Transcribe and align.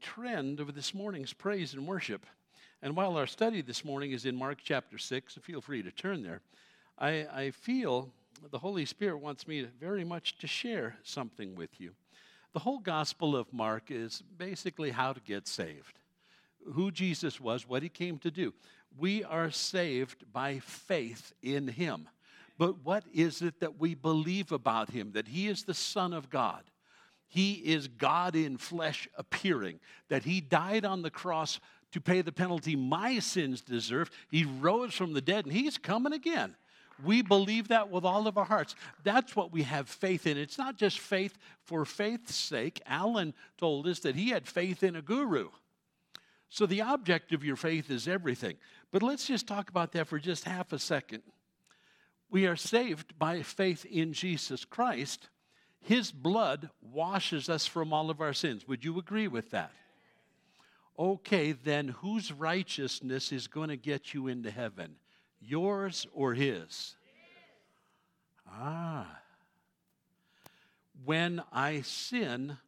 trend 0.00 0.60
of 0.60 0.74
this 0.74 0.94
morning's 0.94 1.32
praise 1.32 1.74
and 1.74 1.86
worship. 1.86 2.26
And 2.82 2.96
while 2.96 3.16
our 3.16 3.26
study 3.26 3.62
this 3.62 3.84
morning 3.84 4.12
is 4.12 4.26
in 4.26 4.36
Mark 4.36 4.58
chapter 4.62 4.98
6, 4.98 5.38
feel 5.42 5.60
free 5.60 5.82
to 5.82 5.90
turn 5.90 6.22
there, 6.22 6.40
I, 6.98 7.26
I 7.32 7.50
feel 7.50 8.12
the 8.50 8.58
Holy 8.58 8.84
Spirit 8.84 9.18
wants 9.18 9.46
me 9.46 9.66
very 9.80 10.04
much 10.04 10.38
to 10.38 10.46
share 10.46 10.96
something 11.02 11.54
with 11.54 11.80
you. 11.80 11.92
The 12.52 12.58
whole 12.58 12.78
Gospel 12.78 13.36
of 13.36 13.52
Mark 13.52 13.90
is 13.90 14.22
basically 14.36 14.90
how 14.90 15.12
to 15.12 15.20
get 15.20 15.46
saved, 15.46 15.98
who 16.74 16.90
Jesus 16.90 17.40
was, 17.40 17.68
what 17.68 17.82
he 17.82 17.88
came 17.88 18.18
to 18.18 18.30
do. 18.30 18.52
We 18.98 19.24
are 19.24 19.50
saved 19.50 20.24
by 20.32 20.58
faith 20.58 21.32
in 21.42 21.68
him. 21.68 22.08
But 22.58 22.84
what 22.84 23.04
is 23.14 23.42
it 23.42 23.60
that 23.60 23.80
we 23.80 23.94
believe 23.94 24.52
about 24.52 24.90
him? 24.90 25.12
That 25.12 25.28
he 25.28 25.48
is 25.48 25.62
the 25.62 25.74
Son 25.74 26.12
of 26.12 26.28
God 26.28 26.62
he 27.32 27.52
is 27.52 27.88
God 27.88 28.36
in 28.36 28.58
flesh 28.58 29.08
appearing, 29.16 29.80
that 30.10 30.22
He 30.22 30.42
died 30.42 30.84
on 30.84 31.00
the 31.00 31.10
cross 31.10 31.60
to 31.92 31.98
pay 31.98 32.20
the 32.20 32.30
penalty 32.30 32.76
my 32.76 33.20
sins 33.20 33.62
deserve. 33.62 34.10
He 34.30 34.44
rose 34.44 34.92
from 34.92 35.14
the 35.14 35.22
dead 35.22 35.46
and 35.46 35.54
He's 35.54 35.78
coming 35.78 36.12
again. 36.12 36.54
We 37.02 37.22
believe 37.22 37.68
that 37.68 37.88
with 37.88 38.04
all 38.04 38.26
of 38.28 38.36
our 38.36 38.44
hearts. 38.44 38.74
That's 39.02 39.34
what 39.34 39.50
we 39.50 39.62
have 39.62 39.88
faith 39.88 40.26
in. 40.26 40.36
It's 40.36 40.58
not 40.58 40.76
just 40.76 40.98
faith 40.98 41.38
for 41.64 41.86
faith's 41.86 42.34
sake. 42.34 42.82
Alan 42.84 43.32
told 43.56 43.86
us 43.86 44.00
that 44.00 44.14
he 44.14 44.28
had 44.28 44.46
faith 44.46 44.82
in 44.82 44.94
a 44.94 45.00
guru. 45.00 45.48
So 46.50 46.66
the 46.66 46.82
object 46.82 47.32
of 47.32 47.42
your 47.42 47.56
faith 47.56 47.90
is 47.90 48.06
everything. 48.06 48.58
But 48.90 49.02
let's 49.02 49.26
just 49.26 49.46
talk 49.46 49.70
about 49.70 49.92
that 49.92 50.06
for 50.06 50.18
just 50.18 50.44
half 50.44 50.74
a 50.74 50.78
second. 50.78 51.22
We 52.30 52.46
are 52.46 52.56
saved 52.56 53.18
by 53.18 53.40
faith 53.40 53.86
in 53.86 54.12
Jesus 54.12 54.66
Christ 54.66 55.30
his 55.82 56.12
blood 56.12 56.70
washes 56.80 57.48
us 57.48 57.66
from 57.66 57.92
all 57.92 58.08
of 58.08 58.20
our 58.20 58.32
sins. 58.32 58.66
Would 58.68 58.84
you 58.84 58.98
agree 58.98 59.28
with 59.28 59.50
that? 59.50 59.72
Okay, 60.98 61.52
then 61.52 61.88
whose 61.88 62.30
righteousness 62.30 63.32
is 63.32 63.48
going 63.48 63.68
to 63.68 63.76
get 63.76 64.14
you 64.14 64.28
into 64.28 64.50
heaven? 64.50 64.94
Yours 65.40 66.06
or 66.12 66.34
his? 66.34 66.94
Ah. 68.48 69.18
When 71.04 71.42
I 71.52 71.80
sin, 71.80 72.58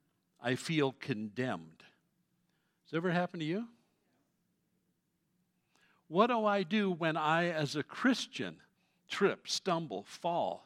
I 0.43 0.57
feel 0.57 0.93
condemned. 0.93 1.85
Has 2.85 2.91
that 2.91 2.97
ever 2.97 3.13
happened 3.13 3.43
to 3.43 3.47
you? 3.47 3.67
What 6.09 6.27
do 6.29 6.45
I 6.45 6.65
do 6.65 6.91
when 6.91 7.17
I, 7.17 7.49
as 7.51 7.77
a 7.77 7.83
Christian, 7.83 8.57
trip, 9.09 9.49
stumble, 9.49 10.05
fall? 10.05 10.64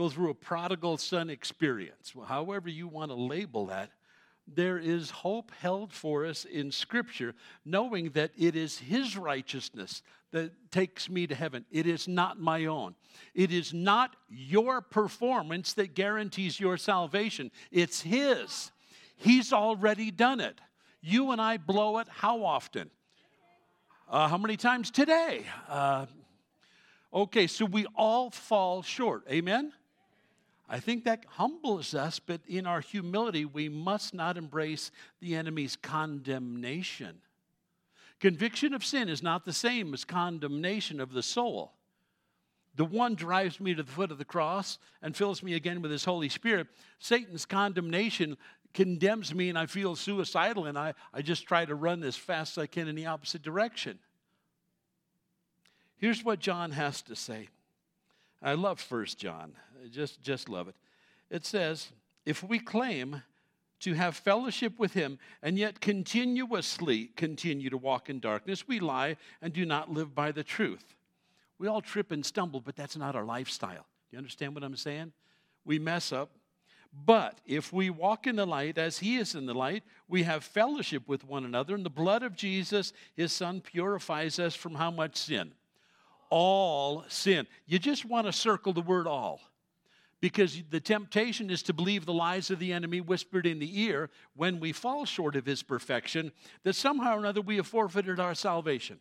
Go 0.00 0.08
through 0.08 0.30
a 0.30 0.34
prodigal 0.34 0.96
son 0.96 1.28
experience, 1.28 2.14
however 2.26 2.70
you 2.70 2.88
want 2.88 3.10
to 3.10 3.14
label 3.14 3.66
that, 3.66 3.90
there 4.48 4.78
is 4.78 5.10
hope 5.10 5.52
held 5.60 5.92
for 5.92 6.24
us 6.24 6.46
in 6.46 6.72
Scripture, 6.72 7.34
knowing 7.66 8.08
that 8.12 8.30
it 8.38 8.56
is 8.56 8.78
His 8.78 9.14
righteousness 9.14 10.02
that 10.32 10.52
takes 10.70 11.10
me 11.10 11.26
to 11.26 11.34
heaven. 11.34 11.66
It 11.70 11.86
is 11.86 12.08
not 12.08 12.40
my 12.40 12.64
own. 12.64 12.94
It 13.34 13.52
is 13.52 13.74
not 13.74 14.16
your 14.30 14.80
performance 14.80 15.74
that 15.74 15.94
guarantees 15.94 16.58
your 16.58 16.78
salvation, 16.78 17.50
it's 17.70 18.00
His. 18.00 18.72
He's 19.16 19.52
already 19.52 20.10
done 20.10 20.40
it. 20.40 20.62
You 21.02 21.30
and 21.30 21.42
I 21.42 21.58
blow 21.58 21.98
it 21.98 22.08
how 22.08 22.42
often? 22.42 22.88
Uh, 24.08 24.28
how 24.28 24.38
many 24.38 24.56
times 24.56 24.90
today? 24.90 25.44
Uh, 25.68 26.06
okay, 27.12 27.46
so 27.46 27.66
we 27.66 27.84
all 27.94 28.30
fall 28.30 28.80
short. 28.80 29.24
Amen? 29.30 29.74
I 30.72 30.78
think 30.78 31.02
that 31.04 31.26
humbles 31.30 31.94
us, 31.94 32.20
but 32.20 32.42
in 32.46 32.64
our 32.64 32.80
humility, 32.80 33.44
we 33.44 33.68
must 33.68 34.14
not 34.14 34.36
embrace 34.36 34.92
the 35.20 35.34
enemy's 35.34 35.74
condemnation. 35.74 37.16
Conviction 38.20 38.72
of 38.72 38.84
sin 38.84 39.08
is 39.08 39.20
not 39.20 39.44
the 39.44 39.52
same 39.52 39.92
as 39.92 40.04
condemnation 40.04 41.00
of 41.00 41.12
the 41.12 41.24
soul. 41.24 41.72
The 42.76 42.84
one 42.84 43.16
drives 43.16 43.58
me 43.58 43.74
to 43.74 43.82
the 43.82 43.90
foot 43.90 44.12
of 44.12 44.18
the 44.18 44.24
cross 44.24 44.78
and 45.02 45.16
fills 45.16 45.42
me 45.42 45.54
again 45.54 45.82
with 45.82 45.90
his 45.90 46.04
Holy 46.04 46.28
Spirit. 46.28 46.68
Satan's 47.00 47.46
condemnation 47.46 48.36
condemns 48.72 49.34
me 49.34 49.48
and 49.48 49.58
I 49.58 49.66
feel 49.66 49.96
suicidal 49.96 50.66
and 50.66 50.78
I, 50.78 50.94
I 51.12 51.20
just 51.20 51.48
try 51.48 51.64
to 51.64 51.74
run 51.74 52.04
as 52.04 52.14
fast 52.14 52.56
as 52.56 52.62
I 52.62 52.66
can 52.68 52.86
in 52.86 52.94
the 52.94 53.06
opposite 53.06 53.42
direction. 53.42 53.98
Here's 55.96 56.24
what 56.24 56.38
John 56.38 56.70
has 56.70 57.02
to 57.02 57.16
say. 57.16 57.48
I 58.40 58.54
love 58.54 58.78
First 58.80 59.18
John 59.18 59.54
just, 59.90 60.20
just 60.22 60.48
love 60.48 60.68
it. 60.68 60.74
It 61.30 61.46
says, 61.46 61.90
if 62.26 62.42
we 62.42 62.58
claim 62.58 63.22
to 63.80 63.94
have 63.94 64.16
fellowship 64.16 64.78
with 64.78 64.92
him 64.92 65.18
and 65.42 65.58
yet 65.58 65.80
continuously 65.80 67.10
continue 67.16 67.70
to 67.70 67.76
walk 67.76 68.10
in 68.10 68.20
darkness, 68.20 68.68
we 68.68 68.78
lie 68.78 69.16
and 69.40 69.52
do 69.52 69.64
not 69.64 69.90
live 69.90 70.14
by 70.14 70.32
the 70.32 70.44
truth. 70.44 70.94
We 71.58 71.68
all 71.68 71.80
trip 71.80 72.10
and 72.10 72.24
stumble, 72.24 72.60
but 72.60 72.76
that's 72.76 72.96
not 72.96 73.16
our 73.16 73.24
lifestyle. 73.24 73.86
You 74.10 74.18
understand 74.18 74.54
what 74.54 74.64
I'm 74.64 74.76
saying? 74.76 75.12
We 75.64 75.78
mess 75.78 76.12
up. 76.12 76.30
But 77.06 77.38
if 77.46 77.72
we 77.72 77.88
walk 77.88 78.26
in 78.26 78.36
the 78.36 78.46
light 78.46 78.76
as 78.76 78.98
he 78.98 79.16
is 79.16 79.34
in 79.34 79.46
the 79.46 79.54
light, 79.54 79.84
we 80.08 80.24
have 80.24 80.42
fellowship 80.42 81.06
with 81.06 81.24
one 81.24 81.44
another, 81.44 81.74
and 81.74 81.84
the 81.84 81.90
blood 81.90 82.24
of 82.24 82.34
Jesus, 82.34 82.92
his 83.14 83.32
son, 83.32 83.60
purifies 83.60 84.40
us 84.40 84.56
from 84.56 84.74
how 84.74 84.90
much 84.90 85.16
sin? 85.16 85.52
All 86.30 87.04
sin. 87.08 87.46
You 87.66 87.78
just 87.78 88.04
want 88.04 88.26
to 88.26 88.32
circle 88.32 88.72
the 88.72 88.80
word 88.80 89.06
all 89.06 89.40
because 90.20 90.62
the 90.70 90.80
temptation 90.80 91.50
is 91.50 91.62
to 91.64 91.72
believe 91.72 92.04
the 92.04 92.12
lies 92.12 92.50
of 92.50 92.58
the 92.58 92.72
enemy 92.72 93.00
whispered 93.00 93.46
in 93.46 93.58
the 93.58 93.80
ear 93.80 94.10
when 94.36 94.60
we 94.60 94.72
fall 94.72 95.04
short 95.04 95.34
of 95.34 95.46
his 95.46 95.62
perfection, 95.62 96.32
that 96.62 96.74
somehow 96.74 97.16
or 97.16 97.18
another 97.18 97.40
we 97.40 97.56
have 97.56 97.66
forfeited 97.66 98.20
our 98.20 98.34
salvation. 98.34 99.00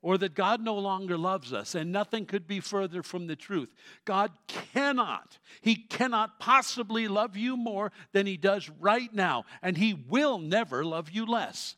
Or 0.00 0.16
that 0.18 0.36
God 0.36 0.60
no 0.60 0.76
longer 0.76 1.18
loves 1.18 1.52
us, 1.52 1.74
and 1.74 1.90
nothing 1.90 2.24
could 2.24 2.46
be 2.46 2.60
further 2.60 3.02
from 3.02 3.26
the 3.26 3.34
truth. 3.34 3.74
God 4.04 4.30
cannot, 4.46 5.38
He 5.60 5.74
cannot 5.74 6.38
possibly 6.38 7.08
love 7.08 7.36
you 7.36 7.56
more 7.56 7.90
than 8.12 8.24
He 8.24 8.36
does 8.36 8.70
right 8.78 9.12
now, 9.12 9.44
and 9.60 9.76
He 9.76 9.94
will 9.94 10.38
never 10.38 10.84
love 10.84 11.10
you 11.10 11.26
less. 11.26 11.74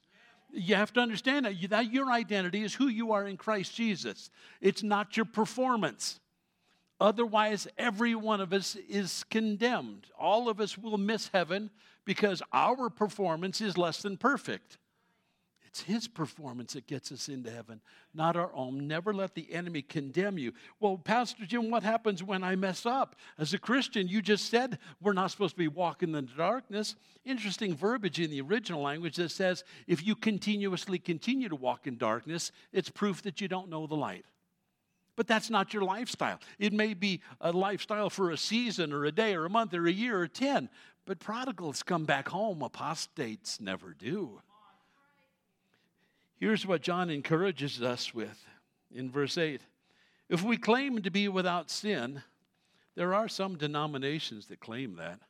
You 0.52 0.74
have 0.74 0.92
to 0.94 1.00
understand 1.00 1.46
that, 1.46 1.92
your 1.92 2.10
identity 2.12 2.62
is 2.62 2.74
who 2.74 2.88
you 2.88 3.12
are 3.12 3.26
in 3.26 3.38
Christ 3.38 3.74
Jesus. 3.74 4.30
It's 4.60 4.82
not 4.82 5.16
your 5.16 5.24
performance. 5.24 6.20
Otherwise, 7.00 7.66
every 7.78 8.14
one 8.14 8.40
of 8.40 8.52
us 8.52 8.76
is 8.88 9.24
condemned. 9.30 10.06
All 10.18 10.50
of 10.50 10.60
us 10.60 10.76
will 10.76 10.98
miss 10.98 11.28
heaven 11.28 11.70
because 12.04 12.42
our 12.52 12.90
performance 12.90 13.62
is 13.62 13.78
less 13.78 14.02
than 14.02 14.18
perfect. 14.18 14.76
It's 15.70 15.82
His 15.82 16.08
performance 16.08 16.72
that 16.72 16.88
gets 16.88 17.12
us 17.12 17.28
into 17.28 17.48
heaven, 17.48 17.80
not 18.12 18.36
our 18.36 18.50
own. 18.54 18.88
Never 18.88 19.14
let 19.14 19.36
the 19.36 19.50
enemy 19.54 19.82
condemn 19.82 20.36
you. 20.36 20.52
Well, 20.80 20.98
Pastor 20.98 21.46
Jim, 21.46 21.70
what 21.70 21.84
happens 21.84 22.24
when 22.24 22.42
I 22.42 22.56
mess 22.56 22.84
up? 22.84 23.14
As 23.38 23.54
a 23.54 23.58
Christian, 23.58 24.08
you 24.08 24.20
just 24.20 24.50
said 24.50 24.78
we're 25.00 25.12
not 25.12 25.30
supposed 25.30 25.54
to 25.54 25.58
be 25.58 25.68
walking 25.68 26.08
in 26.08 26.26
the 26.26 26.32
darkness. 26.36 26.96
Interesting 27.24 27.76
verbiage 27.76 28.18
in 28.18 28.30
the 28.30 28.40
original 28.40 28.82
language 28.82 29.14
that 29.16 29.30
says 29.30 29.62
if 29.86 30.04
you 30.04 30.16
continuously 30.16 30.98
continue 30.98 31.48
to 31.48 31.56
walk 31.56 31.86
in 31.86 31.96
darkness, 31.96 32.50
it's 32.72 32.90
proof 32.90 33.22
that 33.22 33.40
you 33.40 33.46
don't 33.46 33.70
know 33.70 33.86
the 33.86 33.94
light. 33.94 34.24
But 35.20 35.26
that's 35.26 35.50
not 35.50 35.74
your 35.74 35.84
lifestyle. 35.84 36.40
It 36.58 36.72
may 36.72 36.94
be 36.94 37.20
a 37.42 37.52
lifestyle 37.52 38.08
for 38.08 38.30
a 38.30 38.38
season 38.38 38.90
or 38.90 39.04
a 39.04 39.12
day 39.12 39.34
or 39.34 39.44
a 39.44 39.50
month 39.50 39.74
or 39.74 39.86
a 39.86 39.92
year 39.92 40.18
or 40.18 40.26
10, 40.26 40.70
but 41.04 41.18
prodigals 41.18 41.82
come 41.82 42.06
back 42.06 42.30
home, 42.30 42.62
apostates 42.62 43.60
never 43.60 43.92
do. 43.92 44.40
Here's 46.38 46.64
what 46.64 46.80
John 46.80 47.10
encourages 47.10 47.82
us 47.82 48.14
with 48.14 48.46
in 48.90 49.10
verse 49.10 49.36
8 49.36 49.60
If 50.30 50.42
we 50.42 50.56
claim 50.56 51.02
to 51.02 51.10
be 51.10 51.28
without 51.28 51.70
sin, 51.70 52.22
there 52.94 53.12
are 53.12 53.28
some 53.28 53.58
denominations 53.58 54.46
that 54.46 54.60
claim 54.60 54.96
that. 54.96 55.20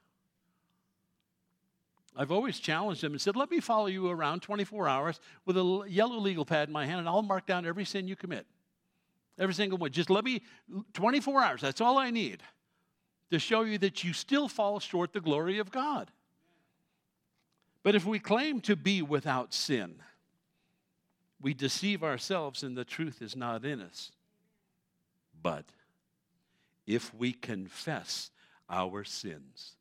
I've 2.15 2.31
always 2.31 2.61
challenged 2.61 3.03
them 3.03 3.11
and 3.11 3.21
said, 3.21 3.35
Let 3.35 3.51
me 3.51 3.59
follow 3.59 3.87
you 3.87 4.09
around 4.09 4.43
24 4.43 4.87
hours 4.87 5.19
with 5.47 5.57
a 5.57 5.85
yellow 5.89 6.21
legal 6.21 6.45
pad 6.45 6.69
in 6.69 6.73
my 6.73 6.87
hand, 6.87 7.01
and 7.01 7.09
I'll 7.09 7.23
mark 7.23 7.45
down 7.45 7.67
every 7.67 7.85
sin 7.85 8.07
you 8.07 8.15
commit. 8.15 8.47
Every 9.41 9.55
single 9.55 9.79
one. 9.79 9.91
Just 9.91 10.11
let 10.11 10.23
me, 10.23 10.43
24 10.93 11.43
hours, 11.43 11.61
that's 11.63 11.81
all 11.81 11.97
I 11.97 12.11
need 12.11 12.43
to 13.31 13.39
show 13.39 13.63
you 13.63 13.79
that 13.79 14.05
you 14.05 14.13
still 14.13 14.49
fall 14.49 14.79
short 14.79 15.15
the 15.15 15.21
glory 15.21 15.59
of 15.59 15.71
God. 15.71 16.11
But 17.83 17.95
if 17.95 18.05
we 18.05 18.19
claim 18.19 18.61
to 18.63 18.77
be 18.77 19.01
without 19.01 19.55
sin, 19.55 19.95
we 21.41 21.55
deceive 21.55 22.05
ourselves 22.05 22.63
and 22.63 22.77
the 22.77 22.85
truth 22.85 23.23
is 23.23 23.35
not 23.35 23.65
in 23.65 23.81
us. 23.81 24.13
But 25.43 25.65
if 26.87 27.15
we 27.15 27.33
confess 27.33 28.31
our 28.69 29.05
sins, 29.05 29.77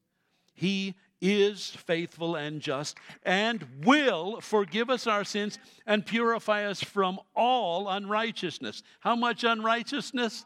He 0.53 0.95
is 1.21 1.69
faithful 1.69 2.35
and 2.35 2.61
just 2.61 2.97
and 3.23 3.65
will 3.83 4.39
forgive 4.41 4.89
us 4.89 5.07
our 5.07 5.23
sins 5.23 5.59
and 5.85 6.05
purify 6.05 6.65
us 6.65 6.81
from 6.81 7.19
all 7.35 7.89
unrighteousness. 7.89 8.83
How 8.99 9.15
much 9.15 9.43
unrighteousness? 9.43 10.45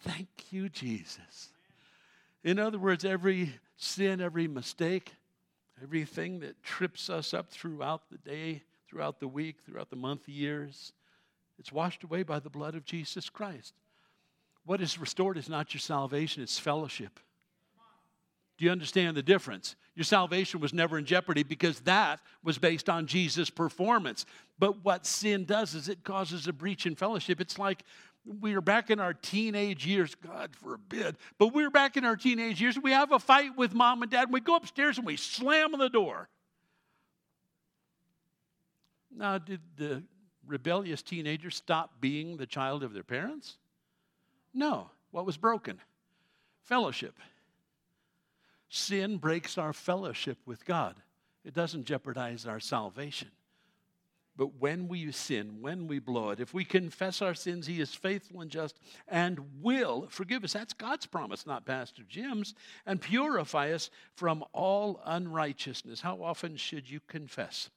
Thank 0.00 0.28
you, 0.50 0.68
Jesus. 0.68 1.50
In 2.44 2.58
other 2.58 2.78
words, 2.78 3.04
every 3.04 3.52
sin, 3.76 4.20
every 4.20 4.48
mistake, 4.48 5.12
everything 5.82 6.40
that 6.40 6.62
trips 6.62 7.10
us 7.10 7.34
up 7.34 7.50
throughout 7.50 8.02
the 8.10 8.18
day, 8.18 8.62
throughout 8.88 9.20
the 9.20 9.28
week, 9.28 9.56
throughout 9.64 9.90
the 9.90 9.96
month, 9.96 10.28
years, 10.28 10.92
it's 11.58 11.72
washed 11.72 12.04
away 12.04 12.22
by 12.22 12.38
the 12.38 12.50
blood 12.50 12.74
of 12.74 12.84
Jesus 12.84 13.28
Christ. 13.28 13.74
What 14.64 14.80
is 14.80 14.98
restored 14.98 15.38
is 15.38 15.48
not 15.48 15.72
your 15.72 15.80
salvation, 15.80 16.42
it's 16.42 16.58
fellowship. 16.58 17.20
Do 18.58 18.64
you 18.64 18.70
understand 18.70 19.16
the 19.16 19.22
difference? 19.22 19.76
Your 19.94 20.04
salvation 20.04 20.60
was 20.60 20.72
never 20.72 20.98
in 20.98 21.04
jeopardy 21.04 21.42
because 21.42 21.80
that 21.80 22.20
was 22.42 22.58
based 22.58 22.88
on 22.88 23.06
Jesus' 23.06 23.50
performance. 23.50 24.24
But 24.58 24.84
what 24.84 25.06
sin 25.06 25.44
does 25.44 25.74
is 25.74 25.88
it 25.88 26.04
causes 26.04 26.46
a 26.46 26.52
breach 26.52 26.86
in 26.86 26.94
fellowship. 26.94 27.40
It's 27.40 27.58
like 27.58 27.82
we 28.40 28.54
are 28.54 28.60
back 28.60 28.90
in 28.90 28.98
our 28.98 29.14
teenage 29.14 29.86
years, 29.86 30.14
God 30.14 30.54
forbid, 30.56 31.16
but 31.38 31.54
we're 31.54 31.70
back 31.70 31.96
in 31.96 32.04
our 32.04 32.16
teenage 32.16 32.60
years. 32.60 32.78
We 32.78 32.90
have 32.90 33.12
a 33.12 33.18
fight 33.18 33.56
with 33.56 33.72
mom 33.72 34.02
and 34.02 34.10
dad, 34.10 34.24
and 34.24 34.32
we 34.32 34.40
go 34.40 34.56
upstairs 34.56 34.98
and 34.98 35.06
we 35.06 35.16
slam 35.16 35.72
the 35.78 35.88
door. 35.88 36.28
Now, 39.14 39.38
did 39.38 39.60
the 39.76 40.02
rebellious 40.46 41.02
teenager 41.02 41.50
stop 41.50 42.00
being 42.00 42.36
the 42.36 42.46
child 42.46 42.82
of 42.82 42.92
their 42.92 43.02
parents? 43.02 43.56
No. 44.52 44.90
What 45.10 45.24
was 45.24 45.36
broken? 45.36 45.80
Fellowship. 46.64 47.18
Sin 48.68 49.18
breaks 49.18 49.58
our 49.58 49.72
fellowship 49.72 50.38
with 50.46 50.64
God, 50.64 50.96
it 51.44 51.54
doesn't 51.54 51.84
jeopardize 51.84 52.46
our 52.46 52.60
salvation. 52.60 53.30
But 54.36 54.60
when 54.60 54.86
we 54.88 55.10
sin, 55.12 55.62
when 55.62 55.86
we 55.86 55.98
blow 55.98 56.28
it, 56.28 56.40
if 56.40 56.52
we 56.52 56.64
confess 56.64 57.22
our 57.22 57.32
sins, 57.32 57.66
He 57.66 57.80
is 57.80 57.94
faithful 57.94 58.42
and 58.42 58.50
just 58.50 58.78
and 59.08 59.62
will 59.62 60.08
forgive 60.10 60.44
us. 60.44 60.52
That's 60.52 60.74
God's 60.74 61.06
promise, 61.06 61.46
not 61.46 61.64
Pastor 61.64 62.02
Jim's, 62.06 62.54
and 62.84 63.00
purify 63.00 63.72
us 63.72 63.88
from 64.14 64.44
all 64.52 65.00
unrighteousness. 65.06 66.02
How 66.02 66.22
often 66.22 66.56
should 66.56 66.90
you 66.90 67.00
confess? 67.06 67.70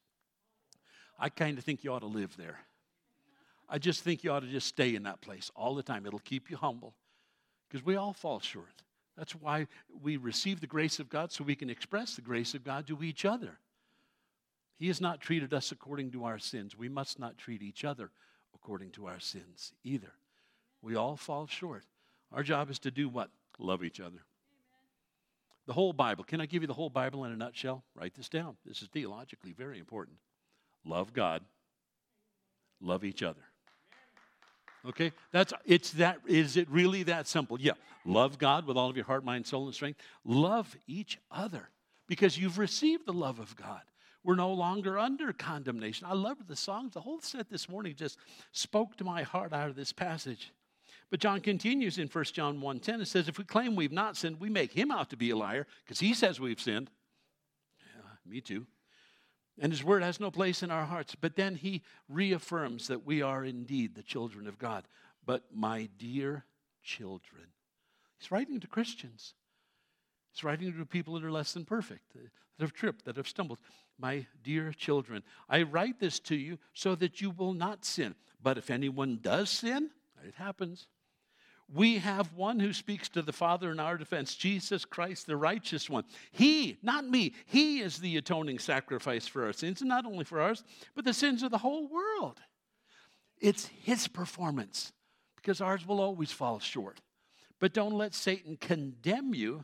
I 1.18 1.30
kind 1.30 1.58
of 1.58 1.64
think 1.64 1.84
you 1.84 1.94
ought 1.94 2.00
to 2.00 2.08
live 2.08 2.36
there. 2.36 2.60
I 3.70 3.78
just 3.78 4.04
think 4.04 4.24
you 4.24 4.32
ought 4.32 4.42
to 4.42 4.48
just 4.48 4.68
stay 4.68 4.96
in 4.96 5.04
that 5.04 5.22
place 5.22 5.52
all 5.56 5.76
the 5.76 5.84
time. 5.84 6.06
It'll 6.06 6.20
keep 6.20 6.50
you 6.50 6.58
humble 6.58 6.94
because 7.70 7.86
we 7.86 7.96
all 7.96 8.14
fall 8.14 8.40
short. 8.40 8.84
That's 9.20 9.34
why 9.34 9.68
we 10.02 10.16
receive 10.16 10.62
the 10.62 10.68
grace 10.68 10.98
of 10.98 11.10
God 11.10 11.34
so 11.34 11.44
we 11.44 11.56
can 11.56 11.70
express 11.70 12.16
the 12.16 12.22
grace 12.22 12.54
of 12.54 12.64
God 12.64 12.88
to 12.88 13.04
each 13.04 13.26
other. 13.26 13.60
He 14.78 14.88
has 14.88 15.02
not 15.02 15.20
treated 15.20 15.54
us 15.54 15.74
according 15.74 16.12
to 16.12 16.24
our 16.24 16.40
sins. 16.40 16.78
We 16.78 16.88
must 16.88 17.20
not 17.20 17.38
treat 17.38 17.62
each 17.62 17.84
other 17.84 18.12
according 18.56 18.92
to 18.92 19.08
our 19.08 19.20
sins 19.20 19.74
either. 19.84 20.14
We 20.82 20.96
all 20.96 21.18
fall 21.18 21.48
short. 21.48 21.84
Our 22.32 22.44
job 22.44 22.70
is 22.70 22.80
to 22.80 22.92
do 22.92 23.10
what? 23.10 23.30
Love 23.60 23.84
each 23.84 24.00
other. 24.00 24.24
The 25.68 25.74
whole 25.74 25.92
Bible. 25.92 26.24
Can 26.24 26.40
I 26.40 26.46
give 26.46 26.64
you 26.64 26.68
the 26.68 26.74
whole 26.74 26.90
Bible 26.90 27.26
in 27.26 27.34
a 27.34 27.36
nutshell? 27.36 27.84
Write 27.96 28.16
this 28.16 28.30
down. 28.30 28.56
This 28.66 28.82
is 28.82 28.88
theologically 28.88 29.52
very 29.52 29.80
important. 29.80 30.16
Love 30.86 31.12
God, 31.12 31.44
love 32.80 33.04
each 33.04 33.22
other. 33.22 33.49
Okay? 34.86 35.12
That's 35.32 35.54
it's 35.66 35.92
that 35.94 36.20
is 36.28 36.58
it 36.58 36.70
really 36.70 37.04
that 37.04 37.28
simple? 37.28 37.60
Yeah. 37.60 37.74
Love 38.06 38.38
God 38.38 38.66
with 38.66 38.78
all 38.78 38.90
of 38.90 38.96
your 38.96 39.06
heart, 39.06 39.24
mind, 39.24 39.46
soul, 39.46 39.66
and 39.66 39.76
strength. 39.76 40.00
Love 40.24 40.76
each 40.88 41.20
other 41.30 41.70
because 42.08 42.38
you've 42.38 42.58
received 42.58 43.06
the 43.06 43.14
love 43.14 43.40
of 43.40 43.56
God. 43.56 43.82
We're 44.24 44.36
no 44.36 44.52
longer 44.52 45.00
under 45.00 45.32
condemnation. 45.32 46.08
I 46.10 46.14
love 46.14 46.38
the 46.48 46.56
songs. 46.56 46.94
The 46.94 47.02
whole 47.02 47.22
set 47.22 47.50
this 47.50 47.70
morning 47.70 47.96
just 47.96 48.18
spoke 48.52 48.98
to 48.98 49.04
my 49.04 49.24
heart 49.24 49.54
out 49.54 49.70
of 49.70 49.76
this 49.76 49.94
passage. 49.94 50.52
But 51.10 51.20
John 51.20 51.40
continues 51.42 51.98
in 51.98 52.08
1 52.08 52.24
John 52.26 52.60
1:10. 52.60 53.02
It 53.02 53.08
says, 53.08 53.28
if 53.28 53.38
we 53.38 53.44
claim 53.44 53.76
we've 53.76 53.92
not 53.92 54.18
sinned, 54.18 54.40
we 54.40 54.50
make 54.50 54.74
him 54.74 54.92
out 54.92 55.10
to 55.10 55.18
be 55.18 55.30
a 55.32 55.36
liar, 55.36 55.66
because 55.84 56.00
he 56.00 56.14
says 56.14 56.40
we've 56.40 56.60
sinned. 56.60 56.92
Yeah, 57.80 58.32
me 58.32 58.42
too. 58.42 58.68
And 59.60 59.74
his 59.74 59.84
word 59.84 60.04
has 60.04 60.20
no 60.20 60.32
place 60.32 60.64
in 60.64 60.72
our 60.72 60.86
hearts. 60.86 61.16
But 61.16 61.36
then 61.36 61.56
he 61.56 61.84
reaffirms 62.08 62.88
that 62.88 63.06
we 63.06 63.22
are 63.22 63.44
indeed 63.44 63.96
the 63.96 64.04
children 64.04 64.48
of 64.48 64.58
God. 64.58 64.86
But 65.26 65.44
my 65.54 65.90
dear 65.98 66.46
children, 66.84 67.48
he's 68.18 68.32
writing 68.32 68.60
to 68.62 68.68
Christians. 68.68 69.34
He's 70.32 70.44
writing 70.44 70.72
to 70.72 70.86
people 70.86 71.16
that 71.16 71.24
are 71.24 71.32
less 71.32 71.54
than 71.54 71.66
perfect, 71.66 72.16
uh, 72.16 72.20
that 72.58 72.64
have 72.64 72.74
tripped, 72.74 73.06
that 73.06 73.18
have 73.18 73.28
stumbled. 73.28 73.60
My 73.98 74.26
dear 74.44 74.72
children, 74.72 75.24
I 75.50 75.64
write 75.64 76.00
this 76.00 76.20
to 76.22 76.36
you 76.36 76.58
so 76.74 76.96
that 76.96 77.20
you 77.20 77.32
will 77.32 77.54
not 77.54 77.84
sin. 77.84 78.16
But 78.42 78.58
if 78.58 78.70
anyone 78.70 79.20
does 79.22 79.50
sin, 79.50 79.90
it 80.26 80.36
happens. 80.36 80.88
We 81.72 82.00
have 82.00 82.34
one 82.34 82.60
who 82.60 82.74
speaks 82.74 83.10
to 83.10 83.22
the 83.22 83.34
Father 83.34 83.72
in 83.72 83.80
our 83.80 83.98
defense, 83.98 84.36
Jesus 84.36 84.86
Christ, 84.86 85.28
the 85.28 85.38
righteous 85.38 85.90
one. 85.90 86.04
He, 86.32 86.80
not 86.82 87.06
me, 87.06 87.34
He 87.46 87.82
is 87.82 88.00
the 88.00 88.18
atoning 88.18 88.58
sacrifice 88.58 89.28
for 89.28 89.46
our 89.46 89.54
sins, 89.54 89.82
and 89.82 89.90
not 89.90 90.06
only 90.06 90.26
for 90.26 90.42
ours, 90.42 90.64
but 90.96 91.06
the 91.06 91.14
sins 91.14 91.44
of 91.44 91.52
the 91.52 91.60
whole 91.60 91.88
world. 91.88 92.40
It's 93.40 93.68
His 93.84 94.08
performance, 94.08 94.94
because 95.36 95.62
ours 95.62 95.88
will 95.88 96.02
always 96.02 96.32
fall 96.32 96.60
short. 96.60 97.02
But 97.60 97.74
don't 97.74 97.94
let 97.94 98.16
Satan 98.16 98.58
condemn 98.58 99.36
you 99.36 99.64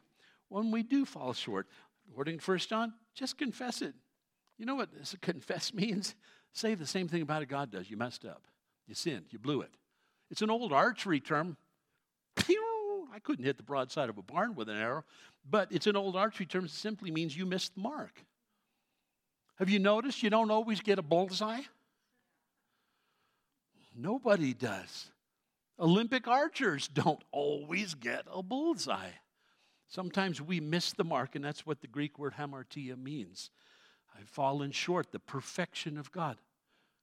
when 0.50 0.70
we 0.70 0.84
do 0.84 1.06
fall 1.06 1.34
short. 1.34 1.68
According 2.12 2.38
to 2.38 2.52
1 2.52 2.58
John, 2.60 2.94
just 3.16 3.38
confess 3.38 3.82
it. 3.82 3.96
You 4.58 4.66
know 4.66 4.76
what 4.76 4.90
confess 5.22 5.74
means? 5.74 6.14
Say 6.54 6.76
the 6.76 6.86
same 6.86 7.08
thing 7.08 7.24
about 7.24 7.42
it 7.42 7.48
God 7.48 7.72
does. 7.72 7.90
You 7.90 7.98
messed 7.98 8.26
up. 8.26 8.44
You 8.88 8.94
sinned. 8.94 9.26
You 9.32 9.40
blew 9.40 9.62
it. 9.62 9.72
It's 10.30 10.42
an 10.42 10.52
old 10.52 10.72
archery 10.72 11.20
term 11.20 11.58
I 13.16 13.20
couldn't 13.20 13.46
hit 13.46 13.56
the 13.56 13.64
broadside 13.64 14.10
of 14.10 14.18
a 14.18 14.22
barn 14.22 14.56
with 14.56 14.68
an 14.68 14.76
arrow, 14.76 15.06
but 15.50 15.72
it's 15.72 15.88
an 15.88 15.96
old 15.96 16.18
archery 16.18 16.46
term. 16.46 16.66
It 16.66 16.72
simply 16.72 17.12
means 17.12 17.38
you 17.38 17.46
missed 17.46 17.74
the 17.76 17.80
mark. 17.80 18.26
Have 19.56 19.70
you 19.70 19.80
noticed 19.80 20.22
you 20.22 20.30
don't 20.30 20.52
always 20.52 20.82
get 20.82 21.00
a 21.00 21.02
bullseye? 21.02 21.62
Nobody 23.96 24.54
does. 24.54 25.12
Olympic 25.80 26.28
archers 26.28 26.90
don't 26.90 27.24
always 27.32 27.94
get 27.94 28.26
a 28.30 28.44
bullseye. 28.44 29.12
Sometimes 29.88 30.42
we 30.42 30.60
miss 30.60 30.92
the 30.92 31.06
mark, 31.06 31.36
and 31.36 31.46
that's 31.46 31.66
what 31.66 31.80
the 31.80 31.88
Greek 31.88 32.20
word 32.20 32.34
hamartia 32.34 32.98
means. 32.98 33.50
I've 34.20 34.28
fallen 34.28 34.72
short, 34.72 35.14
the 35.14 35.20
perfection 35.20 35.98
of 35.98 36.12
God. 36.12 36.36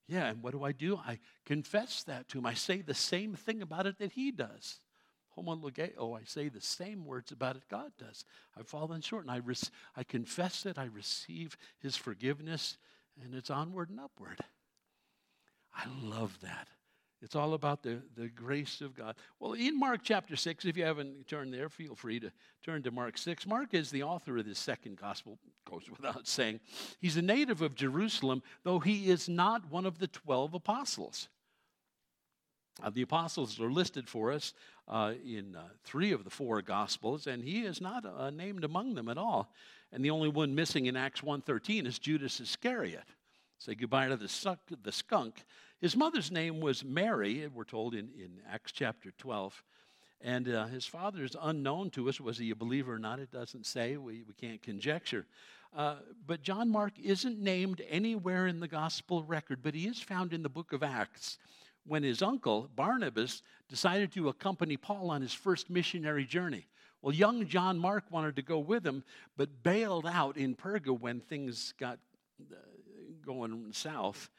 Yeah, 0.08 0.26
and 0.26 0.42
what 0.42 0.52
do 0.52 0.62
I 0.62 0.72
do? 0.72 0.96
I 0.96 1.20
confess 1.46 2.02
that 2.02 2.28
to 2.28 2.38
him. 2.38 2.44
I 2.44 2.52
say 2.52 2.82
the 2.82 2.92
same 2.92 3.34
thing 3.34 3.62
about 3.62 3.86
it 3.86 3.98
that 3.98 4.12
he 4.12 4.30
does. 4.30 4.81
Oh, 5.36 6.14
I 6.14 6.20
say 6.24 6.48
the 6.48 6.60
same 6.60 7.04
words 7.04 7.32
about 7.32 7.56
it 7.56 7.62
God 7.70 7.92
does. 7.98 8.24
I've 8.58 8.68
fallen 8.68 9.00
short, 9.00 9.26
and 9.26 9.30
I, 9.30 9.40
I 9.96 10.04
confess 10.04 10.66
it. 10.66 10.78
I 10.78 10.84
receive 10.86 11.56
His 11.78 11.96
forgiveness, 11.96 12.76
and 13.22 13.34
it's 13.34 13.50
onward 13.50 13.90
and 13.90 14.00
upward. 14.00 14.40
I 15.74 15.84
love 16.02 16.36
that. 16.42 16.68
It's 17.22 17.36
all 17.36 17.54
about 17.54 17.84
the, 17.84 18.02
the 18.16 18.26
grace 18.28 18.80
of 18.80 18.96
God. 18.96 19.14
Well, 19.38 19.52
in 19.52 19.78
Mark 19.78 20.00
chapter 20.02 20.34
6, 20.34 20.64
if 20.64 20.76
you 20.76 20.84
haven't 20.84 21.28
turned 21.28 21.54
there, 21.54 21.68
feel 21.68 21.94
free 21.94 22.18
to 22.18 22.32
turn 22.64 22.82
to 22.82 22.90
Mark 22.90 23.16
6. 23.16 23.46
Mark 23.46 23.74
is 23.74 23.92
the 23.92 24.02
author 24.02 24.38
of 24.38 24.44
this 24.44 24.58
second 24.58 24.96
gospel, 24.96 25.38
goes 25.70 25.88
without 25.88 26.26
saying. 26.26 26.58
He's 27.00 27.16
a 27.16 27.22
native 27.22 27.62
of 27.62 27.76
Jerusalem, 27.76 28.42
though 28.64 28.80
he 28.80 29.08
is 29.08 29.28
not 29.28 29.70
one 29.70 29.86
of 29.86 30.00
the 30.00 30.08
12 30.08 30.54
apostles. 30.54 31.28
Uh, 32.82 32.90
the 32.90 33.02
apostles 33.02 33.60
are 33.60 33.70
listed 33.70 34.08
for 34.08 34.32
us 34.32 34.54
uh, 34.88 35.12
in 35.24 35.56
uh, 35.56 35.62
three 35.84 36.12
of 36.12 36.24
the 36.24 36.30
four 36.30 36.62
gospels, 36.62 37.26
and 37.26 37.42
he 37.42 37.62
is 37.62 37.80
not 37.80 38.04
uh, 38.06 38.30
named 38.30 38.64
among 38.64 38.94
them 38.94 39.08
at 39.08 39.18
all. 39.18 39.52
And 39.92 40.04
the 40.04 40.10
only 40.10 40.28
one 40.28 40.54
missing 40.54 40.86
in 40.86 40.96
Acts 40.96 41.20
1.13 41.20 41.86
is 41.86 41.98
Judas 41.98 42.40
Iscariot. 42.40 43.04
Say 43.58 43.74
goodbye 43.74 44.08
to 44.08 44.16
the, 44.16 44.28
suck, 44.28 44.58
the 44.82 44.92
skunk. 44.92 45.44
His 45.80 45.96
mother's 45.96 46.30
name 46.30 46.60
was 46.60 46.84
Mary, 46.84 47.46
we're 47.52 47.64
told 47.64 47.94
in, 47.94 48.08
in 48.16 48.40
Acts 48.50 48.72
chapter 48.72 49.12
12. 49.18 49.62
And 50.22 50.48
uh, 50.48 50.66
his 50.66 50.86
father 50.86 51.24
is 51.24 51.36
unknown 51.40 51.90
to 51.90 52.08
us. 52.08 52.20
Was 52.20 52.38
he 52.38 52.50
a 52.50 52.56
believer 52.56 52.94
or 52.94 52.98
not? 52.98 53.18
It 53.18 53.32
doesn't 53.32 53.66
say. 53.66 53.96
We, 53.96 54.22
we 54.22 54.34
can't 54.40 54.62
conjecture. 54.62 55.26
Uh, 55.76 55.96
but 56.26 56.42
John 56.42 56.70
Mark 56.70 56.92
isn't 57.02 57.40
named 57.40 57.82
anywhere 57.88 58.46
in 58.46 58.60
the 58.60 58.68
gospel 58.68 59.24
record, 59.24 59.60
but 59.62 59.74
he 59.74 59.86
is 59.86 60.00
found 60.00 60.32
in 60.32 60.42
the 60.42 60.48
book 60.48 60.72
of 60.72 60.82
Acts 60.82 61.38
when 61.86 62.02
his 62.02 62.22
uncle, 62.22 62.68
Barnabas, 62.74 63.42
decided 63.68 64.12
to 64.12 64.28
accompany 64.28 64.76
Paul 64.76 65.10
on 65.10 65.22
his 65.22 65.34
first 65.34 65.70
missionary 65.70 66.24
journey. 66.24 66.66
Well, 67.00 67.14
young 67.14 67.46
John 67.46 67.78
Mark 67.78 68.04
wanted 68.10 68.36
to 68.36 68.42
go 68.42 68.58
with 68.58 68.86
him, 68.86 69.02
but 69.36 69.62
bailed 69.62 70.06
out 70.06 70.36
in 70.36 70.54
Perga 70.54 70.98
when 70.98 71.20
things 71.20 71.74
got 71.78 71.98
uh, 72.40 72.54
going 73.26 73.72
south. 73.72 74.30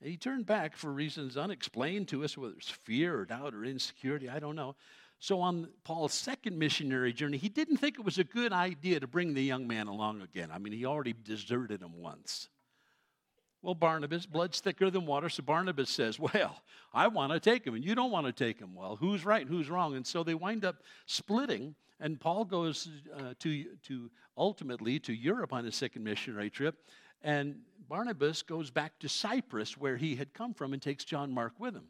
And 0.00 0.10
he 0.10 0.16
turned 0.16 0.46
back 0.46 0.76
for 0.76 0.92
reasons 0.92 1.36
unexplained 1.36 2.08
to 2.08 2.24
us, 2.24 2.36
whether 2.36 2.54
it's 2.54 2.70
fear 2.70 3.18
or 3.18 3.24
doubt 3.24 3.54
or 3.54 3.64
insecurity, 3.64 4.28
I 4.28 4.38
don't 4.38 4.56
know. 4.56 4.76
So, 5.18 5.40
on 5.40 5.68
Paul's 5.84 6.14
second 6.14 6.58
missionary 6.58 7.12
journey, 7.12 7.38
he 7.38 7.48
didn't 7.48 7.76
think 7.76 7.96
it 7.96 8.04
was 8.04 8.18
a 8.18 8.24
good 8.24 8.52
idea 8.52 8.98
to 8.98 9.06
bring 9.06 9.34
the 9.34 9.42
young 9.42 9.68
man 9.68 9.86
along 9.86 10.20
again. 10.20 10.50
I 10.52 10.58
mean, 10.58 10.72
he 10.72 10.84
already 10.84 11.12
deserted 11.12 11.80
him 11.80 12.00
once. 12.00 12.48
Well, 13.62 13.74
Barnabas, 13.76 14.26
blood's 14.26 14.60
thicker 14.60 14.90
than 14.90 15.06
water, 15.06 15.28
so 15.28 15.42
Barnabas 15.44 15.88
says, 15.88 16.18
Well, 16.18 16.62
I 16.92 17.06
want 17.06 17.32
to 17.32 17.40
take 17.40 17.64
him, 17.64 17.74
and 17.74 17.84
you 17.84 17.94
don't 17.94 18.10
want 18.10 18.26
to 18.26 18.32
take 18.32 18.58
him. 18.58 18.74
Well, 18.74 18.96
who's 18.96 19.24
right, 19.24 19.46
who's 19.46 19.70
wrong? 19.70 19.94
And 19.94 20.06
so 20.06 20.24
they 20.24 20.34
wind 20.34 20.64
up 20.64 20.82
splitting, 21.06 21.76
and 22.00 22.20
Paul 22.20 22.44
goes 22.44 22.88
uh, 23.16 23.34
to, 23.38 23.64
to 23.86 24.10
ultimately 24.36 24.98
to 25.00 25.12
Europe 25.12 25.52
on 25.52 25.64
his 25.64 25.76
second 25.76 26.02
missionary 26.02 26.50
trip, 26.50 26.74
and 27.22 27.60
Barnabas 27.88 28.42
goes 28.42 28.70
back 28.70 28.98
to 28.98 29.08
Cyprus, 29.08 29.78
where 29.78 29.96
he 29.96 30.16
had 30.16 30.34
come 30.34 30.54
from, 30.54 30.72
and 30.72 30.82
takes 30.82 31.04
John 31.04 31.30
Mark 31.30 31.52
with 31.60 31.74
him. 31.74 31.86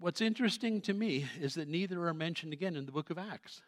What's 0.00 0.20
interesting 0.20 0.82
to 0.82 0.92
me 0.92 1.26
is 1.40 1.54
that 1.54 1.66
neither 1.66 2.06
are 2.06 2.14
mentioned 2.14 2.52
again 2.52 2.76
in 2.76 2.84
the 2.84 2.92
book 2.92 3.10
of 3.10 3.18
Acts 3.18 3.62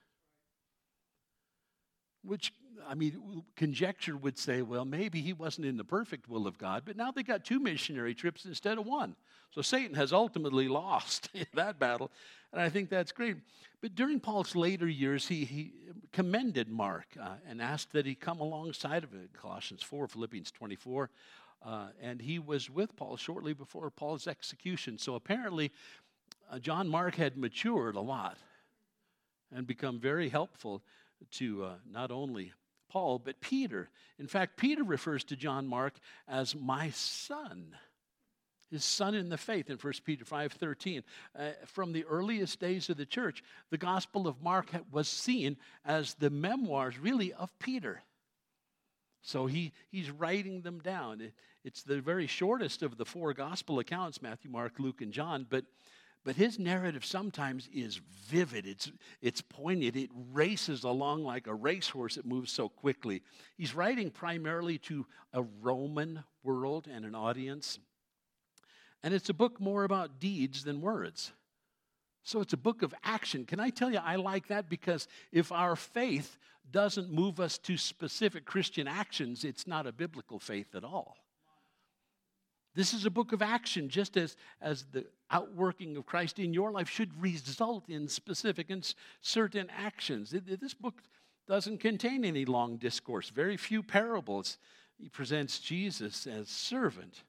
which 2.23 2.53
I 2.89 2.95
mean, 2.95 3.45
conjecture 3.57 4.17
would 4.17 4.39
say, 4.39 4.63
well, 4.63 4.85
maybe 4.85 5.21
he 5.21 5.33
wasn't 5.33 5.67
in 5.67 5.77
the 5.77 5.85
perfect 5.85 6.29
will 6.29 6.47
of 6.47 6.59
God, 6.59 6.83
but 6.85 6.97
now 6.97 7.11
they 7.11 7.23
got 7.23 7.45
two 7.45 7.61
missionary 7.61 8.15
trips 8.15 8.45
instead 8.45 8.79
of 8.79 8.87
one. 8.87 9.17
So 9.51 9.63
Satan 9.63 9.95
has 9.97 10.13
ultimately 10.13 10.69
lost 10.69 11.29
that 11.55 11.79
battle, 11.79 12.11
and 12.53 12.61
I 12.61 12.69
think 12.69 12.89
that's 12.89 13.13
great. 13.13 13.37
But 13.81 13.95
during 13.95 14.21
Paul's 14.21 14.55
later 14.55 14.89
years, 14.89 15.27
he, 15.27 15.45
he 15.45 15.73
commended 16.13 16.69
Mark 16.69 17.07
uh, 17.21 17.35
and 17.49 17.61
asked 17.61 17.93
that 17.93 18.07
he 18.07 18.15
come 18.15 18.41
alongside 18.41 19.05
of 19.05 19.15
it, 19.15 19.33
Colossians 19.33 19.83
4, 19.83 20.09
Philippians 20.09 20.51
24. 20.51 21.11
Uh, 21.63 21.89
and 22.01 22.23
he 22.23 22.39
was 22.39 22.71
with 22.71 22.97
Paul 22.97 23.17
shortly 23.17 23.53
before 23.53 23.91
Paul's 23.91 24.27
execution. 24.27 24.97
So 24.97 25.15
apparently, 25.15 25.71
uh, 26.51 26.59
John 26.59 26.89
Mark 26.89 27.17
had 27.17 27.37
matured 27.37 27.97
a 27.97 28.01
lot 28.01 28.39
and 29.53 29.67
become 29.67 29.99
very 29.99 30.29
helpful 30.29 30.83
to 31.33 31.65
uh, 31.65 31.75
not 31.91 32.11
only 32.11 32.53
Paul, 32.89 33.19
but 33.19 33.41
Peter. 33.41 33.89
In 34.19 34.27
fact, 34.27 34.57
Peter 34.57 34.83
refers 34.83 35.25
to 35.25 35.37
John 35.37 35.67
Mark 35.67 35.95
as 36.29 36.55
my 36.55 36.91
son 36.91 37.75
his 38.71 38.85
son 38.85 39.15
in 39.15 39.29
the 39.29 39.37
faith 39.37 39.69
in 39.69 39.77
1 39.77 39.93
peter 40.05 40.25
5.13 40.25 41.03
uh, 41.37 41.51
from 41.67 41.93
the 41.93 42.05
earliest 42.05 42.61
days 42.61 42.89
of 42.89 42.97
the 42.97 43.07
church 43.07 43.43
the 43.71 43.79
gospel 43.79 44.27
of 44.27 44.43
mark 44.43 44.71
was 44.93 45.09
seen 45.09 45.57
as 45.85 46.15
the 46.15 46.31
memoirs 46.31 46.99
really 46.99 47.33
of 47.33 47.57
peter. 47.59 48.03
So 49.23 49.47
he, 49.47 49.73
he's 49.91 50.11
writing 50.11 50.63
them 50.63 50.79
down. 50.79 51.21
It, 51.21 51.35
it's 51.63 51.83
the 51.83 52.01
very 52.01 52.27
shortest 52.27 52.83
of 52.83 52.97
the 52.97 53.05
four 53.05 53.35
gospel 53.35 53.79
accounts 53.81 54.23
matthew 54.23 54.51
mark 54.51 54.79
luke 54.79 55.03
and 55.03 55.13
john 55.13 55.47
but 55.49 55.65
but 56.25 56.37
his 56.37 56.59
narrative 56.59 57.05
sometimes 57.05 57.69
is 57.73 58.01
vivid, 58.27 58.67
it's, 58.67 58.91
it's 59.23 59.41
poignant, 59.41 59.97
it 59.97 60.11
races 60.33 60.85
along 60.85 61.25
like 61.25 61.47
a 61.47 61.55
racehorse 61.55 62.17
that 62.17 62.27
moves 62.27 62.53
so 62.53 62.69
quickly. 62.69 63.23
He's 63.57 63.75
writing 63.75 64.11
primarily 64.11 64.79
to 64.79 65.07
a 65.33 65.43
Roman 65.43 66.25
world 66.43 66.89
and 66.93 67.05
an 67.05 67.15
audience. 67.15 67.79
And 69.03 69.15
it's 69.15 69.31
a 69.31 69.35
book 69.35 69.61
more 69.61 69.85
about 69.85 70.21
deeds 70.21 70.63
than 70.65 70.83
words. 70.83 71.33
So 72.23 72.41
it's 72.41 72.53
a 72.53 72.59
book 72.59 72.83
of 72.83 72.95
action. 73.03 73.47
Can 73.47 73.59
I 73.59 73.71
tell 73.71 73.91
you, 73.91 73.99
I 73.99 74.17
like 74.17 74.49
that 74.49 74.69
because 74.69 75.09
if 75.33 75.51
our 75.53 75.75
faith 75.75 76.39
doesn't 76.71 77.11
move 77.11 77.41
us 77.41 77.57
to 77.59 77.77
specific 77.77 78.45
Christian 78.45 78.87
actions, 78.87 79.43
it's 79.43 79.67
not 79.67 79.87
a 79.87 79.93
biblical 79.93 80.39
faith 80.39 80.75
at 80.75 80.85
all. 80.85 81.17
This 82.75 82.95
is 82.95 83.05
a 83.05 83.11
book 83.11 83.33
of 83.33 83.43
action, 83.43 83.89
just 83.89 84.17
as, 84.17 84.37
as 84.61 84.85
the 84.93 85.05
outworking 85.31 85.97
of 85.97 86.07
Christ 86.07 86.39
in 86.39 86.55
your 86.55 86.71
life 86.71 86.89
should 86.89 87.21
result 87.21 87.89
in 87.89 88.07
specific 88.07 88.71
and 88.71 88.95
certain 89.21 89.69
actions. 89.71 90.31
This 90.31 90.75
book 90.75 91.03
doesn't 91.49 91.79
contain 91.79 92.25
any 92.25 92.45
long 92.45 92.77
discourse, 92.77 93.29
very 93.29 93.57
few 93.57 93.83
parables. 93.83 94.57
He 94.99 95.09
presents 95.09 95.59
Jesus 95.59 96.27
as 96.27 96.49
servant. 96.49 97.25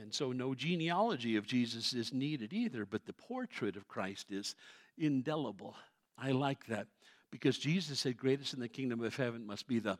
And 0.00 0.12
so, 0.12 0.32
no 0.32 0.54
genealogy 0.54 1.36
of 1.36 1.46
Jesus 1.46 1.92
is 1.92 2.12
needed 2.12 2.52
either, 2.52 2.84
but 2.84 3.06
the 3.06 3.12
portrait 3.12 3.76
of 3.76 3.88
Christ 3.88 4.30
is 4.30 4.54
indelible. 4.98 5.74
I 6.18 6.32
like 6.32 6.66
that 6.66 6.86
because 7.30 7.58
Jesus 7.58 8.00
said, 8.00 8.16
Greatest 8.16 8.54
in 8.54 8.60
the 8.60 8.68
kingdom 8.68 9.02
of 9.02 9.16
heaven 9.16 9.46
must 9.46 9.66
be 9.66 9.78
the 9.78 9.98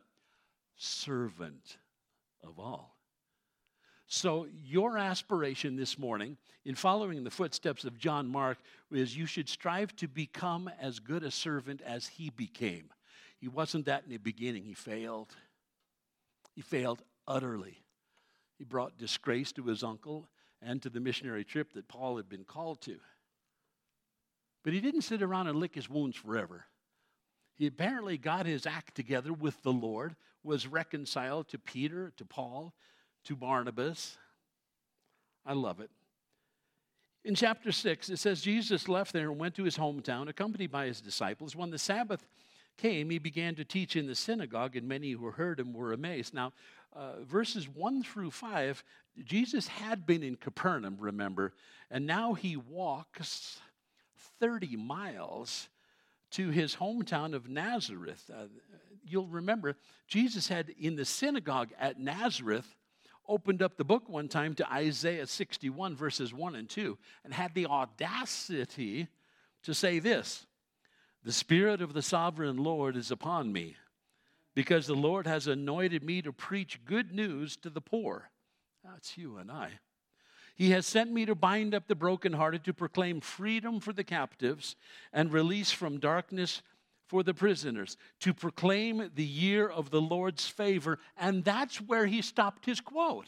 servant 0.76 1.78
of 2.42 2.58
all. 2.58 2.91
So, 4.14 4.46
your 4.62 4.98
aspiration 4.98 5.74
this 5.74 5.98
morning 5.98 6.36
in 6.66 6.74
following 6.74 7.24
the 7.24 7.30
footsteps 7.30 7.86
of 7.86 7.96
John 7.96 8.28
Mark 8.28 8.58
is 8.90 9.16
you 9.16 9.24
should 9.24 9.48
strive 9.48 9.96
to 9.96 10.06
become 10.06 10.70
as 10.78 10.98
good 10.98 11.22
a 11.22 11.30
servant 11.30 11.80
as 11.80 12.08
he 12.08 12.28
became. 12.28 12.90
He 13.40 13.48
wasn't 13.48 13.86
that 13.86 14.04
in 14.04 14.10
the 14.10 14.18
beginning, 14.18 14.64
he 14.64 14.74
failed. 14.74 15.34
He 16.54 16.60
failed 16.60 17.00
utterly. 17.26 17.78
He 18.58 18.64
brought 18.64 18.98
disgrace 18.98 19.50
to 19.52 19.62
his 19.62 19.82
uncle 19.82 20.28
and 20.60 20.82
to 20.82 20.90
the 20.90 21.00
missionary 21.00 21.42
trip 21.42 21.72
that 21.72 21.88
Paul 21.88 22.18
had 22.18 22.28
been 22.28 22.44
called 22.44 22.82
to. 22.82 22.98
But 24.62 24.74
he 24.74 24.82
didn't 24.82 25.02
sit 25.02 25.22
around 25.22 25.46
and 25.46 25.58
lick 25.58 25.74
his 25.74 25.88
wounds 25.88 26.18
forever. 26.18 26.66
He 27.54 27.66
apparently 27.66 28.18
got 28.18 28.44
his 28.44 28.66
act 28.66 28.94
together 28.94 29.32
with 29.32 29.62
the 29.62 29.72
Lord, 29.72 30.16
was 30.44 30.66
reconciled 30.66 31.48
to 31.48 31.58
Peter, 31.58 32.12
to 32.18 32.26
Paul, 32.26 32.74
to 33.24 33.36
Barnabas. 33.36 34.16
I 35.44 35.54
love 35.54 35.80
it. 35.80 35.90
In 37.24 37.34
chapter 37.34 37.70
6, 37.70 38.10
it 38.10 38.18
says 38.18 38.40
Jesus 38.40 38.88
left 38.88 39.12
there 39.12 39.30
and 39.30 39.38
went 39.38 39.54
to 39.54 39.64
his 39.64 39.76
hometown, 39.76 40.28
accompanied 40.28 40.72
by 40.72 40.86
his 40.86 41.00
disciples. 41.00 41.54
When 41.54 41.70
the 41.70 41.78
Sabbath 41.78 42.26
came, 42.76 43.10
he 43.10 43.18
began 43.18 43.54
to 43.54 43.64
teach 43.64 43.94
in 43.94 44.06
the 44.06 44.14
synagogue, 44.14 44.74
and 44.74 44.88
many 44.88 45.12
who 45.12 45.26
heard 45.26 45.60
him 45.60 45.72
were 45.72 45.92
amazed. 45.92 46.34
Now, 46.34 46.52
uh, 46.94 47.22
verses 47.22 47.68
1 47.68 48.02
through 48.02 48.32
5, 48.32 48.82
Jesus 49.24 49.68
had 49.68 50.04
been 50.04 50.22
in 50.22 50.36
Capernaum, 50.36 50.96
remember, 50.98 51.52
and 51.90 52.06
now 52.06 52.34
he 52.34 52.56
walks 52.56 53.60
30 54.40 54.76
miles 54.76 55.68
to 56.32 56.48
his 56.50 56.74
hometown 56.76 57.34
of 57.34 57.48
Nazareth. 57.48 58.28
Uh, 58.34 58.46
you'll 59.04 59.28
remember, 59.28 59.76
Jesus 60.08 60.48
had 60.48 60.70
in 60.70 60.96
the 60.96 61.04
synagogue 61.04 61.70
at 61.78 62.00
Nazareth 62.00 62.74
opened 63.28 63.62
up 63.62 63.76
the 63.76 63.84
book 63.84 64.08
one 64.08 64.28
time 64.28 64.54
to 64.54 64.72
Isaiah 64.72 65.26
61, 65.26 65.96
verses 65.96 66.32
1 66.32 66.54
and 66.54 66.68
2, 66.68 66.98
and 67.24 67.32
had 67.32 67.54
the 67.54 67.66
audacity 67.66 69.08
to 69.62 69.74
say 69.74 69.98
this 69.98 70.46
The 71.24 71.32
Spirit 71.32 71.80
of 71.80 71.92
the 71.92 72.02
sovereign 72.02 72.56
Lord 72.56 72.96
is 72.96 73.10
upon 73.10 73.52
me, 73.52 73.76
because 74.54 74.86
the 74.86 74.94
Lord 74.94 75.26
has 75.26 75.46
anointed 75.46 76.02
me 76.02 76.22
to 76.22 76.32
preach 76.32 76.84
good 76.84 77.12
news 77.12 77.56
to 77.58 77.70
the 77.70 77.80
poor. 77.80 78.30
That's 78.84 79.16
you 79.16 79.38
and 79.38 79.50
I. 79.50 79.70
He 80.54 80.70
has 80.70 80.86
sent 80.86 81.10
me 81.10 81.24
to 81.26 81.34
bind 81.34 81.74
up 81.74 81.88
the 81.88 81.94
brokenhearted, 81.94 82.64
to 82.64 82.74
proclaim 82.74 83.20
freedom 83.20 83.80
for 83.80 83.92
the 83.92 84.04
captives, 84.04 84.76
and 85.12 85.32
release 85.32 85.72
from 85.72 85.98
darkness 85.98 86.62
for 87.12 87.22
the 87.22 87.34
prisoners, 87.34 87.98
to 88.20 88.32
proclaim 88.32 89.10
the 89.16 89.22
year 89.22 89.68
of 89.68 89.90
the 89.90 90.00
Lord's 90.00 90.48
favor. 90.48 90.98
And 91.18 91.44
that's 91.44 91.76
where 91.76 92.06
he 92.06 92.22
stopped 92.22 92.64
his 92.64 92.80
quote. 92.80 93.26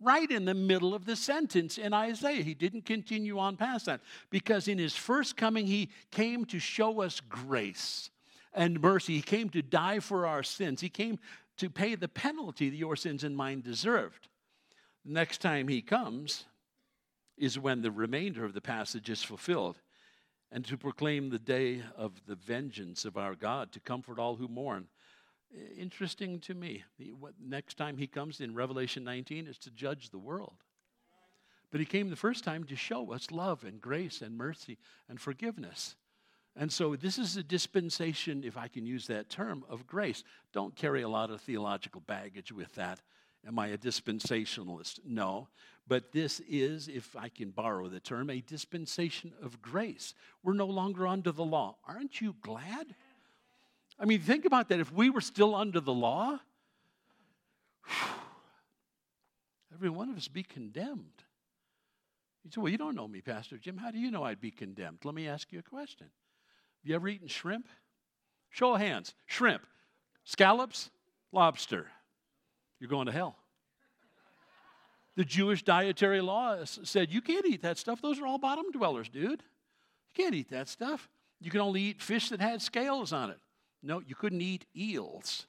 Right 0.00 0.30
in 0.30 0.44
the 0.44 0.54
middle 0.54 0.94
of 0.94 1.04
the 1.04 1.16
sentence 1.16 1.76
in 1.76 1.92
Isaiah. 1.92 2.44
He 2.44 2.54
didn't 2.54 2.86
continue 2.86 3.36
on 3.40 3.56
past 3.56 3.86
that 3.86 4.00
because 4.30 4.68
in 4.68 4.78
his 4.78 4.94
first 4.94 5.36
coming, 5.36 5.66
he 5.66 5.90
came 6.12 6.44
to 6.44 6.60
show 6.60 7.02
us 7.02 7.18
grace 7.18 8.10
and 8.52 8.80
mercy. 8.80 9.14
He 9.14 9.22
came 9.22 9.48
to 9.48 9.62
die 9.62 9.98
for 9.98 10.24
our 10.24 10.44
sins. 10.44 10.80
He 10.80 10.88
came 10.88 11.18
to 11.56 11.68
pay 11.68 11.96
the 11.96 12.06
penalty 12.06 12.70
that 12.70 12.76
your 12.76 12.94
sins 12.94 13.24
and 13.24 13.36
mine 13.36 13.60
deserved. 13.60 14.28
The 15.04 15.14
next 15.14 15.38
time 15.38 15.66
he 15.66 15.82
comes 15.82 16.44
is 17.36 17.58
when 17.58 17.82
the 17.82 17.90
remainder 17.90 18.44
of 18.44 18.54
the 18.54 18.60
passage 18.60 19.10
is 19.10 19.24
fulfilled 19.24 19.80
and 20.54 20.64
to 20.64 20.78
proclaim 20.78 21.30
the 21.30 21.38
day 21.38 21.82
of 21.96 22.12
the 22.28 22.36
vengeance 22.36 23.04
of 23.04 23.16
our 23.16 23.34
God, 23.34 23.72
to 23.72 23.80
comfort 23.80 24.20
all 24.20 24.36
who 24.36 24.46
mourn. 24.46 24.86
Interesting 25.76 26.38
to 26.40 26.54
me. 26.54 26.84
Next 27.44 27.76
time 27.76 27.96
he 27.96 28.06
comes 28.06 28.40
in 28.40 28.54
Revelation 28.54 29.02
19 29.02 29.48
is 29.48 29.58
to 29.58 29.70
judge 29.72 30.10
the 30.10 30.18
world. 30.18 30.54
But 31.72 31.80
he 31.80 31.86
came 31.86 32.08
the 32.08 32.14
first 32.14 32.44
time 32.44 32.62
to 32.64 32.76
show 32.76 33.12
us 33.12 33.32
love 33.32 33.64
and 33.64 33.80
grace 33.80 34.22
and 34.22 34.38
mercy 34.38 34.78
and 35.08 35.20
forgiveness. 35.20 35.96
And 36.54 36.72
so 36.72 36.94
this 36.94 37.18
is 37.18 37.36
a 37.36 37.42
dispensation, 37.42 38.44
if 38.44 38.56
I 38.56 38.68
can 38.68 38.86
use 38.86 39.08
that 39.08 39.28
term, 39.28 39.64
of 39.68 39.88
grace. 39.88 40.22
Don't 40.52 40.76
carry 40.76 41.02
a 41.02 41.08
lot 41.08 41.30
of 41.30 41.40
theological 41.40 42.00
baggage 42.00 42.52
with 42.52 42.72
that. 42.76 43.00
Am 43.44 43.58
I 43.58 43.68
a 43.68 43.76
dispensationalist? 43.76 45.00
No. 45.04 45.48
But 45.86 46.12
this 46.12 46.40
is, 46.48 46.88
if 46.88 47.14
I 47.14 47.28
can 47.28 47.50
borrow 47.50 47.88
the 47.88 48.00
term, 48.00 48.30
a 48.30 48.40
dispensation 48.40 49.32
of 49.42 49.60
grace. 49.60 50.14
We're 50.42 50.54
no 50.54 50.66
longer 50.66 51.06
under 51.06 51.30
the 51.30 51.44
law. 51.44 51.76
Aren't 51.86 52.20
you 52.20 52.36
glad? 52.40 52.94
I 53.98 54.06
mean, 54.06 54.20
think 54.20 54.46
about 54.46 54.70
that. 54.70 54.80
If 54.80 54.92
we 54.92 55.10
were 55.10 55.20
still 55.20 55.54
under 55.54 55.80
the 55.80 55.92
law, 55.92 56.38
every 59.74 59.90
one 59.90 60.08
of 60.08 60.16
us 60.16 60.26
be 60.26 60.42
condemned. 60.42 61.22
You 62.44 62.50
say, 62.50 62.60
Well, 62.60 62.72
you 62.72 62.78
don't 62.78 62.96
know 62.96 63.08
me, 63.08 63.20
Pastor 63.20 63.58
Jim. 63.58 63.76
How 63.76 63.90
do 63.90 63.98
you 63.98 64.10
know 64.10 64.22
I'd 64.22 64.40
be 64.40 64.50
condemned? 64.50 64.98
Let 65.04 65.14
me 65.14 65.28
ask 65.28 65.52
you 65.52 65.58
a 65.58 65.62
question. 65.62 66.06
Have 66.06 66.88
you 66.88 66.94
ever 66.94 67.08
eaten 67.08 67.28
shrimp? 67.28 67.68
Show 68.50 68.74
of 68.74 68.80
hands. 68.80 69.14
Shrimp. 69.26 69.62
Scallops? 70.24 70.90
Lobster. 71.32 71.88
You're 72.80 72.90
going 72.90 73.06
to 73.06 73.12
hell. 73.12 73.36
The 75.16 75.24
Jewish 75.24 75.62
dietary 75.62 76.20
law 76.20 76.64
said 76.64 77.12
you 77.12 77.20
can't 77.20 77.46
eat 77.46 77.62
that 77.62 77.78
stuff. 77.78 78.02
Those 78.02 78.18
are 78.18 78.26
all 78.26 78.38
bottom 78.38 78.70
dwellers, 78.72 79.08
dude. 79.08 79.42
You 79.42 80.24
can't 80.24 80.34
eat 80.34 80.50
that 80.50 80.68
stuff. 80.68 81.08
You 81.40 81.50
can 81.50 81.60
only 81.60 81.82
eat 81.82 82.02
fish 82.02 82.30
that 82.30 82.40
had 82.40 82.62
scales 82.62 83.12
on 83.12 83.30
it. 83.30 83.38
No, 83.82 84.00
you 84.00 84.14
couldn't 84.14 84.40
eat 84.40 84.66
eels. 84.76 85.46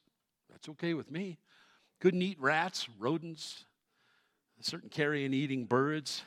That's 0.52 0.70
okay 0.70 0.94
with 0.94 1.10
me. 1.10 1.38
Couldn't 2.00 2.22
eat 2.22 2.40
rats, 2.40 2.88
rodents, 3.00 3.66
certain 4.62 4.90
carrion 4.90 5.34
eating 5.34 5.66
birds. 5.66 6.24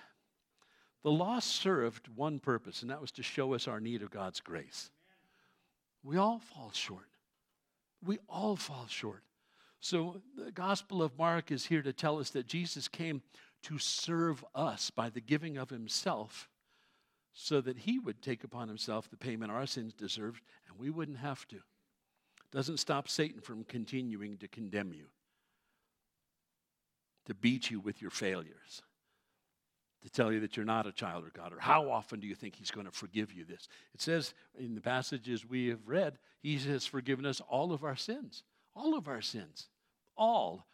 The 1.02 1.10
law 1.10 1.38
served 1.38 2.08
one 2.14 2.38
purpose, 2.38 2.82
and 2.82 2.90
that 2.90 3.00
was 3.00 3.12
to 3.12 3.22
show 3.22 3.54
us 3.54 3.68
our 3.68 3.80
need 3.80 4.02
of 4.02 4.10
God's 4.10 4.40
grace. 4.40 4.90
We 6.02 6.16
all 6.16 6.38
fall 6.38 6.70
short. 6.72 7.08
We 8.04 8.18
all 8.28 8.56
fall 8.56 8.86
short. 8.88 9.22
So 9.80 10.22
the 10.36 10.50
Gospel 10.50 11.02
of 11.02 11.16
Mark 11.18 11.50
is 11.50 11.66
here 11.66 11.82
to 11.82 11.92
tell 11.92 12.18
us 12.18 12.30
that 12.30 12.46
Jesus 12.46 12.88
came 12.88 13.22
to 13.62 13.78
serve 13.78 14.44
us 14.54 14.90
by 14.90 15.08
the 15.08 15.20
giving 15.20 15.56
of 15.56 15.70
himself 15.70 16.48
so 17.32 17.60
that 17.60 17.78
he 17.78 17.98
would 17.98 18.20
take 18.20 18.42
upon 18.44 18.68
himself 18.68 19.08
the 19.08 19.16
payment 19.16 19.52
our 19.52 19.66
sins 19.66 19.94
deserved 19.94 20.42
and 20.68 20.78
we 20.78 20.90
wouldn't 20.90 21.18
have 21.18 21.46
to. 21.48 21.58
Doesn't 22.50 22.78
stop 22.78 23.08
Satan 23.08 23.40
from 23.40 23.64
continuing 23.64 24.38
to 24.38 24.48
condemn 24.48 24.92
you, 24.92 25.06
to 27.26 27.34
beat 27.34 27.70
you 27.70 27.78
with 27.78 28.00
your 28.00 28.10
failures 28.10 28.82
to 30.02 30.10
tell 30.10 30.32
you 30.32 30.40
that 30.40 30.56
you're 30.56 30.66
not 30.66 30.86
a 30.86 30.92
child 30.92 31.24
of 31.24 31.32
God? 31.32 31.52
Or 31.52 31.58
how 31.58 31.90
often 31.90 32.20
do 32.20 32.26
you 32.26 32.34
think 32.34 32.54
He's 32.54 32.70
going 32.70 32.86
to 32.86 32.92
forgive 32.92 33.32
you 33.32 33.44
this? 33.44 33.68
It 33.94 34.00
says 34.00 34.34
in 34.58 34.74
the 34.74 34.80
passages 34.80 35.44
we 35.44 35.68
have 35.68 35.86
read, 35.86 36.18
He 36.40 36.56
has 36.58 36.86
forgiven 36.86 37.26
us 37.26 37.40
all 37.48 37.72
of 37.72 37.84
our 37.84 37.96
sins. 37.96 38.44
All 38.78 38.96
of 38.96 39.08
our 39.08 39.20
sins. 39.20 39.66
All 40.16 40.64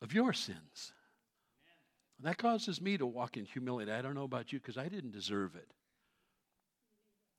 of 0.00 0.12
your 0.12 0.32
sins. 0.32 0.92
And 2.18 2.26
that 2.26 2.36
causes 2.36 2.80
me 2.80 2.98
to 2.98 3.06
walk 3.06 3.36
in 3.36 3.44
humility. 3.44 3.92
I 3.92 4.02
don't 4.02 4.16
know 4.16 4.24
about 4.24 4.52
you 4.52 4.58
because 4.58 4.76
I 4.76 4.88
didn't 4.88 5.12
deserve 5.12 5.54
it. 5.54 5.70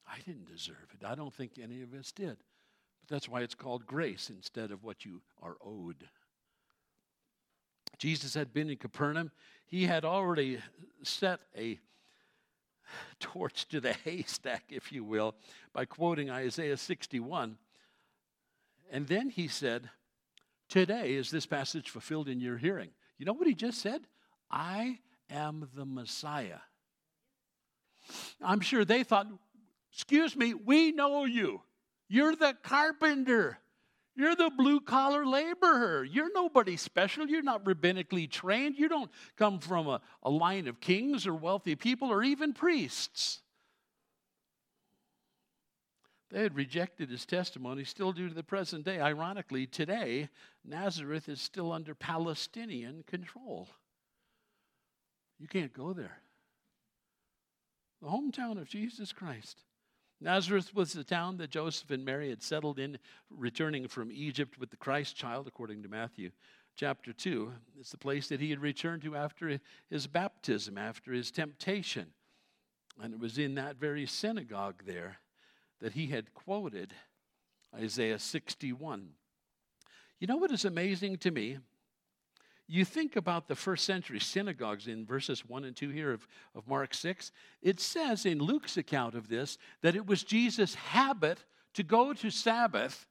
I 0.07 0.19
didn't 0.25 0.47
deserve 0.47 0.87
it. 0.93 1.05
I 1.05 1.15
don't 1.15 1.33
think 1.33 1.53
any 1.61 1.81
of 1.81 1.93
us 1.93 2.13
did. 2.13 2.37
But 3.01 3.09
that's 3.09 3.27
why 3.27 3.41
it's 3.41 3.55
called 3.55 3.85
grace 3.85 4.29
instead 4.29 4.71
of 4.71 4.85
what 4.85 5.03
you 5.03 5.21
are 5.41 5.57
owed. 5.65 6.07
Jesus 7.97 8.33
had 8.33 8.53
been 8.53 8.69
in 8.69 8.77
Capernaum. 8.77 9.31
He 9.65 9.85
had 9.85 10.05
already 10.05 10.59
set 11.03 11.41
a 11.57 11.77
torch 13.19 13.67
to 13.67 13.81
the 13.81 13.93
haystack, 14.05 14.63
if 14.69 14.93
you 14.93 15.03
will, 15.03 15.35
by 15.73 15.83
quoting 15.83 16.29
Isaiah 16.29 16.77
61. 16.77 17.57
And 18.93 19.07
then 19.07 19.29
he 19.29 19.47
said, 19.49 19.89
Today 20.69 21.13
is 21.13 21.29
this 21.29 21.45
passage 21.45 21.89
fulfilled 21.89 22.29
in 22.29 22.39
your 22.39 22.57
hearing. 22.57 22.91
You 23.17 23.25
know 23.25 23.33
what 23.33 23.47
he 23.47 23.55
just 23.55 23.81
said? 23.81 24.01
I 24.49 24.99
am 25.29 25.67
the 25.75 25.85
Messiah. 25.85 26.59
I'm 28.41 28.61
sure 28.61 28.85
they 28.85 29.03
thought, 29.03 29.27
Excuse 29.91 30.35
me, 30.35 30.53
we 30.53 30.91
know 30.91 31.25
you. 31.25 31.61
You're 32.07 32.35
the 32.35 32.55
carpenter. 32.63 33.59
You're 34.15 34.35
the 34.35 34.51
blue 34.55 34.79
collar 34.79 35.25
laborer. 35.25 36.03
You're 36.03 36.31
nobody 36.33 36.77
special. 36.77 37.27
You're 37.27 37.43
not 37.43 37.63
rabbinically 37.65 38.29
trained. 38.29 38.77
You 38.77 38.89
don't 38.89 39.11
come 39.37 39.59
from 39.59 39.87
a, 39.87 40.01
a 40.21 40.29
line 40.29 40.67
of 40.67 40.79
kings 40.79 41.25
or 41.25 41.33
wealthy 41.33 41.75
people 41.75 42.11
or 42.11 42.23
even 42.23 42.53
priests. 42.53 43.42
They 46.33 46.41
had 46.41 46.55
rejected 46.55 47.11
his 47.11 47.27
testimony, 47.27 47.83
still 47.83 48.11
due 48.11 48.27
to 48.27 48.33
the 48.33 48.41
present 48.41 48.85
day. 48.85 48.99
Ironically, 48.99 49.67
today, 49.67 50.29
Nazareth 50.65 51.29
is 51.29 51.39
still 51.39 51.71
under 51.71 51.93
Palestinian 51.93 53.03
control. 53.05 53.69
You 55.37 55.47
can't 55.47 55.73
go 55.73 55.93
there. 55.93 56.17
The 58.01 58.07
hometown 58.07 58.59
of 58.59 58.67
Jesus 58.67 59.13
Christ. 59.13 59.61
Nazareth 60.19 60.73
was 60.73 60.93
the 60.93 61.03
town 61.03 61.37
that 61.37 61.51
Joseph 61.51 61.91
and 61.91 62.03
Mary 62.03 62.31
had 62.31 62.41
settled 62.41 62.79
in, 62.79 62.97
returning 63.29 63.87
from 63.87 64.11
Egypt 64.11 64.57
with 64.57 64.71
the 64.71 64.77
Christ 64.77 65.15
child, 65.15 65.47
according 65.47 65.83
to 65.83 65.87
Matthew 65.87 66.31
chapter 66.75 67.13
2. 67.13 67.53
It's 67.79 67.91
the 67.91 67.97
place 67.99 68.27
that 68.29 68.39
he 68.39 68.49
had 68.49 68.59
returned 68.59 69.03
to 69.03 69.15
after 69.15 69.59
his 69.87 70.07
baptism, 70.07 70.79
after 70.79 71.13
his 71.13 71.29
temptation. 71.29 72.07
And 72.99 73.13
it 73.13 73.19
was 73.19 73.37
in 73.37 73.53
that 73.53 73.75
very 73.75 74.07
synagogue 74.07 74.81
there 74.87 75.19
that 75.83 75.93
he 75.93 76.07
had 76.07 76.33
quoted 76.33 76.93
Isaiah 77.75 78.17
61. 78.17 79.09
You 80.17 80.27
know 80.27 80.37
what 80.37 80.53
is 80.53 80.63
amazing 80.63 81.17
to 81.17 81.29
me? 81.29 81.57
You 82.69 82.85
think 82.85 83.17
about 83.17 83.49
the 83.49 83.55
first 83.55 83.83
century 83.83 84.21
synagogues 84.21 84.87
in 84.87 85.05
verses 85.05 85.45
1 85.45 85.65
and 85.65 85.75
2 85.75 85.89
here 85.89 86.13
of, 86.13 86.25
of 86.55 86.69
Mark 86.69 86.93
6. 86.93 87.33
It 87.61 87.81
says 87.81 88.25
in 88.25 88.39
Luke's 88.39 88.77
account 88.77 89.13
of 89.13 89.27
this 89.27 89.57
that 89.81 89.97
it 89.97 90.07
was 90.07 90.23
Jesus' 90.23 90.73
habit 90.73 91.43
to 91.73 91.83
go 91.83 92.13
to 92.13 92.29
Sabbath, 92.29 93.05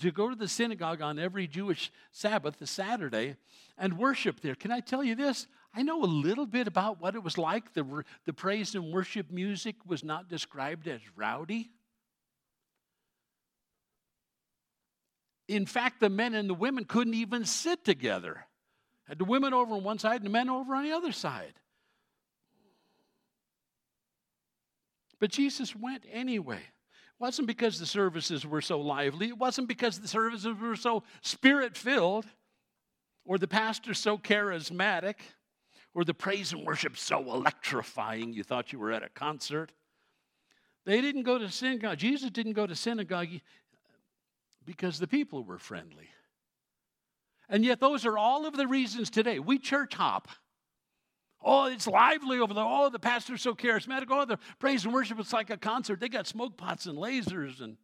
to 0.00 0.12
go 0.12 0.30
to 0.30 0.36
the 0.36 0.46
synagogue 0.46 1.02
on 1.02 1.18
every 1.18 1.48
Jewish 1.48 1.90
Sabbath, 2.12 2.60
the 2.60 2.68
Saturday, 2.68 3.34
and 3.76 3.98
worship 3.98 4.40
there. 4.42 4.54
Can 4.54 4.70
I 4.70 4.78
tell 4.78 5.02
you 5.02 5.16
this? 5.16 5.48
I 5.74 5.82
know 5.82 6.04
a 6.04 6.06
little 6.06 6.46
bit 6.46 6.68
about 6.68 7.00
what 7.00 7.16
it 7.16 7.24
was 7.24 7.36
like. 7.36 7.74
The, 7.74 8.04
the 8.26 8.32
praise 8.32 8.76
and 8.76 8.92
worship 8.92 9.28
music 9.28 9.74
was 9.84 10.04
not 10.04 10.28
described 10.28 10.86
as 10.86 11.00
rowdy. 11.16 11.72
In 15.52 15.66
fact, 15.66 16.00
the 16.00 16.08
men 16.08 16.32
and 16.32 16.48
the 16.48 16.54
women 16.54 16.86
couldn't 16.86 17.12
even 17.12 17.44
sit 17.44 17.84
together. 17.84 18.46
Had 19.04 19.18
the 19.18 19.26
women 19.26 19.52
over 19.52 19.74
on 19.74 19.84
one 19.84 19.98
side 19.98 20.16
and 20.16 20.24
the 20.24 20.30
men 20.30 20.48
over 20.48 20.74
on 20.74 20.82
the 20.82 20.92
other 20.92 21.12
side. 21.12 21.52
But 25.20 25.30
Jesus 25.30 25.76
went 25.76 26.06
anyway. 26.10 26.56
It 26.56 27.20
wasn't 27.20 27.48
because 27.48 27.78
the 27.78 27.84
services 27.84 28.46
were 28.46 28.62
so 28.62 28.80
lively, 28.80 29.28
it 29.28 29.36
wasn't 29.36 29.68
because 29.68 30.00
the 30.00 30.08
services 30.08 30.56
were 30.58 30.74
so 30.74 31.02
spirit 31.20 31.76
filled, 31.76 32.24
or 33.26 33.36
the 33.36 33.46
pastor 33.46 33.92
so 33.92 34.16
charismatic, 34.16 35.16
or 35.94 36.02
the 36.02 36.14
praise 36.14 36.54
and 36.54 36.64
worship 36.64 36.96
so 36.96 37.18
electrifying 37.30 38.32
you 38.32 38.42
thought 38.42 38.72
you 38.72 38.78
were 38.78 38.90
at 38.90 39.02
a 39.02 39.10
concert. 39.10 39.70
They 40.86 41.02
didn't 41.02 41.24
go 41.24 41.36
to 41.36 41.48
synagogue. 41.50 41.98
Jesus 41.98 42.30
didn't 42.30 42.54
go 42.54 42.66
to 42.66 42.74
synagogue 42.74 43.28
because 44.64 44.98
the 44.98 45.06
people 45.06 45.44
were 45.44 45.58
friendly. 45.58 46.08
And 47.48 47.64
yet, 47.64 47.80
those 47.80 48.06
are 48.06 48.16
all 48.16 48.46
of 48.46 48.56
the 48.56 48.66
reasons 48.66 49.10
today. 49.10 49.38
We 49.38 49.58
church 49.58 49.94
hop. 49.94 50.28
Oh, 51.44 51.66
it's 51.66 51.86
lively 51.86 52.38
over 52.38 52.54
there. 52.54 52.64
Oh, 52.64 52.88
the 52.88 52.98
pastor's 52.98 53.42
so 53.42 53.54
charismatic. 53.54 54.06
Oh, 54.10 54.24
the 54.24 54.38
praise 54.58 54.84
and 54.84 54.94
worship, 54.94 55.18
it's 55.18 55.32
like 55.32 55.50
a 55.50 55.56
concert. 55.56 56.00
They 56.00 56.08
got 56.08 56.26
smoke 56.26 56.56
pots 56.56 56.86
and 56.86 56.96
lasers 56.96 57.60
and 57.60 57.76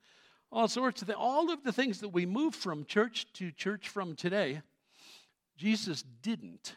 all 0.51 0.69
sorts 0.69 1.03
of 1.03 1.09
things. 1.09 1.19
All 1.21 1.51
of 1.51 1.64
the 1.64 1.73
things 1.73 2.01
that 2.01 2.11
we 2.11 2.25
move 2.25 2.55
from 2.55 2.85
church 2.85 3.27
to 3.35 3.51
church 3.51 3.88
from 3.88 4.14
today, 4.14 4.62
Jesus 5.57 6.05
didn't. 6.23 6.77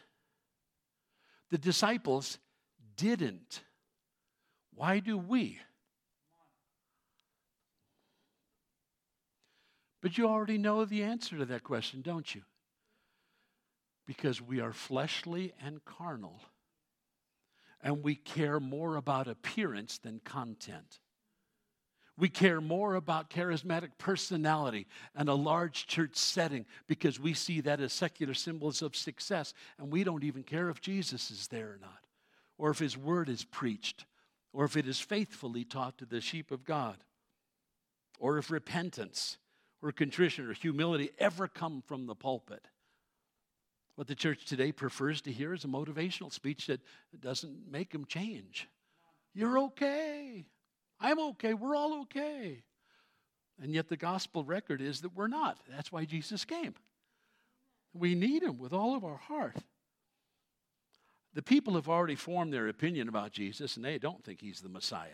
The 1.50 1.58
disciples 1.58 2.38
didn't. 2.96 3.62
Why 4.74 4.98
do 4.98 5.16
we? 5.16 5.58
But 10.02 10.18
you 10.18 10.28
already 10.28 10.58
know 10.58 10.84
the 10.84 11.04
answer 11.04 11.38
to 11.38 11.46
that 11.46 11.62
question, 11.62 12.02
don't 12.02 12.34
you? 12.34 12.42
because 14.06 14.40
we 14.40 14.60
are 14.60 14.72
fleshly 14.72 15.52
and 15.64 15.84
carnal, 15.84 16.40
and 17.82 18.02
we 18.02 18.14
care 18.14 18.60
more 18.60 18.96
about 18.96 19.28
appearance 19.28 19.98
than 19.98 20.20
content. 20.24 21.00
We 22.18 22.28
care 22.28 22.60
more 22.60 22.94
about 22.94 23.30
charismatic 23.30 23.92
personality 23.98 24.86
and 25.14 25.28
a 25.28 25.34
large 25.34 25.86
church 25.86 26.14
setting 26.16 26.66
because 26.86 27.18
we 27.18 27.32
see 27.32 27.60
that 27.62 27.80
as 27.80 27.92
secular 27.92 28.34
symbols 28.34 28.82
of 28.82 28.94
success, 28.94 29.54
and 29.78 29.90
we 29.90 30.04
don't 30.04 30.24
even 30.24 30.42
care 30.42 30.68
if 30.68 30.80
Jesus 30.80 31.30
is 31.30 31.48
there 31.48 31.72
or 31.72 31.78
not, 31.80 32.06
or 32.58 32.70
if 32.70 32.78
his 32.78 32.98
word 32.98 33.28
is 33.28 33.44
preached, 33.44 34.04
or 34.52 34.64
if 34.64 34.76
it 34.76 34.86
is 34.86 35.00
faithfully 35.00 35.64
taught 35.64 35.96
to 35.98 36.04
the 36.04 36.20
sheep 36.20 36.50
of 36.50 36.64
God, 36.64 36.98
or 38.18 38.36
if 38.36 38.50
repentance 38.50 39.38
or 39.82 39.92
contrition 39.92 40.48
or 40.48 40.52
humility 40.52 41.10
ever 41.18 41.48
come 41.48 41.82
from 41.86 42.06
the 42.06 42.14
pulpit. 42.14 42.66
What 43.96 44.06
the 44.06 44.14
church 44.14 44.46
today 44.46 44.72
prefers 44.72 45.20
to 45.22 45.32
hear 45.32 45.52
is 45.52 45.64
a 45.64 45.68
motivational 45.68 46.32
speech 46.32 46.66
that 46.68 46.80
doesn't 47.20 47.70
make 47.70 47.90
them 47.90 48.06
change. 48.06 48.68
You're 49.34 49.58
okay. 49.58 50.46
I'm 50.98 51.18
okay. 51.18 51.52
We're 51.52 51.76
all 51.76 52.02
okay. 52.02 52.62
And 53.60 53.74
yet 53.74 53.88
the 53.88 53.96
gospel 53.96 54.44
record 54.44 54.80
is 54.80 55.02
that 55.02 55.14
we're 55.14 55.26
not. 55.26 55.58
That's 55.68 55.92
why 55.92 56.04
Jesus 56.04 56.44
came. 56.44 56.74
We 57.92 58.14
need 58.14 58.42
him 58.42 58.58
with 58.58 58.72
all 58.72 58.96
of 58.96 59.04
our 59.04 59.18
heart. 59.18 59.56
The 61.34 61.42
people 61.42 61.74
have 61.74 61.88
already 61.88 62.14
formed 62.14 62.52
their 62.52 62.68
opinion 62.68 63.08
about 63.08 63.32
Jesus, 63.32 63.76
and 63.76 63.84
they 63.84 63.98
don't 63.98 64.24
think 64.24 64.40
he's 64.40 64.60
the 64.60 64.68
Messiah. 64.68 65.08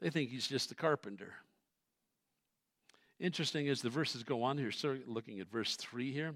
They 0.00 0.10
think 0.10 0.30
he's 0.30 0.46
just 0.46 0.68
the 0.68 0.74
carpenter. 0.74 1.34
Interesting 3.18 3.66
is 3.66 3.80
the 3.80 3.90
verses 3.90 4.22
go 4.22 4.42
on 4.42 4.58
here, 4.58 4.70
start 4.70 5.08
looking 5.08 5.40
at 5.40 5.50
verse 5.50 5.76
3 5.76 6.12
here. 6.12 6.34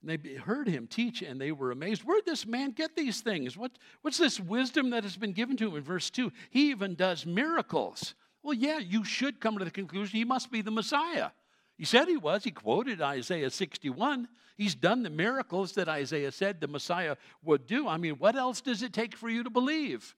And 0.00 0.10
they 0.10 0.34
heard 0.34 0.68
him 0.68 0.86
teach 0.86 1.22
and 1.22 1.40
they 1.40 1.52
were 1.52 1.70
amazed. 1.70 2.02
Where'd 2.02 2.26
this 2.26 2.46
man 2.46 2.72
get 2.72 2.96
these 2.96 3.20
things? 3.20 3.56
What, 3.56 3.72
what's 4.02 4.18
this 4.18 4.40
wisdom 4.40 4.90
that 4.90 5.04
has 5.04 5.16
been 5.16 5.32
given 5.32 5.56
to 5.58 5.68
him 5.68 5.76
in 5.76 5.82
verse 5.82 6.10
2? 6.10 6.32
He 6.50 6.70
even 6.70 6.94
does 6.94 7.24
miracles. 7.24 8.14
Well, 8.42 8.54
yeah, 8.54 8.78
you 8.78 9.04
should 9.04 9.40
come 9.40 9.58
to 9.58 9.64
the 9.64 9.70
conclusion 9.70 10.16
he 10.16 10.24
must 10.24 10.50
be 10.50 10.62
the 10.62 10.72
Messiah. 10.72 11.30
He 11.76 11.84
said 11.84 12.08
he 12.08 12.16
was. 12.16 12.44
He 12.44 12.50
quoted 12.50 13.00
Isaiah 13.00 13.50
61. 13.50 14.28
He's 14.56 14.74
done 14.74 15.02
the 15.02 15.10
miracles 15.10 15.72
that 15.72 15.88
Isaiah 15.88 16.32
said 16.32 16.60
the 16.60 16.68
Messiah 16.68 17.16
would 17.42 17.66
do. 17.66 17.88
I 17.88 17.96
mean, 17.96 18.14
what 18.14 18.36
else 18.36 18.60
does 18.60 18.82
it 18.82 18.92
take 18.92 19.16
for 19.16 19.28
you 19.28 19.44
to 19.44 19.50
believe? 19.50 20.14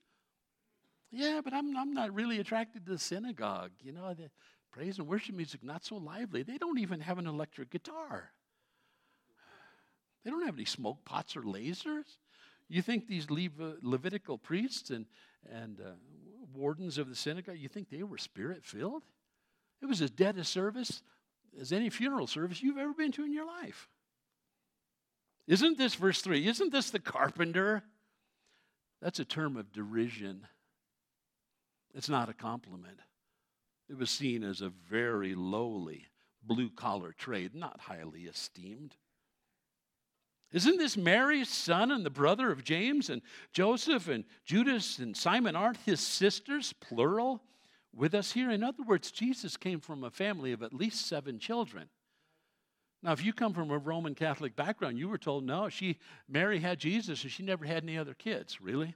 Yeah, 1.11 1.41
but 1.45 1.53
I'm, 1.53 1.77
I'm 1.77 1.95
not 1.95 2.13
really 2.13 2.41
attracted 2.41 2.87
to 2.87 2.93
the 2.93 2.99
synagogue. 2.99 3.71
You 3.83 3.93
know, 3.93 4.15
praise 4.75 4.99
and 4.99 5.07
worship 5.07 5.37
music, 5.37 5.63
not 5.63 5.85
so 5.85 5.97
lively. 5.97 6.43
They 6.43 6.59
don't 6.59 6.81
even 6.81 7.01
have 7.01 7.19
an 7.19 7.29
electric 7.29 7.71
guitar. 7.71 8.33
They 10.25 10.31
don't 10.31 10.45
have 10.45 10.57
any 10.57 10.65
smoke 10.65 11.05
pots 11.05 11.37
or 11.37 11.43
lasers. 11.43 12.17
You 12.69 12.83
think 12.83 13.07
these 13.07 13.29
Levitical 13.31 14.37
priests 14.37 14.91
and, 14.91 15.07
and 15.49 15.81
uh, 15.81 15.93
wardens 16.53 16.99
of 16.99 17.09
the 17.09 17.15
synagogue, 17.15 17.59
you 17.59 17.69
think 17.69 17.89
they 17.89 18.03
were 18.03 18.19
spirit 18.19 18.65
filled? 18.65 19.05
It 19.81 19.87
was 19.87 20.03
as 20.03 20.11
dead 20.11 20.39
a 20.39 20.45
service 20.45 21.03
as 21.61 21.73
any 21.73 21.89
funeral 21.89 22.27
service 22.27 22.61
you've 22.61 22.79
ever 22.79 22.95
been 22.95 23.13
to 23.13 23.25
in 23.25 23.33
your 23.33 23.47
life. 23.47 23.89
Isn't 25.47 25.79
this 25.79 25.95
verse 25.95 26.21
3? 26.21 26.49
Isn't 26.49 26.73
this 26.73 26.91
the 26.91 26.99
carpenter? 26.99 27.85
That's 29.01 29.21
a 29.21 29.25
term 29.25 29.57
of 29.57 29.73
derision. 29.73 30.49
It's 31.95 32.09
not 32.09 32.29
a 32.29 32.35
compliment. 32.35 32.99
It 33.89 33.99
was 33.99 34.11
seen 34.11 34.43
as 34.43 34.61
a 34.61 34.69
very 34.69 35.35
lowly 35.35 36.07
blue 36.43 36.71
collar 36.71 37.13
trade, 37.13 37.55
not 37.55 37.81
highly 37.81 38.23
esteemed. 38.23 38.97
Isn't 40.53 40.79
this 40.79 40.97
Mary's 40.97 41.49
son 41.49 41.91
and 41.91 42.07
the 42.07 42.11
brother 42.11 42.53
of 42.53 42.63
James 42.63 43.11
and 43.11 43.23
Joseph 43.53 44.09
and 44.09 44.25
Judas 44.45 44.99
and 45.01 45.17
Simon? 45.17 45.57
Aren't 45.57 45.79
his 45.79 46.01
sisters, 46.01 46.73
plural, 46.73 47.43
with 47.93 48.15
us 48.15 48.33
here? 48.33 48.51
In 48.51 48.63
other 48.63 48.85
words, 48.85 49.11
Jesus 49.11 49.57
came 49.57 49.81
from 49.81 50.05
a 50.05 50.11
family 50.11 50.53
of 50.53 50.63
at 50.63 50.73
least 50.73 51.07
seven 51.07 51.39
children. 51.39 51.89
Now, 53.03 53.13
if 53.13 53.25
you 53.25 53.33
come 53.33 53.53
from 53.53 53.71
a 53.71 53.79
Roman 53.79 54.15
Catholic 54.15 54.57
background, 54.57 54.97
you 54.97 55.09
were 55.09 55.19
told, 55.19 55.45
no, 55.45 55.69
she, 55.69 55.99
Mary 56.29 56.61
had 56.61 56.79
Jesus 56.79 57.23
and 57.23 57.33
she 57.33 57.43
never 57.43 57.65
had 57.67 57.83
any 57.83 57.99
other 57.99 58.15
kids. 58.15 58.61
Really? 58.61 58.95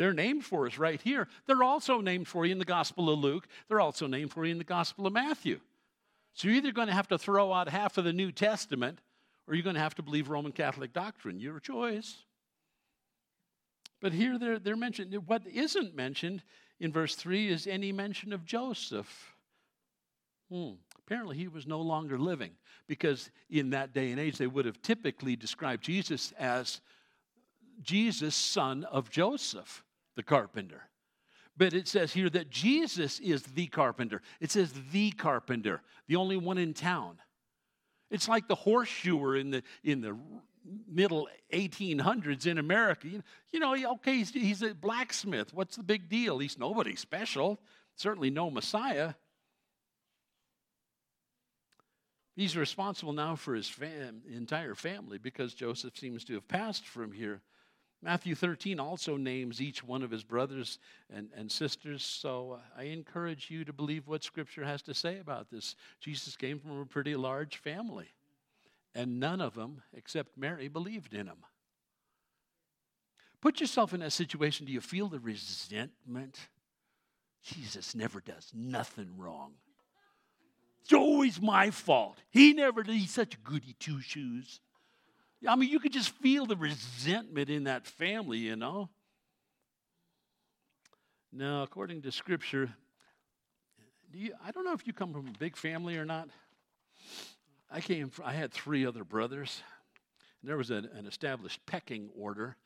They're 0.00 0.14
named 0.14 0.46
for 0.46 0.66
us 0.66 0.78
right 0.78 0.98
here. 0.98 1.28
They're 1.46 1.62
also 1.62 2.00
named 2.00 2.26
for 2.26 2.46
you 2.46 2.52
in 2.52 2.58
the 2.58 2.64
Gospel 2.64 3.10
of 3.10 3.18
Luke. 3.18 3.46
They're 3.68 3.82
also 3.82 4.06
named 4.06 4.32
for 4.32 4.46
you 4.46 4.52
in 4.52 4.56
the 4.56 4.64
Gospel 4.64 5.06
of 5.06 5.12
Matthew. 5.12 5.60
So 6.32 6.48
you're 6.48 6.56
either 6.56 6.72
going 6.72 6.86
to 6.88 6.94
have 6.94 7.08
to 7.08 7.18
throw 7.18 7.52
out 7.52 7.68
half 7.68 7.98
of 7.98 8.04
the 8.04 8.12
New 8.14 8.32
Testament 8.32 9.02
or 9.46 9.52
you're 9.54 9.62
going 9.62 9.74
to 9.74 9.82
have 9.82 9.96
to 9.96 10.02
believe 10.02 10.30
Roman 10.30 10.52
Catholic 10.52 10.94
doctrine. 10.94 11.38
Your 11.38 11.60
choice. 11.60 12.16
But 14.00 14.14
here 14.14 14.38
they're, 14.38 14.58
they're 14.58 14.74
mentioned. 14.74 15.14
What 15.26 15.46
isn't 15.46 15.94
mentioned 15.94 16.44
in 16.78 16.92
verse 16.92 17.14
3 17.14 17.48
is 17.48 17.66
any 17.66 17.92
mention 17.92 18.32
of 18.32 18.46
Joseph. 18.46 19.34
Hmm. 20.50 20.76
Apparently, 21.04 21.36
he 21.36 21.46
was 21.46 21.66
no 21.66 21.82
longer 21.82 22.18
living 22.18 22.52
because 22.86 23.30
in 23.50 23.68
that 23.70 23.92
day 23.92 24.12
and 24.12 24.18
age, 24.18 24.38
they 24.38 24.46
would 24.46 24.64
have 24.64 24.80
typically 24.80 25.36
described 25.36 25.84
Jesus 25.84 26.32
as 26.38 26.80
Jesus, 27.82 28.34
son 28.34 28.84
of 28.84 29.10
Joseph, 29.10 29.84
the 30.20 30.24
carpenter. 30.24 30.82
But 31.56 31.72
it 31.72 31.88
says 31.88 32.12
here 32.12 32.28
that 32.28 32.50
Jesus 32.50 33.20
is 33.20 33.42
the 33.42 33.68
carpenter. 33.68 34.20
It 34.38 34.50
says 34.50 34.70
the 34.92 35.12
carpenter, 35.12 35.80
the 36.08 36.16
only 36.16 36.36
one 36.36 36.58
in 36.58 36.74
town. 36.74 37.16
It's 38.10 38.28
like 38.28 38.46
the 38.46 38.54
horseshoer 38.54 39.36
in 39.36 39.50
the, 39.50 39.62
in 39.82 40.02
the 40.02 40.18
middle 40.86 41.26
1800s 41.54 42.46
in 42.46 42.58
America. 42.58 43.08
You 43.50 43.60
know, 43.60 43.74
okay, 43.94 44.18
he's, 44.18 44.30
he's 44.30 44.62
a 44.62 44.74
blacksmith. 44.74 45.54
What's 45.54 45.76
the 45.76 45.82
big 45.82 46.10
deal? 46.10 46.38
He's 46.38 46.58
nobody 46.58 46.96
special, 46.96 47.58
certainly 47.96 48.28
no 48.28 48.50
Messiah. 48.50 49.14
He's 52.36 52.58
responsible 52.58 53.14
now 53.14 53.36
for 53.36 53.54
his 53.54 53.68
fam- 53.68 54.22
entire 54.30 54.74
family 54.74 55.16
because 55.16 55.54
Joseph 55.54 55.96
seems 55.96 56.24
to 56.24 56.34
have 56.34 56.46
passed 56.46 56.86
from 56.86 57.10
here. 57.10 57.40
Matthew 58.02 58.34
13 58.34 58.80
also 58.80 59.16
names 59.16 59.60
each 59.60 59.84
one 59.84 60.02
of 60.02 60.10
his 60.10 60.24
brothers 60.24 60.78
and, 61.14 61.28
and 61.36 61.52
sisters. 61.52 62.02
So 62.02 62.52
uh, 62.52 62.80
I 62.80 62.84
encourage 62.84 63.50
you 63.50 63.64
to 63.64 63.72
believe 63.72 64.08
what 64.08 64.24
Scripture 64.24 64.64
has 64.64 64.80
to 64.82 64.94
say 64.94 65.18
about 65.18 65.50
this. 65.50 65.76
Jesus 66.00 66.34
came 66.34 66.58
from 66.58 66.80
a 66.80 66.86
pretty 66.86 67.14
large 67.14 67.58
family, 67.58 68.08
and 68.94 69.20
none 69.20 69.42
of 69.42 69.54
them, 69.54 69.82
except 69.94 70.38
Mary, 70.38 70.68
believed 70.68 71.12
in 71.12 71.26
him. 71.26 71.44
Put 73.42 73.60
yourself 73.60 73.92
in 73.92 74.00
that 74.00 74.12
situation. 74.12 74.66
Do 74.66 74.72
you 74.72 74.80
feel 74.80 75.08
the 75.08 75.20
resentment? 75.20 76.38
Jesus 77.42 77.94
never 77.94 78.20
does 78.20 78.50
nothing 78.54 79.10
wrong. 79.16 79.52
It's 80.82 80.92
always 80.92 81.40
my 81.40 81.70
fault. 81.70 82.18
He 82.30 82.52
never 82.52 82.82
did. 82.82 82.94
He's 82.94 83.10
such 83.10 83.42
goody 83.42 83.74
two 83.78 84.00
shoes. 84.00 84.60
I 85.46 85.56
mean, 85.56 85.70
you 85.70 85.80
could 85.80 85.92
just 85.92 86.10
feel 86.10 86.46
the 86.46 86.56
resentment 86.56 87.48
in 87.48 87.64
that 87.64 87.86
family, 87.86 88.38
you 88.38 88.56
know. 88.56 88.90
Now, 91.32 91.62
according 91.62 92.02
to 92.02 92.12
Scripture, 92.12 92.70
do 94.12 94.18
you, 94.18 94.34
I 94.44 94.50
don't 94.50 94.64
know 94.64 94.72
if 94.72 94.86
you 94.86 94.92
come 94.92 95.12
from 95.12 95.28
a 95.28 95.38
big 95.38 95.56
family 95.56 95.96
or 95.96 96.04
not. 96.04 96.28
I 97.70 97.80
came. 97.80 98.10
From, 98.10 98.26
I 98.26 98.32
had 98.32 98.52
three 98.52 98.84
other 98.84 99.04
brothers. 99.04 99.62
There 100.42 100.56
was 100.56 100.70
an, 100.70 100.88
an 100.94 101.06
established 101.06 101.64
pecking 101.66 102.10
order. 102.18 102.56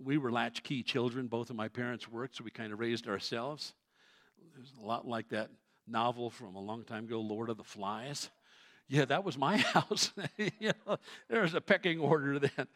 We 0.00 0.18
were 0.18 0.32
latchkey 0.32 0.82
children. 0.82 1.28
Both 1.28 1.50
of 1.50 1.56
my 1.56 1.68
parents 1.68 2.08
worked, 2.08 2.36
so 2.36 2.44
we 2.44 2.50
kind 2.50 2.72
of 2.72 2.80
raised 2.80 3.06
ourselves. 3.06 3.72
It 4.54 4.60
was 4.60 4.72
a 4.82 4.86
lot 4.86 5.06
like 5.06 5.28
that 5.28 5.50
novel 5.86 6.30
from 6.30 6.56
a 6.56 6.60
long 6.60 6.84
time 6.84 7.04
ago, 7.04 7.20
Lord 7.20 7.48
of 7.50 7.56
the 7.56 7.64
Flies. 7.64 8.30
Yeah, 8.88 9.04
that 9.04 9.24
was 9.24 9.36
my 9.36 9.56
house. 9.74 10.12
you 10.36 10.72
know, 10.86 10.96
there 11.28 11.42
was 11.42 11.54
a 11.54 11.60
pecking 11.60 12.00
order 12.00 12.38
then. 12.38 12.66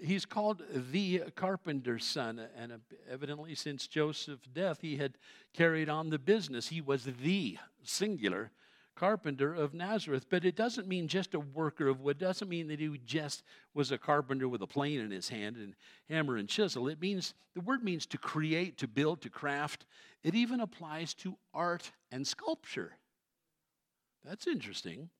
He's 0.00 0.24
called 0.24 0.62
the 0.90 1.24
carpenter's 1.36 2.04
son, 2.04 2.40
and 2.56 2.80
evidently, 3.08 3.54
since 3.54 3.86
Joseph's 3.86 4.48
death, 4.48 4.78
he 4.80 4.96
had 4.96 5.16
carried 5.52 5.88
on 5.88 6.10
the 6.10 6.18
business. 6.18 6.68
He 6.68 6.80
was 6.80 7.04
the 7.04 7.58
singular 7.84 8.50
carpenter 8.94 9.54
of 9.54 9.74
Nazareth. 9.74 10.26
But 10.28 10.44
it 10.44 10.56
doesn't 10.56 10.86
mean 10.86 11.08
just 11.08 11.34
a 11.34 11.40
worker 11.40 11.88
of 11.88 12.00
wood, 12.00 12.16
it 12.20 12.24
doesn't 12.24 12.48
mean 12.48 12.68
that 12.68 12.80
he 12.80 13.00
just 13.04 13.42
was 13.74 13.90
a 13.90 13.98
carpenter 13.98 14.48
with 14.48 14.62
a 14.62 14.66
plane 14.66 15.00
in 15.00 15.10
his 15.10 15.28
hand 15.28 15.56
and 15.56 15.74
hammer 16.08 16.36
and 16.36 16.48
chisel. 16.48 16.88
It 16.88 17.00
means 17.00 17.34
the 17.54 17.60
word 17.60 17.82
means 17.82 18.06
to 18.06 18.18
create, 18.18 18.78
to 18.78 18.88
build, 18.88 19.20
to 19.22 19.30
craft. 19.30 19.86
It 20.22 20.34
even 20.34 20.60
applies 20.60 21.14
to 21.14 21.36
art 21.54 21.90
and 22.10 22.26
sculpture. 22.26 22.92
That's 24.24 24.46
interesting. 24.46 25.10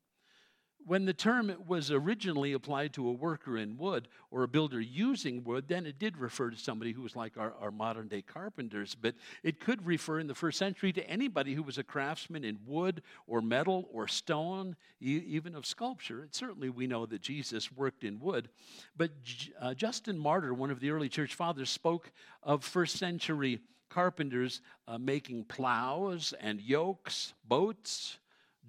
When 0.85 1.05
the 1.05 1.13
term 1.13 1.55
was 1.67 1.91
originally 1.91 2.53
applied 2.53 2.93
to 2.95 3.09
a 3.09 3.13
worker 3.13 3.57
in 3.57 3.77
wood 3.77 4.09
or 4.31 4.43
a 4.43 4.49
builder 4.49 4.81
using 4.81 5.45
wood, 5.45 5.67
then 5.69 5.87
it 5.87 5.99
did 5.99 6.17
refer 6.17 6.51
to 6.51 6.57
somebody 6.57 6.93
who 6.93 7.03
was 7.03 7.15
like 7.15 7.37
our, 7.37 7.55
our 7.61 7.71
modern 7.71 8.09
day 8.09 8.23
carpenters. 8.23 8.95
But 8.95 9.15
it 9.43 9.61
could 9.61 9.87
refer 9.87 10.19
in 10.19 10.27
the 10.27 10.35
first 10.35 10.59
century 10.59 10.93
to 10.93 11.09
anybody 11.09 11.55
who 11.55 11.63
was 11.63 11.79
a 11.79 11.85
craftsman 11.85 12.45
in 12.45 12.59
wood 12.67 13.03
or 13.27 13.41
metal 13.41 13.89
or 13.93 14.09
stone, 14.09 14.77
e- 15.01 15.23
even 15.27 15.55
of 15.55 15.67
sculpture. 15.67 16.23
And 16.23 16.35
certainly 16.35 16.69
we 16.69 16.87
know 16.87 17.07
that 17.07 17.23
Jesus 17.23 17.71
worked 17.71 18.05
in 18.05 18.19
wood. 18.19 18.49
But 18.97 19.13
uh, 19.61 19.75
Justin 19.75 20.19
Martyr, 20.19 20.55
one 20.55 20.71
of 20.71 20.81
the 20.81 20.91
early 20.91 21.09
church 21.09 21.35
fathers, 21.35 21.71
spoke 21.71 22.11
of 22.43 22.65
first 22.65 22.99
century 22.99 23.61
carpenters 23.89 24.63
uh, 24.89 24.99
making 24.99 25.45
plows 25.45 26.33
and 26.41 26.61
yokes, 26.61 27.35
boats, 27.47 28.19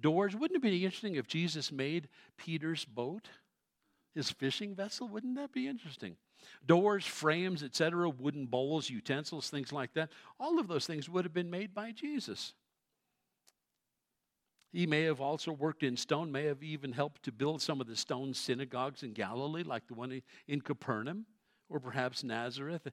doors. 0.00 0.34
Wouldn't 0.34 0.56
it 0.56 0.62
be 0.62 0.84
interesting 0.84 1.16
if 1.16 1.26
Jesus 1.26 1.72
made 1.72 2.08
Peter's 2.36 2.84
boat, 2.84 3.28
his 4.14 4.30
fishing 4.30 4.74
vessel? 4.74 5.08
Wouldn't 5.08 5.36
that 5.36 5.52
be 5.52 5.68
interesting? 5.68 6.16
Doors, 6.66 7.04
frames, 7.04 7.62
etc., 7.62 8.08
wooden 8.08 8.46
bowls, 8.46 8.90
utensils, 8.90 9.48
things 9.48 9.72
like 9.72 9.94
that. 9.94 10.10
All 10.38 10.58
of 10.58 10.68
those 10.68 10.86
things 10.86 11.08
would 11.08 11.24
have 11.24 11.34
been 11.34 11.50
made 11.50 11.74
by 11.74 11.92
Jesus. 11.92 12.54
He 14.72 14.86
may 14.86 15.02
have 15.02 15.20
also 15.20 15.52
worked 15.52 15.84
in 15.84 15.96
stone, 15.96 16.32
may 16.32 16.46
have 16.46 16.62
even 16.62 16.92
helped 16.92 17.22
to 17.22 17.32
build 17.32 17.62
some 17.62 17.80
of 17.80 17.86
the 17.86 17.94
stone 17.94 18.34
synagogues 18.34 19.04
in 19.04 19.12
Galilee, 19.12 19.62
like 19.62 19.86
the 19.86 19.94
one 19.94 20.20
in 20.48 20.60
Capernaum 20.60 21.26
or 21.68 21.78
perhaps 21.78 22.24
Nazareth. 22.24 22.88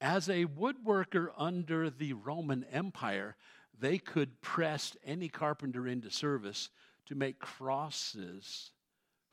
As 0.00 0.28
a 0.28 0.46
woodworker 0.46 1.28
under 1.38 1.88
the 1.88 2.14
Roman 2.14 2.64
Empire, 2.64 3.36
they 3.80 3.98
could 3.98 4.40
press 4.40 4.96
any 5.04 5.28
carpenter 5.28 5.86
into 5.86 6.10
service 6.10 6.70
to 7.06 7.14
make 7.14 7.38
crosses 7.38 8.70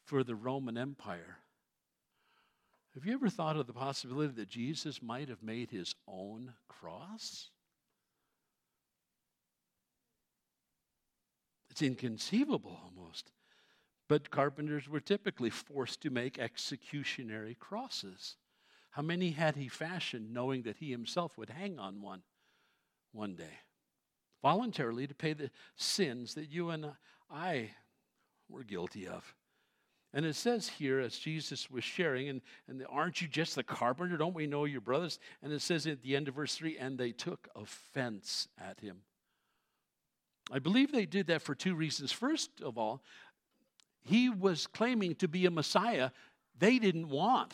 for 0.03 0.23
the 0.23 0.35
Roman 0.35 0.77
Empire. 0.77 1.37
Have 2.93 3.05
you 3.05 3.13
ever 3.13 3.29
thought 3.29 3.55
of 3.55 3.67
the 3.67 3.73
possibility 3.73 4.33
that 4.33 4.49
Jesus 4.49 5.01
might 5.01 5.29
have 5.29 5.41
made 5.41 5.69
his 5.69 5.95
own 6.07 6.53
cross? 6.67 7.49
It's 11.69 11.81
inconceivable 11.81 12.77
almost. 12.83 13.31
But 14.09 14.29
carpenters 14.29 14.89
were 14.89 14.99
typically 14.99 15.49
forced 15.49 16.01
to 16.01 16.09
make 16.09 16.37
executionary 16.37 17.57
crosses. 17.57 18.35
How 18.89 19.01
many 19.01 19.31
had 19.31 19.55
he 19.55 19.69
fashioned, 19.69 20.33
knowing 20.33 20.63
that 20.63 20.77
he 20.77 20.91
himself 20.91 21.37
would 21.37 21.49
hang 21.49 21.79
on 21.79 22.01
one 22.01 22.23
one 23.13 23.35
day? 23.35 23.59
Voluntarily 24.41 25.07
to 25.07 25.13
pay 25.13 25.33
the 25.33 25.51
sins 25.75 26.33
that 26.35 26.49
you 26.49 26.69
and 26.69 26.91
I 27.29 27.71
were 28.49 28.63
guilty 28.63 29.07
of. 29.07 29.35
And 30.13 30.25
it 30.25 30.35
says 30.35 30.67
here, 30.67 30.99
as 30.99 31.17
Jesus 31.17 31.71
was 31.71 31.85
sharing, 31.85 32.27
and, 32.27 32.41
and 32.67 32.85
aren't 32.89 33.21
you 33.21 33.27
just 33.27 33.55
the 33.55 33.63
carpenter? 33.63 34.17
Don't 34.17 34.35
we 34.35 34.45
know 34.45 34.65
your 34.65 34.81
brothers? 34.81 35.19
And 35.41 35.53
it 35.53 35.61
says 35.61 35.87
at 35.87 36.01
the 36.01 36.15
end 36.15 36.27
of 36.27 36.35
verse 36.35 36.55
3 36.55 36.77
and 36.77 36.97
they 36.97 37.11
took 37.11 37.47
offense 37.55 38.47
at 38.59 38.79
him. 38.81 38.97
I 40.51 40.59
believe 40.59 40.91
they 40.91 41.05
did 41.05 41.27
that 41.27 41.41
for 41.41 41.55
two 41.55 41.75
reasons. 41.75 42.11
First 42.11 42.49
of 42.61 42.77
all, 42.77 43.03
he 44.03 44.29
was 44.29 44.67
claiming 44.67 45.15
to 45.15 45.27
be 45.27 45.45
a 45.45 45.51
Messiah 45.51 46.09
they 46.59 46.77
didn't 46.77 47.09
want. 47.09 47.53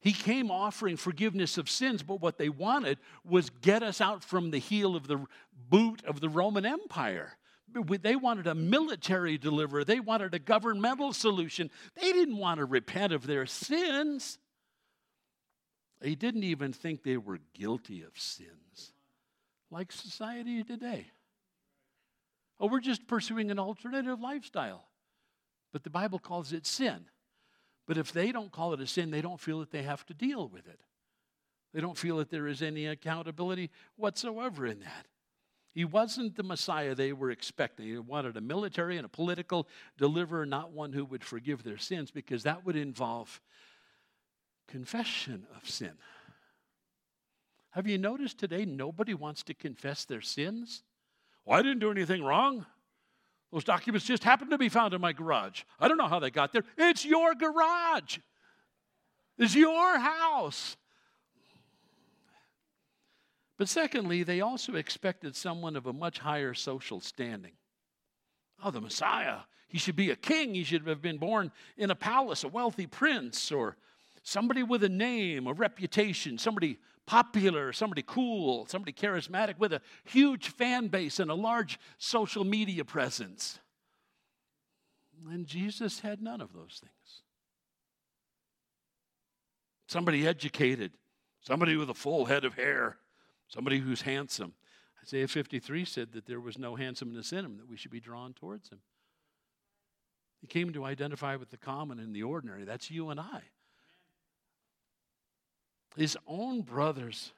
He 0.00 0.12
came 0.12 0.50
offering 0.50 0.96
forgiveness 0.96 1.58
of 1.58 1.68
sins, 1.68 2.02
but 2.02 2.20
what 2.20 2.38
they 2.38 2.48
wanted 2.48 2.98
was 3.24 3.50
get 3.50 3.82
us 3.82 4.00
out 4.00 4.22
from 4.22 4.50
the 4.50 4.58
heel 4.58 4.94
of 4.94 5.08
the 5.08 5.24
boot 5.68 6.04
of 6.04 6.20
the 6.20 6.28
Roman 6.28 6.64
Empire. 6.64 7.36
They 7.72 8.16
wanted 8.16 8.46
a 8.46 8.54
military 8.54 9.36
deliverer, 9.36 9.84
they 9.84 10.00
wanted 10.00 10.34
a 10.34 10.38
governmental 10.38 11.12
solution. 11.12 11.70
They 12.00 12.12
didn't 12.12 12.38
want 12.38 12.58
to 12.58 12.64
repent 12.64 13.12
of 13.12 13.26
their 13.26 13.44
sins. 13.44 14.38
They 16.00 16.14
didn't 16.14 16.44
even 16.44 16.72
think 16.72 17.02
they 17.02 17.16
were 17.16 17.40
guilty 17.54 18.02
of 18.02 18.12
sins, 18.14 18.92
like 19.70 19.90
society 19.90 20.62
today. 20.62 21.08
Oh, 22.60 22.68
we're 22.68 22.80
just 22.80 23.06
pursuing 23.06 23.50
an 23.50 23.58
alternative 23.58 24.20
lifestyle. 24.20 24.84
But 25.72 25.82
the 25.82 25.90
Bible 25.90 26.18
calls 26.18 26.52
it 26.52 26.66
sin. 26.66 27.04
But 27.88 27.96
if 27.96 28.12
they 28.12 28.32
don't 28.32 28.52
call 28.52 28.74
it 28.74 28.80
a 28.80 28.86
sin, 28.86 29.10
they 29.10 29.22
don't 29.22 29.40
feel 29.40 29.60
that 29.60 29.70
they 29.70 29.82
have 29.82 30.04
to 30.06 30.14
deal 30.14 30.46
with 30.46 30.68
it. 30.68 30.78
They 31.72 31.80
don't 31.80 31.96
feel 31.96 32.18
that 32.18 32.30
there 32.30 32.46
is 32.46 32.60
any 32.60 32.86
accountability 32.86 33.70
whatsoever 33.96 34.66
in 34.66 34.80
that. 34.80 35.06
He 35.72 35.86
wasn't 35.86 36.36
the 36.36 36.42
Messiah 36.42 36.94
they 36.94 37.14
were 37.14 37.30
expecting. 37.30 37.90
They 37.90 37.98
wanted 37.98 38.36
a 38.36 38.42
military 38.42 38.98
and 38.98 39.06
a 39.06 39.08
political 39.08 39.68
deliverer, 39.96 40.44
not 40.44 40.70
one 40.70 40.92
who 40.92 41.04
would 41.06 41.24
forgive 41.24 41.62
their 41.62 41.78
sins, 41.78 42.10
because 42.10 42.42
that 42.42 42.66
would 42.66 42.76
involve 42.76 43.40
confession 44.66 45.46
of 45.56 45.68
sin. 45.68 45.92
Have 47.70 47.86
you 47.86 47.96
noticed 47.96 48.38
today 48.38 48.66
nobody 48.66 49.14
wants 49.14 49.42
to 49.44 49.54
confess 49.54 50.04
their 50.04 50.20
sins? 50.20 50.82
Well, 51.46 51.58
I 51.58 51.62
didn't 51.62 51.78
do 51.78 51.90
anything 51.90 52.22
wrong. 52.22 52.66
Those 53.52 53.64
documents 53.64 54.06
just 54.06 54.24
happened 54.24 54.50
to 54.50 54.58
be 54.58 54.68
found 54.68 54.92
in 54.94 55.00
my 55.00 55.12
garage. 55.12 55.62
I 55.80 55.88
don't 55.88 55.96
know 55.96 56.08
how 56.08 56.18
they 56.18 56.30
got 56.30 56.52
there. 56.52 56.64
It's 56.76 57.04
your 57.04 57.34
garage, 57.34 58.18
it's 59.38 59.54
your 59.54 59.98
house. 59.98 60.76
But 63.56 63.68
secondly, 63.68 64.22
they 64.22 64.40
also 64.40 64.76
expected 64.76 65.34
someone 65.34 65.74
of 65.74 65.86
a 65.86 65.92
much 65.92 66.20
higher 66.20 66.54
social 66.54 67.00
standing. 67.00 67.54
Oh, 68.62 68.70
the 68.70 68.80
Messiah. 68.80 69.38
He 69.66 69.78
should 69.78 69.96
be 69.96 70.10
a 70.10 70.16
king. 70.16 70.54
He 70.54 70.62
should 70.62 70.86
have 70.86 71.02
been 71.02 71.18
born 71.18 71.50
in 71.76 71.90
a 71.90 71.96
palace, 71.96 72.44
a 72.44 72.48
wealthy 72.48 72.86
prince, 72.86 73.50
or 73.50 73.76
somebody 74.22 74.62
with 74.62 74.84
a 74.84 74.88
name, 74.88 75.48
a 75.48 75.52
reputation, 75.52 76.38
somebody 76.38 76.78
popular, 77.08 77.72
somebody 77.72 78.04
cool, 78.06 78.66
somebody 78.66 78.92
charismatic 78.92 79.58
with 79.58 79.72
a 79.72 79.80
huge 80.04 80.50
fan 80.50 80.88
base 80.88 81.18
and 81.18 81.30
a 81.30 81.34
large 81.34 81.80
social 81.96 82.44
media 82.44 82.84
presence. 82.84 83.58
And 85.26 85.46
Jesus 85.46 86.00
had 86.00 86.20
none 86.20 86.42
of 86.42 86.52
those 86.52 86.82
things. 86.82 87.22
Somebody 89.86 90.28
educated, 90.28 90.92
somebody 91.40 91.76
with 91.76 91.88
a 91.88 91.94
full 91.94 92.26
head 92.26 92.44
of 92.44 92.54
hair, 92.54 92.98
somebody 93.48 93.78
who's 93.78 94.02
handsome. 94.02 94.52
Isaiah 95.02 95.28
53 95.28 95.86
said 95.86 96.12
that 96.12 96.26
there 96.26 96.40
was 96.40 96.58
no 96.58 96.76
handsomeness 96.76 97.32
in 97.32 97.42
him, 97.42 97.56
that 97.56 97.70
we 97.70 97.78
should 97.78 97.90
be 97.90 98.00
drawn 98.00 98.34
towards 98.34 98.68
him. 98.68 98.80
He 100.42 100.46
came 100.46 100.74
to 100.74 100.84
identify 100.84 101.36
with 101.36 101.48
the 101.48 101.56
common 101.56 102.00
and 102.00 102.14
the 102.14 102.24
ordinary. 102.24 102.64
That's 102.64 102.90
you 102.90 103.08
and 103.08 103.18
I 103.18 103.44
his 106.00 106.16
own 106.26 106.62
brothers. 106.62 107.32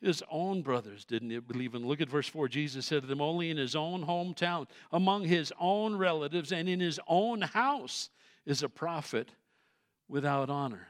His 0.00 0.22
own 0.30 0.62
brothers 0.62 1.04
didn't 1.04 1.48
believe 1.48 1.74
in. 1.74 1.86
Look 1.86 2.00
at 2.00 2.08
verse 2.08 2.28
4. 2.28 2.48
Jesus 2.48 2.86
said 2.86 3.02
to 3.02 3.08
them, 3.08 3.20
Only 3.20 3.50
in 3.50 3.56
his 3.56 3.74
own 3.74 4.04
hometown, 4.04 4.68
among 4.92 5.24
his 5.24 5.52
own 5.58 5.96
relatives, 5.96 6.52
and 6.52 6.68
in 6.68 6.78
his 6.78 7.00
own 7.08 7.40
house 7.40 8.10
is 8.46 8.62
a 8.62 8.68
prophet 8.68 9.32
without 10.08 10.50
honor. 10.50 10.86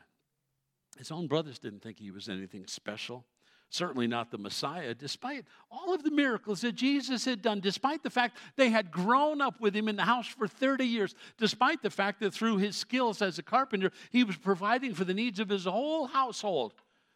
His 0.99 1.11
own 1.11 1.27
brothers 1.27 1.59
didn't 1.59 1.83
think 1.83 1.99
he 1.99 2.11
was 2.11 2.29
anything 2.29 2.67
special 2.67 3.25
certainly 3.71 4.07
not 4.07 4.31
the 4.31 4.39
Messiah, 4.39 4.95
despite 4.95 5.45
all 5.71 5.95
of 5.95 6.03
the 6.03 6.11
miracles 6.11 6.63
that 6.63 6.73
Jesus 6.73 7.25
had 7.25 7.43
done, 7.43 7.61
despite 7.61 8.03
the 8.03 8.11
fact 8.11 8.39
they 8.57 8.71
had 8.71 8.91
grown 8.91 9.41
up 9.41 9.61
with 9.61 9.75
him 9.75 9.89
in 9.89 9.97
the 9.97 10.05
house 10.05 10.27
for 10.27 10.49
30 10.49 10.85
years, 10.85 11.15
despite 11.37 11.83
the 11.83 11.91
fact 11.91 12.21
that 12.21 12.33
through 12.33 12.57
his 12.59 12.77
skills 12.77 13.21
as 13.21 13.39
a 13.39 13.43
carpenter, 13.43 13.91
he 14.11 14.25
was 14.25 14.37
providing 14.37 14.95
for 14.95 15.05
the 15.05 15.15
needs 15.15 15.39
of 15.39 15.49
his 15.49 15.65
whole 15.65 16.07
household. 16.07 16.75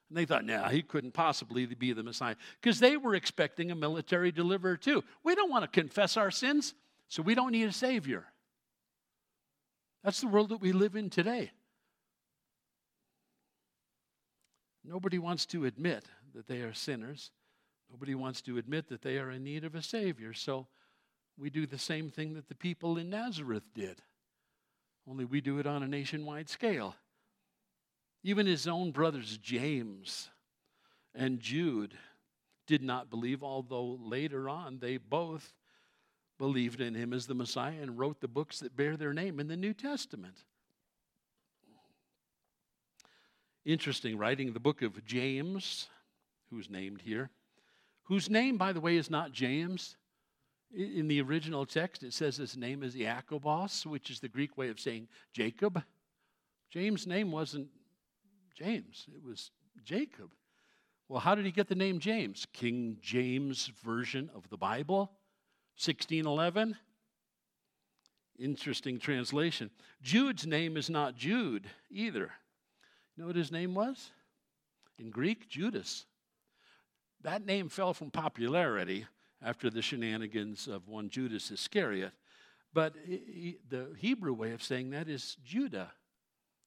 And 0.08 0.18
they 0.18 0.26
thought, 0.26 0.44
nah, 0.44 0.68
he 0.68 0.82
couldn't 0.82 1.14
possibly 1.14 1.64
be 1.64 1.94
the 1.94 2.02
Messiah 2.02 2.36
because 2.60 2.78
they 2.78 2.98
were 2.98 3.14
expecting 3.14 3.70
a 3.70 3.74
military 3.74 4.30
deliverer 4.30 4.76
too. 4.76 5.02
We 5.24 5.34
don't 5.34 5.50
want 5.50 5.64
to 5.64 5.80
confess 5.80 6.18
our 6.18 6.30
sins, 6.30 6.74
so 7.08 7.22
we 7.22 7.34
don't 7.34 7.52
need 7.52 7.64
a 7.64 7.72
Savior. 7.72 8.26
That's 10.04 10.20
the 10.20 10.26
world 10.26 10.50
that 10.50 10.60
we 10.60 10.72
live 10.72 10.96
in 10.96 11.08
today. 11.08 11.50
Nobody 14.84 15.18
wants 15.18 15.46
to 15.46 15.64
admit 15.64 16.04
that 16.34 16.46
they 16.46 16.60
are 16.60 16.72
sinners. 16.74 17.30
Nobody 17.90 18.14
wants 18.14 18.40
to 18.42 18.58
admit 18.58 18.88
that 18.88 19.02
they 19.02 19.18
are 19.18 19.30
in 19.30 19.44
need 19.44 19.64
of 19.64 19.74
a 19.74 19.82
Savior. 19.82 20.32
So 20.32 20.66
we 21.38 21.50
do 21.50 21.66
the 21.66 21.78
same 21.78 22.10
thing 22.10 22.34
that 22.34 22.48
the 22.48 22.54
people 22.54 22.96
in 22.98 23.10
Nazareth 23.10 23.64
did, 23.74 24.00
only 25.08 25.24
we 25.24 25.40
do 25.40 25.58
it 25.58 25.66
on 25.66 25.82
a 25.82 25.88
nationwide 25.88 26.48
scale. 26.48 26.94
Even 28.22 28.46
his 28.46 28.68
own 28.68 28.92
brothers, 28.92 29.36
James 29.38 30.28
and 31.14 31.40
Jude, 31.40 31.94
did 32.66 32.82
not 32.82 33.10
believe, 33.10 33.42
although 33.42 33.98
later 34.00 34.48
on 34.48 34.78
they 34.78 34.96
both 34.96 35.52
believed 36.38 36.80
in 36.80 36.94
him 36.94 37.12
as 37.12 37.26
the 37.26 37.34
Messiah 37.34 37.80
and 37.80 37.98
wrote 37.98 38.20
the 38.20 38.28
books 38.28 38.60
that 38.60 38.76
bear 38.76 38.96
their 38.96 39.12
name 39.12 39.40
in 39.40 39.48
the 39.48 39.56
New 39.56 39.74
Testament. 39.74 40.44
Interesting, 43.64 44.18
writing 44.18 44.52
the 44.52 44.60
book 44.60 44.82
of 44.82 45.04
James, 45.04 45.88
who's 46.52 46.70
named 46.70 47.00
here, 47.02 47.30
whose 48.04 48.30
name, 48.30 48.58
by 48.58 48.72
the 48.72 48.80
way, 48.80 48.96
is 48.96 49.10
not 49.10 49.32
James. 49.32 49.96
In 50.74 51.08
the 51.08 51.20
original 51.20 51.66
text, 51.66 52.02
it 52.02 52.12
says 52.12 52.36
his 52.36 52.56
name 52.56 52.82
is 52.82 52.94
Jacobos, 52.94 53.84
which 53.84 54.10
is 54.10 54.20
the 54.20 54.28
Greek 54.28 54.56
way 54.56 54.68
of 54.68 54.78
saying 54.78 55.08
Jacob. 55.32 55.82
James' 56.70 57.06
name 57.06 57.32
wasn't 57.32 57.68
James, 58.54 59.06
it 59.14 59.22
was 59.22 59.50
Jacob. 59.84 60.30
Well, 61.08 61.20
how 61.20 61.34
did 61.34 61.44
he 61.44 61.52
get 61.52 61.68
the 61.68 61.74
name 61.74 61.98
James? 61.98 62.46
King 62.52 62.96
James 63.02 63.70
Version 63.84 64.30
of 64.34 64.48
the 64.48 64.56
Bible, 64.56 65.10
1611. 65.76 66.76
Interesting 68.38 68.98
translation. 68.98 69.70
Jude's 70.02 70.46
name 70.46 70.76
is 70.76 70.88
not 70.88 71.16
Jude 71.16 71.66
either. 71.90 72.30
You 73.14 73.22
know 73.22 73.26
what 73.26 73.36
his 73.36 73.52
name 73.52 73.74
was? 73.74 74.10
In 74.98 75.10
Greek, 75.10 75.48
Judas. 75.48 76.06
That 77.22 77.46
name 77.46 77.68
fell 77.68 77.94
from 77.94 78.10
popularity 78.10 79.06
after 79.40 79.70
the 79.70 79.82
shenanigans 79.82 80.66
of 80.66 80.88
one 80.88 81.08
Judas 81.08 81.50
Iscariot. 81.50 82.12
But 82.72 82.94
he, 83.06 83.58
the 83.68 83.88
Hebrew 83.98 84.32
way 84.32 84.52
of 84.52 84.62
saying 84.62 84.90
that 84.90 85.08
is 85.08 85.36
Judah. 85.44 85.92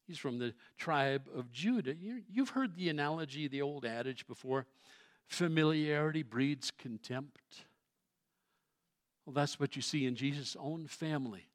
He's 0.08 0.20
from 0.20 0.38
the 0.38 0.54
tribe 0.78 1.28
of 1.36 1.52
Judah. 1.52 1.96
You, 1.96 2.22
you've 2.32 2.50
heard 2.50 2.76
the 2.76 2.90
analogy, 2.90 3.48
the 3.48 3.62
old 3.62 3.86
adage 3.86 4.28
before 4.28 4.68
familiarity 5.28 6.22
breeds 6.22 6.72
contempt. 6.72 7.66
Well, 9.26 9.34
that's 9.34 9.60
what 9.60 9.76
you 9.76 9.82
see 9.82 10.06
in 10.06 10.16
Jesus' 10.16 10.56
own 10.60 10.86
family. 10.86 11.48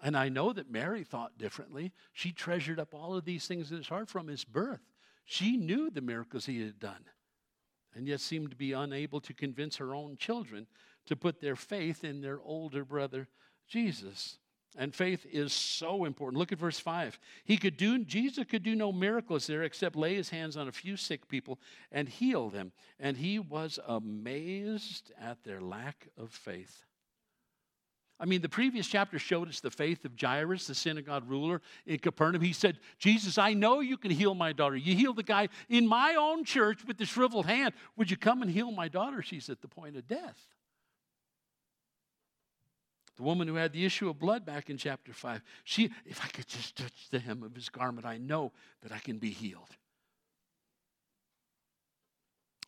And 0.00 0.16
I 0.16 0.28
know 0.28 0.52
that 0.52 0.70
Mary 0.70 1.02
thought 1.02 1.36
differently. 1.36 1.92
She 2.12 2.30
treasured 2.30 2.78
up 2.78 2.94
all 2.94 3.16
of 3.16 3.24
these 3.24 3.48
things 3.48 3.72
in 3.72 3.78
his 3.78 3.88
heart 3.88 4.08
from 4.08 4.28
his 4.28 4.44
birth. 4.44 4.80
She 5.24 5.56
knew 5.56 5.90
the 5.90 6.00
miracles 6.00 6.46
he 6.46 6.62
had 6.62 6.78
done 6.78 7.04
and 7.94 8.06
yet 8.06 8.20
seemed 8.20 8.50
to 8.50 8.56
be 8.56 8.72
unable 8.72 9.20
to 9.20 9.34
convince 9.34 9.76
her 9.76 9.94
own 9.94 10.16
children 10.16 10.66
to 11.06 11.16
put 11.16 11.40
their 11.40 11.56
faith 11.56 12.04
in 12.04 12.20
their 12.20 12.40
older 12.42 12.84
brother 12.84 13.28
Jesus. 13.66 14.38
And 14.76 14.94
faith 14.94 15.26
is 15.30 15.52
so 15.52 16.04
important. 16.04 16.38
Look 16.38 16.52
at 16.52 16.58
verse 16.58 16.78
5. 16.78 17.18
He 17.44 17.56
could 17.56 17.76
do 17.76 18.04
Jesus 18.04 18.44
could 18.44 18.62
do 18.62 18.76
no 18.76 18.92
miracles 18.92 19.46
there 19.46 19.62
except 19.62 19.96
lay 19.96 20.14
his 20.14 20.30
hands 20.30 20.56
on 20.56 20.68
a 20.68 20.72
few 20.72 20.96
sick 20.96 21.26
people 21.28 21.58
and 21.90 22.08
heal 22.08 22.50
them. 22.50 22.72
And 23.00 23.16
he 23.16 23.38
was 23.38 23.80
amazed 23.86 25.10
at 25.20 25.42
their 25.42 25.60
lack 25.60 26.08
of 26.16 26.30
faith. 26.30 26.84
I 28.20 28.24
mean, 28.24 28.40
the 28.40 28.48
previous 28.48 28.88
chapter 28.88 29.18
showed 29.18 29.48
us 29.48 29.60
the 29.60 29.70
faith 29.70 30.04
of 30.04 30.12
Jairus, 30.20 30.66
the 30.66 30.74
synagogue 30.74 31.24
ruler 31.28 31.62
in 31.86 32.00
Capernaum. 32.00 32.42
He 32.42 32.52
said, 32.52 32.78
Jesus, 32.98 33.38
I 33.38 33.54
know 33.54 33.78
you 33.78 33.96
can 33.96 34.10
heal 34.10 34.34
my 34.34 34.52
daughter. 34.52 34.76
You 34.76 34.96
healed 34.96 35.16
the 35.16 35.22
guy 35.22 35.48
in 35.68 35.86
my 35.86 36.16
own 36.18 36.44
church 36.44 36.84
with 36.84 36.98
the 36.98 37.06
shriveled 37.06 37.46
hand. 37.46 37.74
Would 37.96 38.10
you 38.10 38.16
come 38.16 38.42
and 38.42 38.50
heal 38.50 38.72
my 38.72 38.88
daughter? 38.88 39.22
She's 39.22 39.48
at 39.48 39.60
the 39.62 39.68
point 39.68 39.96
of 39.96 40.08
death. 40.08 40.48
The 43.16 43.22
woman 43.22 43.46
who 43.46 43.54
had 43.54 43.72
the 43.72 43.84
issue 43.84 44.08
of 44.08 44.18
blood 44.18 44.44
back 44.44 44.68
in 44.68 44.78
chapter 44.78 45.12
5, 45.12 45.42
she, 45.64 45.90
if 46.04 46.24
I 46.24 46.28
could 46.28 46.46
just 46.46 46.76
touch 46.76 47.08
the 47.10 47.18
hem 47.20 47.44
of 47.44 47.54
his 47.54 47.68
garment, 47.68 48.06
I 48.06 48.16
know 48.16 48.52
that 48.82 48.92
I 48.92 48.98
can 48.98 49.18
be 49.18 49.30
healed. 49.30 49.76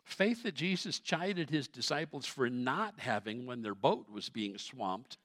Faith 0.03 0.43
that 0.43 0.55
Jesus 0.55 0.99
chided 0.99 1.49
his 1.49 1.69
disciples 1.69 2.25
for 2.25 2.49
not 2.49 2.99
having 2.99 3.45
when 3.45 3.61
their 3.61 3.75
boat 3.75 4.07
was 4.11 4.27
being 4.27 4.57
swamped 4.57 5.17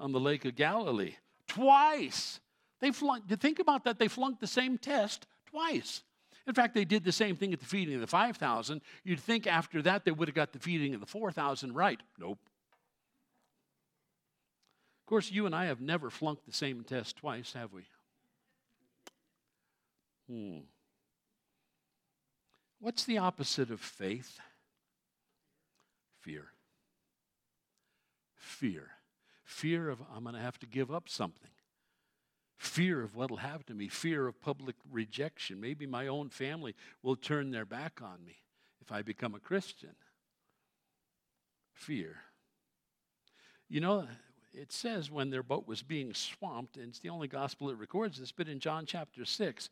on 0.00 0.12
the 0.12 0.20
Lake 0.20 0.44
of 0.44 0.56
Galilee. 0.56 1.14
Twice. 1.46 2.40
They 2.80 2.90
flunked, 2.90 3.30
think 3.40 3.58
about 3.58 3.84
that, 3.84 3.98
they 3.98 4.08
flunked 4.08 4.40
the 4.40 4.46
same 4.46 4.78
test 4.78 5.26
twice. 5.46 6.02
In 6.46 6.54
fact, 6.54 6.74
they 6.74 6.86
did 6.86 7.04
the 7.04 7.12
same 7.12 7.36
thing 7.36 7.52
at 7.52 7.60
the 7.60 7.66
feeding 7.66 7.94
of 7.94 8.00
the 8.00 8.06
5,000. 8.06 8.80
You'd 9.04 9.20
think 9.20 9.46
after 9.46 9.82
that 9.82 10.04
they 10.04 10.10
would 10.10 10.26
have 10.26 10.34
got 10.34 10.52
the 10.52 10.58
feeding 10.58 10.94
of 10.94 11.00
the 11.00 11.06
4,000 11.06 11.74
right. 11.74 12.00
Nope. 12.18 12.38
Of 15.02 15.06
course, 15.06 15.30
you 15.30 15.44
and 15.46 15.54
I 15.54 15.66
have 15.66 15.80
never 15.80 16.08
flunked 16.08 16.46
the 16.46 16.52
same 16.52 16.82
test 16.82 17.16
twice, 17.18 17.52
have 17.52 17.72
we? 17.72 17.82
Hmm. 20.28 20.60
What's 22.80 23.04
the 23.04 23.18
opposite 23.18 23.70
of 23.70 23.80
faith? 23.80 24.40
Fear. 26.20 26.46
Fear. 28.36 28.88
Fear 29.50 29.88
of 29.88 30.00
I'm 30.14 30.22
going 30.22 30.36
to 30.36 30.40
have 30.40 30.60
to 30.60 30.66
give 30.66 30.92
up 30.92 31.08
something. 31.08 31.50
Fear 32.56 33.02
of 33.02 33.16
what'll 33.16 33.38
happen 33.38 33.64
to 33.66 33.74
me. 33.74 33.88
Fear 33.88 34.28
of 34.28 34.40
public 34.40 34.76
rejection. 34.88 35.60
Maybe 35.60 35.86
my 35.86 36.06
own 36.06 36.28
family 36.28 36.76
will 37.02 37.16
turn 37.16 37.50
their 37.50 37.64
back 37.64 38.00
on 38.00 38.24
me 38.24 38.36
if 38.80 38.92
I 38.92 39.02
become 39.02 39.34
a 39.34 39.40
Christian. 39.40 39.96
Fear. 41.72 42.16
You 43.68 43.80
know, 43.80 44.06
it 44.54 44.70
says 44.70 45.10
when 45.10 45.30
their 45.30 45.42
boat 45.42 45.66
was 45.66 45.82
being 45.82 46.14
swamped, 46.14 46.76
and 46.76 46.86
it's 46.88 47.00
the 47.00 47.08
only 47.08 47.26
gospel 47.26 47.66
that 47.68 47.76
records 47.76 48.20
this, 48.20 48.30
but 48.30 48.48
in 48.48 48.60
John 48.60 48.86
chapter 48.86 49.24
6, 49.24 49.68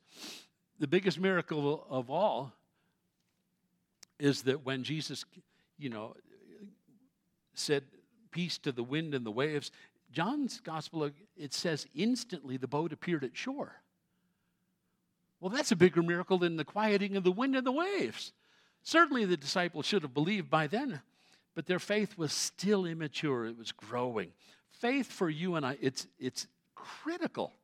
the 0.81 0.89
biggest 0.89 1.21
miracle 1.21 1.87
of 1.89 2.11
all 2.11 2.53
is 4.19 4.43
that 4.43 4.67
when 4.67 4.83
Jesus, 4.83 5.25
you 5.79 5.89
know, 5.89 6.17
said 7.55 7.85
peace 8.39 8.57
to 8.57 8.71
the 8.71 8.85
wind 8.85 9.17
and 9.17 9.27
the 9.27 9.33
waves, 9.33 9.73
John's 10.13 10.61
gospel, 10.61 11.11
it 11.37 11.53
says 11.53 11.89
instantly 11.93 12.57
the 12.57 12.69
boat 12.69 12.93
appeared 12.93 13.25
at 13.25 13.37
shore. 13.37 13.73
Well, 15.41 15.51
that's 15.51 15.73
a 15.73 15.77
bigger 15.77 16.05
miracle 16.05 16.39
than 16.39 16.55
the 16.55 16.65
quieting 16.65 17.17
of 17.17 17.25
the 17.25 17.33
wind 17.33 17.57
and 17.57 17.67
the 17.67 17.73
waves. 17.73 18.33
Certainly 18.85 19.25
the 19.25 19.37
disciples 19.37 19.87
should 19.87 20.03
have 20.03 20.15
believed 20.15 20.49
by 20.49 20.69
then, 20.69 21.01
but 21.57 21.67
their 21.67 21.81
faith 21.81 22.17
was 22.17 22.33
still 22.33 22.87
immature. 22.87 23.45
It 23.45 23.59
was 23.59 23.73
growing. 23.73 24.31
Faith 24.71 25.11
for 25.11 25.29
you 25.29 25.57
and 25.57 25.67
I, 25.67 25.77
it's, 25.81 26.07
it's 26.21 26.47
critical. 26.77 27.55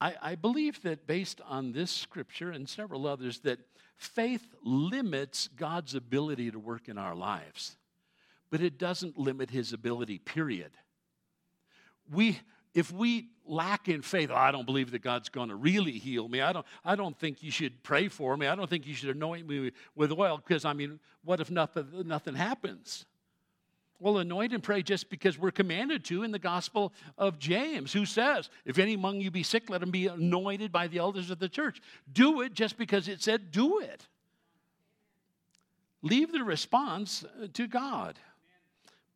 I, 0.00 0.14
I 0.22 0.34
believe 0.36 0.80
that 0.82 1.08
based 1.08 1.40
on 1.48 1.72
this 1.72 1.90
scripture 1.90 2.52
and 2.52 2.68
several 2.68 3.08
others, 3.08 3.40
that 3.40 3.58
faith 3.96 4.46
limits 4.62 5.48
God's 5.56 5.96
ability 5.96 6.52
to 6.52 6.60
work 6.60 6.88
in 6.88 6.96
our 6.96 7.16
lives, 7.16 7.76
but 8.50 8.60
it 8.60 8.78
doesn't 8.78 9.18
limit 9.18 9.50
his 9.50 9.72
ability, 9.72 10.18
period. 10.18 10.72
We, 12.10 12.40
if 12.74 12.92
we 12.92 13.28
lack 13.44 13.88
in 13.88 14.02
faith, 14.02 14.30
oh, 14.32 14.36
I 14.36 14.50
don't 14.50 14.66
believe 14.66 14.90
that 14.92 15.02
God's 15.02 15.28
going 15.28 15.48
to 15.48 15.56
really 15.56 15.92
heal 15.92 16.28
me. 16.28 16.40
I 16.40 16.52
don't, 16.52 16.66
I 16.84 16.94
don't 16.94 17.18
think 17.18 17.42
you 17.42 17.50
should 17.50 17.82
pray 17.82 18.08
for 18.08 18.36
me. 18.36 18.46
I 18.46 18.54
don't 18.54 18.68
think 18.68 18.86
you 18.86 18.94
should 18.94 19.14
anoint 19.14 19.48
me 19.48 19.72
with 19.94 20.12
oil 20.12 20.38
because, 20.38 20.64
I 20.64 20.72
mean, 20.72 21.00
what 21.24 21.40
if 21.40 21.50
nothing, 21.50 21.86
nothing 22.04 22.34
happens? 22.34 23.06
Well, 23.98 24.18
anoint 24.18 24.52
and 24.52 24.62
pray 24.62 24.82
just 24.82 25.08
because 25.08 25.38
we're 25.38 25.50
commanded 25.50 26.04
to 26.06 26.22
in 26.22 26.30
the 26.30 26.38
Gospel 26.38 26.92
of 27.16 27.38
James, 27.38 27.92
who 27.92 28.04
says, 28.04 28.50
If 28.66 28.78
any 28.78 28.94
among 28.94 29.20
you 29.20 29.30
be 29.30 29.42
sick, 29.42 29.70
let 29.70 29.82
him 29.82 29.90
be 29.90 30.06
anointed 30.06 30.70
by 30.70 30.86
the 30.86 30.98
elders 30.98 31.30
of 31.30 31.38
the 31.38 31.48
church. 31.48 31.80
Do 32.12 32.42
it 32.42 32.52
just 32.52 32.76
because 32.76 33.08
it 33.08 33.22
said 33.22 33.50
do 33.50 33.80
it. 33.80 34.06
Leave 36.02 36.30
the 36.30 36.44
response 36.44 37.24
to 37.54 37.66
God. 37.66 38.18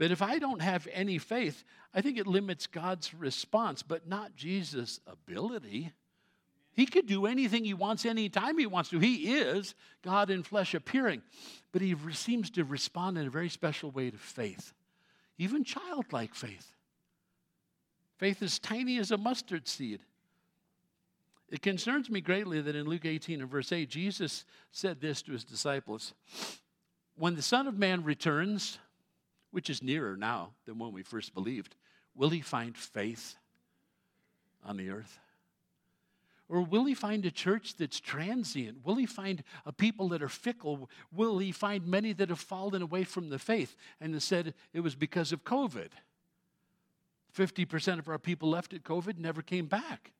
But 0.01 0.11
if 0.11 0.23
I 0.23 0.39
don't 0.39 0.63
have 0.63 0.89
any 0.95 1.19
faith, 1.19 1.63
I 1.93 2.01
think 2.01 2.17
it 2.17 2.27
limits 2.27 2.67
God's 2.67 3.13
response, 3.13 3.83
but 3.83 4.09
not 4.09 4.35
Jesus' 4.35 4.99
ability. 5.07 5.93
He 6.73 6.87
could 6.87 7.07
do 7.07 7.27
anything 7.27 7.67
he 7.67 7.75
wants 7.75 8.07
anytime 8.07 8.57
he 8.57 8.65
wants 8.65 8.89
to. 8.91 8.99
He 8.99 9.35
is 9.35 9.75
God 10.01 10.31
in 10.31 10.43
flesh 10.43 10.73
appearing. 10.73 11.21
But 11.71 11.83
he 11.83 11.95
seems 12.13 12.49
to 12.53 12.65
respond 12.65 13.19
in 13.19 13.27
a 13.27 13.31
very 13.31 13.51
special 13.51 13.91
way 13.91 14.11
to 14.11 14.17
faith, 14.17 14.73
even 15.37 15.65
childlike 15.65 16.35
faith. 16.35 16.73
Faith 18.17 18.43
as 18.43 18.59
tiny 18.59 18.99
as 18.99 19.11
a 19.11 19.19
mustard 19.19 19.69
seed. 19.69 20.01
It 21.51 21.61
concerns 21.61 22.09
me 22.09 22.23
greatly 22.23 22.63
that 22.63 22.75
in 22.75 22.87
Luke 22.87 23.05
18 23.05 23.43
and 23.43 23.51
verse 23.51 23.71
8, 23.71 23.91
Jesus 23.91 24.47
said 24.71 25.03
this 25.03 25.21
to 25.21 25.33
his 25.33 25.45
disciples 25.45 26.15
When 27.17 27.37
the 27.37 27.43
Son 27.43 27.67
of 27.67 27.79
Man 27.79 28.03
returns, 28.03 28.79
which 29.51 29.71
is 29.71 29.83
nearer 29.83 30.17
now 30.17 30.51
than 30.67 30.79
when 30.79 30.93
we 30.93 31.03
first 31.03 31.35
believed, 31.35 31.77
will 32.15 32.31
he 32.31 32.41
find 32.41 32.77
faith 32.77 33.37
on 34.65 34.77
the 34.77 34.91
earth? 34.91 35.19
Or 36.49 36.63
will 36.63 36.85
he 36.85 36.95
find 36.95 37.25
a 37.25 37.31
church 37.31 37.77
that's 37.77 38.01
transient? 38.01 38.85
Will 38.85 38.97
he 38.97 39.07
find 39.07 39.45
a 39.65 39.73
people 39.73 40.09
that 40.09 40.21
are 40.21 40.29
fickle? 40.29 40.91
Will 41.13 41.39
he 41.39 41.53
find 41.53 41.87
many 41.87 42.13
that 42.15 42.29
have 42.29 42.41
fallen 42.41 42.83
away 42.83 43.05
from 43.05 43.29
the 43.29 43.39
faith 43.39 43.77
and 44.01 44.21
said 44.21 44.55
it 44.73 44.81
was 44.81 44.97
because 44.97 45.31
of 45.31 45.45
COVID? 45.45 45.91
50% 47.37 47.99
of 48.01 48.09
our 48.09 48.19
people 48.19 48.51
left 48.51 48.75
at 48.75 48.83
COVID 48.83 49.19
never 49.19 49.43
came 49.43 49.67
back. 49.67 50.11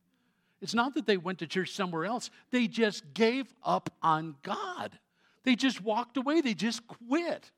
It's 0.61 0.75
not 0.75 0.95
that 0.95 1.07
they 1.07 1.17
went 1.17 1.41
to 1.41 1.49
church 1.49 1.73
somewhere 1.73 2.05
else, 2.05 2.31
they 2.51 2.69
just 2.69 3.13
gave 3.13 3.53
up 3.65 3.93
on 4.01 4.37
God. 4.43 4.99
They 5.43 5.57
just 5.57 5.81
walked 5.81 6.17
away, 6.17 6.43
they 6.43 6.55
just 6.55 6.87
quit. 6.87 7.51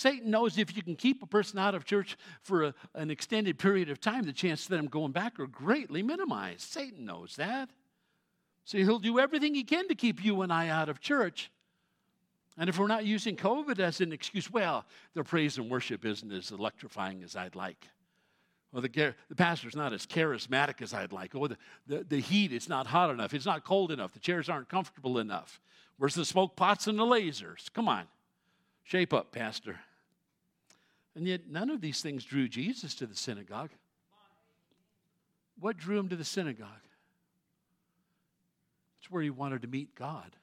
Satan 0.00 0.30
knows 0.30 0.56
if 0.56 0.74
you 0.74 0.82
can 0.82 0.96
keep 0.96 1.22
a 1.22 1.26
person 1.26 1.58
out 1.58 1.74
of 1.74 1.84
church 1.84 2.16
for 2.40 2.64
a, 2.64 2.74
an 2.94 3.10
extended 3.10 3.58
period 3.58 3.90
of 3.90 4.00
time, 4.00 4.22
the 4.22 4.32
chances 4.32 4.64
of 4.64 4.70
them 4.70 4.86
going 4.86 5.12
back 5.12 5.38
are 5.38 5.46
greatly 5.46 6.02
minimized. 6.02 6.62
Satan 6.62 7.04
knows 7.04 7.36
that. 7.36 7.68
So 8.64 8.78
he'll 8.78 8.98
do 8.98 9.18
everything 9.18 9.54
he 9.54 9.62
can 9.62 9.88
to 9.88 9.94
keep 9.94 10.24
you 10.24 10.40
and 10.40 10.50
I 10.50 10.68
out 10.68 10.88
of 10.88 11.02
church. 11.02 11.50
And 12.56 12.70
if 12.70 12.78
we're 12.78 12.86
not 12.86 13.04
using 13.04 13.36
COVID 13.36 13.78
as 13.78 14.00
an 14.00 14.10
excuse, 14.10 14.50
well, 14.50 14.86
the 15.12 15.22
praise 15.22 15.58
and 15.58 15.70
worship 15.70 16.06
isn't 16.06 16.32
as 16.32 16.50
electrifying 16.50 17.22
as 17.22 17.36
I'd 17.36 17.54
like. 17.54 17.86
Well, 18.72 18.80
the, 18.80 19.14
the 19.28 19.36
pastor's 19.36 19.76
not 19.76 19.92
as 19.92 20.06
charismatic 20.06 20.80
as 20.80 20.94
I'd 20.94 21.12
like. 21.12 21.34
Oh, 21.34 21.46
the, 21.46 21.58
the, 21.86 22.04
the 22.04 22.20
heat, 22.20 22.54
it's 22.54 22.70
not 22.70 22.86
hot 22.86 23.10
enough. 23.10 23.34
It's 23.34 23.44
not 23.44 23.64
cold 23.64 23.92
enough. 23.92 24.14
The 24.14 24.18
chairs 24.18 24.48
aren't 24.48 24.70
comfortable 24.70 25.18
enough. 25.18 25.60
Where's 25.98 26.14
the 26.14 26.24
smoke 26.24 26.56
pots 26.56 26.86
and 26.86 26.98
the 26.98 27.04
lasers? 27.04 27.70
Come 27.74 27.86
on. 27.86 28.04
Shape 28.82 29.12
up, 29.12 29.30
Pastor. 29.30 29.78
And 31.14 31.26
yet, 31.26 31.48
none 31.48 31.70
of 31.70 31.80
these 31.80 32.02
things 32.02 32.24
drew 32.24 32.48
Jesus 32.48 32.94
to 32.96 33.06
the 33.06 33.16
synagogue. 33.16 33.70
What 35.58 35.76
drew 35.76 35.98
him 35.98 36.08
to 36.08 36.16
the 36.16 36.24
synagogue? 36.24 36.68
It's 39.00 39.10
where 39.10 39.22
he 39.22 39.30
wanted 39.30 39.62
to 39.62 39.68
meet 39.68 39.94
God. 39.94 40.36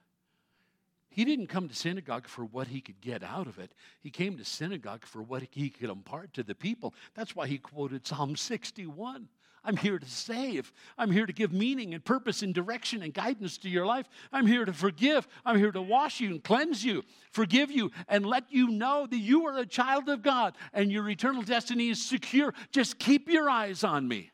He 1.10 1.24
didn't 1.24 1.48
come 1.48 1.68
to 1.68 1.74
synagogue 1.74 2.28
for 2.28 2.44
what 2.44 2.68
he 2.68 2.80
could 2.80 3.00
get 3.00 3.24
out 3.24 3.46
of 3.46 3.58
it. 3.58 3.72
He 4.00 4.10
came 4.10 4.36
to 4.36 4.44
synagogue 4.44 5.04
for 5.04 5.22
what 5.22 5.42
he 5.50 5.70
could 5.70 5.90
impart 5.90 6.34
to 6.34 6.42
the 6.42 6.54
people. 6.54 6.94
That's 7.14 7.34
why 7.34 7.46
he 7.48 7.58
quoted 7.58 8.06
Psalm 8.06 8.36
61. 8.36 9.28
I'm 9.64 9.76
here 9.76 9.98
to 9.98 10.08
save. 10.08 10.72
I'm 10.96 11.10
here 11.10 11.26
to 11.26 11.32
give 11.32 11.52
meaning 11.52 11.94
and 11.94 12.04
purpose 12.04 12.42
and 12.42 12.54
direction 12.54 13.02
and 13.02 13.12
guidance 13.12 13.58
to 13.58 13.68
your 13.68 13.86
life. 13.86 14.08
I'm 14.32 14.46
here 14.46 14.64
to 14.64 14.72
forgive. 14.72 15.26
I'm 15.44 15.58
here 15.58 15.72
to 15.72 15.82
wash 15.82 16.20
you 16.20 16.30
and 16.30 16.42
cleanse 16.42 16.84
you, 16.84 17.04
forgive 17.30 17.70
you, 17.70 17.90
and 18.08 18.24
let 18.24 18.44
you 18.50 18.68
know 18.68 19.06
that 19.06 19.18
you 19.18 19.46
are 19.46 19.58
a 19.58 19.66
child 19.66 20.08
of 20.08 20.22
God 20.22 20.54
and 20.72 20.90
your 20.90 21.08
eternal 21.08 21.42
destiny 21.42 21.90
is 21.90 22.02
secure. 22.02 22.54
Just 22.70 22.98
keep 22.98 23.28
your 23.28 23.50
eyes 23.50 23.84
on 23.84 24.06
me. 24.08 24.30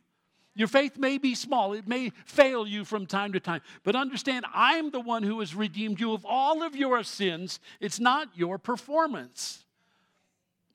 Your 0.56 0.68
faith 0.68 0.98
may 0.98 1.18
be 1.18 1.34
small, 1.34 1.72
it 1.72 1.88
may 1.88 2.10
fail 2.26 2.64
you 2.64 2.84
from 2.84 3.06
time 3.06 3.32
to 3.32 3.40
time, 3.40 3.60
but 3.82 3.96
understand 3.96 4.46
I'm 4.54 4.92
the 4.92 5.00
one 5.00 5.24
who 5.24 5.40
has 5.40 5.52
redeemed 5.52 5.98
you 5.98 6.12
of 6.12 6.24
all 6.24 6.62
of 6.62 6.76
your 6.76 7.02
sins. 7.02 7.58
It's 7.80 7.98
not 7.98 8.28
your 8.36 8.56
performance. 8.58 9.64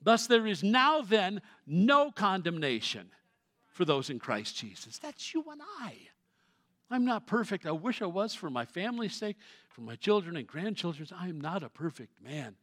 Thus, 0.02 0.28
there 0.28 0.46
is 0.48 0.64
now 0.64 1.02
then 1.02 1.42
no 1.66 2.12
condemnation 2.12 3.10
for 3.80 3.86
those 3.86 4.10
in 4.10 4.20
Christ 4.20 4.58
Jesus. 4.58 4.98
That's 4.98 5.34
you 5.34 5.42
and 5.50 5.62
I. 5.80 5.94
I'm 6.92 7.06
not 7.06 7.28
perfect. 7.28 7.66
I 7.66 7.72
wish 7.72 8.02
I 8.02 8.08
was 8.08 8.36
for 8.36 8.50
my 8.50 8.66
family's 8.66 9.16
sake, 9.16 9.38
for 9.70 9.80
my 9.80 9.96
children 9.96 10.36
and 10.36 10.46
grandchildren's. 10.46 11.14
I 11.18 11.30
am 11.30 11.40
not 11.40 11.64
a 11.64 11.70
perfect 11.70 12.22
man. 12.22 12.56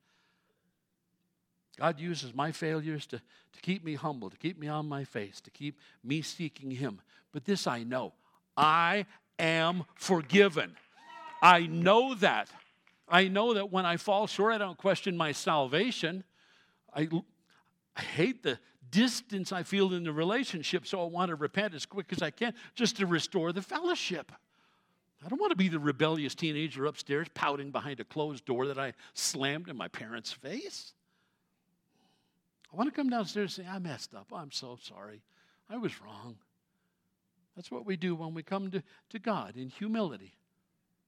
God 1.79 1.99
uses 1.99 2.35
my 2.35 2.53
failures 2.53 3.07
to, 3.07 3.17
to 3.17 3.61
keep 3.63 3.83
me 3.83 3.95
humble, 3.95 4.29
to 4.29 4.37
keep 4.37 4.59
me 4.59 4.69
on 4.69 4.91
my 4.91 5.05
face, 5.05 5.41
to 5.41 5.51
keep 5.51 5.79
me 6.05 6.21
seeking 6.21 6.71
Him. 6.71 7.01
But 7.33 7.47
this 7.47 7.67
I 7.67 7.83
know 7.83 8.13
I 8.55 9.07
am 9.39 9.85
forgiven. 9.95 10.77
I 11.41 11.61
know 11.61 12.15
that. 12.17 12.51
I 13.09 13.29
know 13.29 13.55
that 13.55 13.73
when 13.73 13.87
I 13.87 13.97
fall 13.97 14.27
short, 14.27 14.53
I 14.53 14.59
don't 14.59 14.77
question 14.77 15.17
my 15.17 15.33
salvation. 15.33 16.25
I, 16.95 17.09
I 17.97 18.03
hate 18.03 18.43
the 18.43 18.59
distance 18.91 19.53
I 19.53 19.63
feel 19.63 19.93
in 19.93 20.05
the 20.05 20.13
relationship, 20.13 20.87
so 20.87 21.03
I 21.03 21.07
want 21.07 21.31
to 21.31 21.35
repent 21.35 21.75
as 21.75 21.87
quick 21.87 22.07
as 22.13 22.23
I 22.23 22.31
can 22.31 22.55
just 22.75 22.97
to 22.99 23.07
restore 23.07 23.53
the 23.53 23.63
fellowship. 23.63 24.33
I 25.25 25.29
don't 25.29 25.41
want 25.41 25.51
to 25.51 25.57
be 25.57 25.69
the 25.69 25.79
rebellious 25.79 26.35
teenager 26.35 26.87
upstairs 26.87 27.27
pouting 27.35 27.71
behind 27.71 28.01
a 28.01 28.05
closed 28.05 28.45
door 28.45 28.67
that 28.67 28.79
I 28.79 28.93
slammed 29.15 29.69
in 29.69 29.77
my 29.77 29.89
parents' 29.89 30.33
face. 30.33 30.93
I 32.73 32.77
want 32.77 32.89
to 32.89 32.95
come 32.95 33.09
downstairs 33.09 33.59
and 33.59 33.67
say, 33.67 33.73
I 33.73 33.79
messed 33.79 34.15
up. 34.15 34.33
I'm 34.33 34.53
so 34.53 34.79
sorry. 34.81 35.23
I 35.71 35.79
was 35.79 36.01
wrong. 36.01 36.37
That's 37.57 37.71
what 37.71 37.87
we 37.87 37.97
do 37.97 38.15
when 38.15 38.35
we 38.35 38.43
come 38.43 38.71
to, 38.71 38.83
to 39.11 39.19
God 39.19 39.57
in 39.57 39.71
humility. 39.71 40.35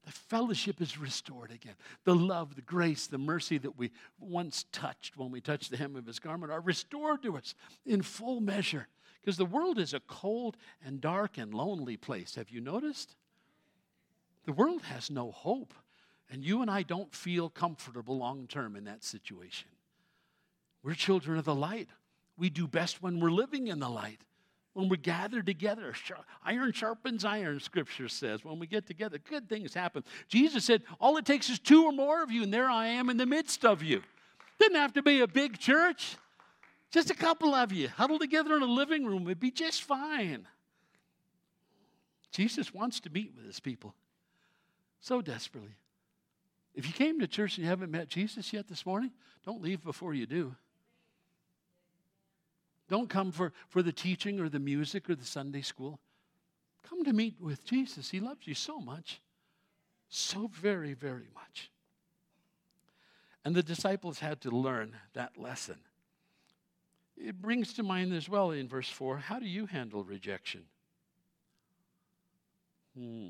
The 0.05 0.11
fellowship 0.11 0.81
is 0.81 0.97
restored 0.97 1.51
again. 1.51 1.75
The 2.03 2.15
love, 2.15 2.55
the 2.55 2.61
grace, 2.61 3.07
the 3.07 3.17
mercy 3.17 3.57
that 3.59 3.77
we 3.77 3.91
once 4.19 4.65
touched 4.71 5.17
when 5.17 5.31
we 5.31 5.41
touched 5.41 5.71
the 5.71 5.77
hem 5.77 5.95
of 5.95 6.05
his 6.05 6.19
garment 6.19 6.51
are 6.51 6.61
restored 6.61 7.21
to 7.23 7.37
us 7.37 7.53
in 7.85 8.01
full 8.01 8.39
measure. 8.41 8.87
Because 9.21 9.37
the 9.37 9.45
world 9.45 9.77
is 9.77 9.93
a 9.93 9.99
cold 10.01 10.57
and 10.83 11.01
dark 11.01 11.37
and 11.37 11.53
lonely 11.53 11.97
place. 11.97 12.35
Have 12.35 12.49
you 12.49 12.61
noticed? 12.61 13.15
The 14.45 14.53
world 14.53 14.83
has 14.83 15.11
no 15.11 15.31
hope. 15.31 15.73
And 16.31 16.43
you 16.43 16.61
and 16.61 16.71
I 16.71 16.83
don't 16.83 17.13
feel 17.13 17.49
comfortable 17.49 18.17
long 18.17 18.47
term 18.47 18.75
in 18.75 18.85
that 18.85 19.03
situation. 19.03 19.69
We're 20.83 20.93
children 20.93 21.37
of 21.37 21.45
the 21.45 21.55
light. 21.55 21.89
We 22.37 22.49
do 22.49 22.67
best 22.67 23.01
when 23.01 23.19
we're 23.19 23.31
living 23.31 23.67
in 23.67 23.79
the 23.79 23.89
light 23.89 24.21
when 24.73 24.89
we 24.89 24.97
gather 24.97 25.41
together. 25.41 25.93
Iron 26.43 26.71
sharpens 26.71 27.25
iron, 27.25 27.59
scripture 27.59 28.07
says. 28.07 28.43
When 28.43 28.59
we 28.59 28.67
get 28.67 28.85
together, 28.85 29.17
good 29.17 29.49
things 29.49 29.73
happen. 29.73 30.03
Jesus 30.27 30.65
said, 30.65 30.83
All 30.99 31.17
it 31.17 31.25
takes 31.25 31.49
is 31.49 31.59
two 31.59 31.85
or 31.85 31.91
more 31.91 32.23
of 32.23 32.31
you, 32.31 32.43
and 32.43 32.53
there 32.53 32.69
I 32.69 32.87
am 32.87 33.09
in 33.09 33.17
the 33.17 33.25
midst 33.25 33.65
of 33.65 33.83
you. 33.83 34.01
Didn't 34.59 34.77
have 34.77 34.93
to 34.93 35.01
be 35.01 35.21
a 35.21 35.27
big 35.27 35.57
church, 35.57 36.17
just 36.91 37.09
a 37.09 37.15
couple 37.15 37.53
of 37.53 37.71
you 37.71 37.87
huddled 37.87 38.21
together 38.21 38.55
in 38.55 38.61
a 38.61 38.65
living 38.65 39.05
room. 39.05 39.23
It'd 39.23 39.39
be 39.39 39.51
just 39.51 39.83
fine. 39.83 40.47
Jesus 42.31 42.73
wants 42.73 42.99
to 43.01 43.09
meet 43.09 43.33
with 43.35 43.45
his 43.45 43.59
people 43.59 43.95
so 44.99 45.21
desperately. 45.21 45.75
If 46.75 46.87
you 46.87 46.93
came 46.93 47.19
to 47.19 47.27
church 47.27 47.57
and 47.57 47.63
you 47.63 47.69
haven't 47.69 47.91
met 47.91 48.07
Jesus 48.07 48.53
yet 48.53 48.67
this 48.67 48.85
morning, 48.85 49.11
don't 49.45 49.61
leave 49.61 49.83
before 49.83 50.13
you 50.13 50.25
do. 50.25 50.55
Don't 52.89 53.07
come 53.07 53.31
for, 53.31 53.53
for 53.69 53.81
the 53.81 53.93
teaching 53.93 54.39
or 54.39 54.49
the 54.49 54.59
music 54.59 55.09
or 55.09 55.15
the 55.15 55.23
Sunday 55.23 55.61
school. 55.61 55.99
Come 56.89 57.05
to 57.05 57.13
meet 57.13 57.39
with 57.39 57.63
Jesus. 57.63 58.09
He 58.09 58.19
loves 58.19 58.47
you 58.47 58.55
so 58.55 58.79
much. 58.79 59.21
So 60.09 60.49
very, 60.51 60.93
very 60.93 61.27
much. 61.35 61.69
And 63.45 63.55
the 63.55 63.63
disciples 63.63 64.19
had 64.19 64.41
to 64.41 64.49
learn 64.49 64.95
that 65.13 65.37
lesson. 65.37 65.77
It 67.15 67.39
brings 67.41 67.73
to 67.73 67.83
mind 67.83 68.13
as 68.13 68.27
well 68.27 68.51
in 68.51 68.67
verse 68.67 68.89
4 68.89 69.17
how 69.17 69.39
do 69.39 69.45
you 69.45 69.67
handle 69.67 70.03
rejection? 70.03 70.63
Hmm. 72.97 73.27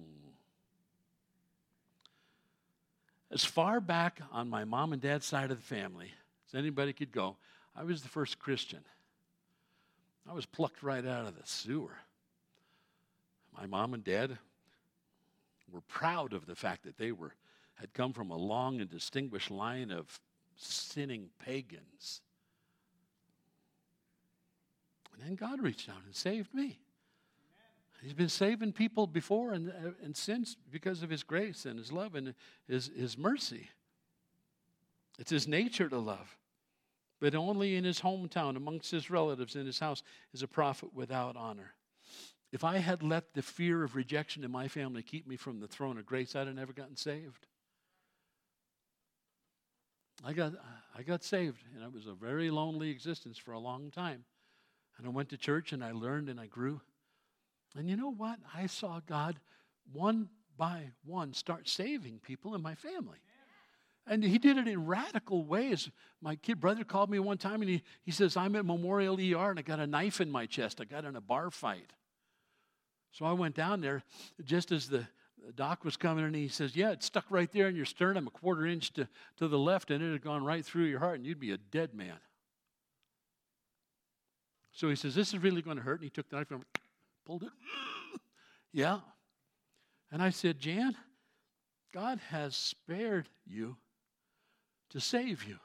As 3.31 3.43
far 3.43 3.79
back 3.79 4.21
on 4.31 4.49
my 4.49 4.63
mom 4.63 4.93
and 4.93 5.01
dad's 5.01 5.25
side 5.25 5.51
of 5.51 5.57
the 5.57 5.63
family 5.63 6.11
as 6.47 6.57
anybody 6.57 6.93
could 6.93 7.11
go, 7.11 7.35
I 7.75 7.83
was 7.83 8.01
the 8.01 8.09
first 8.09 8.39
Christian. 8.39 8.79
I 10.29 10.33
was 10.33 10.45
plucked 10.45 10.83
right 10.83 11.05
out 11.05 11.25
of 11.25 11.35
the 11.35 11.45
sewer. 11.45 11.97
My 13.57 13.65
mom 13.65 13.95
and 13.95 14.03
dad 14.03 14.37
were 15.71 15.81
proud 15.81 16.33
of 16.33 16.45
the 16.45 16.55
fact 16.55 16.83
that 16.83 16.97
they 16.97 17.11
were 17.11 17.33
had 17.75 17.93
come 17.93 18.13
from 18.13 18.29
a 18.29 18.35
long 18.35 18.79
and 18.79 18.89
distinguished 18.89 19.49
line 19.49 19.89
of 19.89 20.19
sinning 20.55 21.29
pagans. 21.43 22.21
And 25.13 25.23
then 25.23 25.35
God 25.35 25.61
reached 25.61 25.89
out 25.89 26.03
and 26.05 26.13
saved 26.13 26.53
me. 26.53 26.77
He's 28.03 28.13
been 28.13 28.29
saving 28.29 28.73
people 28.73 29.07
before 29.07 29.53
and, 29.53 29.69
uh, 29.69 29.91
and 30.03 30.15
since 30.15 30.55
because 30.71 31.01
of 31.01 31.09
His 31.09 31.23
grace 31.23 31.65
and 31.65 31.79
His 31.79 31.91
love 31.91 32.15
and 32.15 32.35
His, 32.67 32.91
His 32.95 33.17
mercy. 33.17 33.69
It's 35.17 35.31
His 35.31 35.47
nature 35.47 35.89
to 35.89 35.97
love 35.97 36.37
but 37.19 37.35
only 37.35 37.75
in 37.75 37.83
his 37.83 38.01
hometown, 38.01 38.55
amongst 38.55 38.91
his 38.91 39.09
relatives 39.09 39.55
in 39.55 39.65
his 39.65 39.79
house, 39.79 40.03
is 40.33 40.43
a 40.43 40.47
prophet 40.47 40.93
without 40.93 41.35
honor. 41.35 41.73
If 42.51 42.63
I 42.63 42.77
had 42.77 43.03
let 43.03 43.33
the 43.33 43.41
fear 43.41 43.83
of 43.83 43.95
rejection 43.95 44.43
in 44.43 44.51
my 44.51 44.67
family 44.67 45.03
keep 45.03 45.27
me 45.27 45.35
from 45.35 45.59
the 45.59 45.67
throne 45.67 45.97
of 45.97 46.05
grace, 46.05 46.35
I'd 46.35 46.47
have 46.47 46.55
never 46.55 46.73
gotten 46.73 46.95
saved. 46.95 47.45
I 50.23 50.33
got, 50.33 50.53
I 50.97 51.03
got 51.03 51.23
saved, 51.23 51.63
and 51.75 51.83
it 51.83 51.93
was 51.93 52.07
a 52.07 52.13
very 52.13 52.49
lonely 52.49 52.89
existence 52.89 53.37
for 53.37 53.51
a 53.51 53.59
long 53.59 53.91
time. 53.91 54.25
And 54.97 55.07
I 55.07 55.11
went 55.11 55.29
to 55.29 55.37
church 55.37 55.71
and 55.71 55.83
I 55.83 55.91
learned 55.91 56.27
and 56.27 56.39
I 56.39 56.47
grew. 56.47 56.81
And 57.75 57.89
you 57.89 57.95
know 57.95 58.11
what? 58.11 58.39
I 58.53 58.65
saw 58.65 58.99
God 59.05 59.39
one 59.93 60.29
by 60.57 60.91
one 61.05 61.33
start 61.33 61.69
saving 61.69 62.19
people 62.19 62.53
in 62.53 62.61
my 62.61 62.75
family. 62.75 63.19
And 64.09 64.23
he 64.23 64.39
did 64.39 64.57
it 64.57 64.67
in 64.67 64.87
radical 64.87 65.45
ways. 65.45 65.89
My 66.19 66.35
kid 66.35 66.59
brother 66.59 66.83
called 66.83 67.11
me 67.11 67.19
one 67.19 67.37
time 67.37 67.61
and 67.61 67.69
he, 67.69 67.83
he 68.01 68.11
says, 68.11 68.35
I'm 68.35 68.55
at 68.55 68.65
Memorial 68.65 69.15
ER 69.15 69.51
and 69.51 69.59
I 69.59 69.61
got 69.61 69.79
a 69.79 69.85
knife 69.85 70.19
in 70.19 70.31
my 70.31 70.47
chest. 70.47 70.81
I 70.81 70.85
got 70.85 71.05
in 71.05 71.15
a 71.15 71.21
bar 71.21 71.51
fight. 71.51 71.93
So 73.11 73.25
I 73.25 73.33
went 73.33 73.55
down 73.55 73.81
there 73.81 74.03
just 74.43 74.71
as 74.71 74.89
the, 74.89 75.07
doc 75.55 75.85
was 75.85 75.95
coming 75.95 76.25
and 76.25 76.35
he 76.35 76.47
says, 76.47 76.75
Yeah, 76.75 76.91
it's 76.91 77.05
stuck 77.05 77.25
right 77.29 77.49
there 77.53 77.69
in 77.69 77.75
your 77.75 77.85
sternum, 77.85 78.27
a 78.27 78.29
quarter 78.29 78.65
inch 78.65 78.91
to, 78.93 79.07
to 79.37 79.47
the 79.47 79.57
left, 79.57 79.89
and 79.89 80.03
it 80.03 80.11
had 80.11 80.21
gone 80.21 80.43
right 80.43 80.65
through 80.65 80.83
your 80.85 80.99
heart, 80.99 81.15
and 81.15 81.25
you'd 81.25 81.39
be 81.39 81.51
a 81.51 81.57
dead 81.57 81.93
man. 81.93 82.17
So 84.71 84.89
he 84.89 84.95
says, 84.95 85.15
This 85.15 85.33
is 85.33 85.39
really 85.39 85.61
going 85.61 85.77
to 85.77 85.83
hurt. 85.83 86.01
And 86.01 86.03
he 86.03 86.09
took 86.09 86.29
the 86.29 86.35
knife 86.35 86.51
and 86.51 86.63
pulled 87.25 87.43
it. 87.43 87.51
yeah. 88.73 88.99
And 90.11 90.21
I 90.21 90.29
said, 90.29 90.59
Jan, 90.59 90.95
God 91.93 92.19
has 92.29 92.55
spared 92.55 93.29
you 93.45 93.77
to 94.89 94.99
save 94.99 95.43
you. 95.43 95.57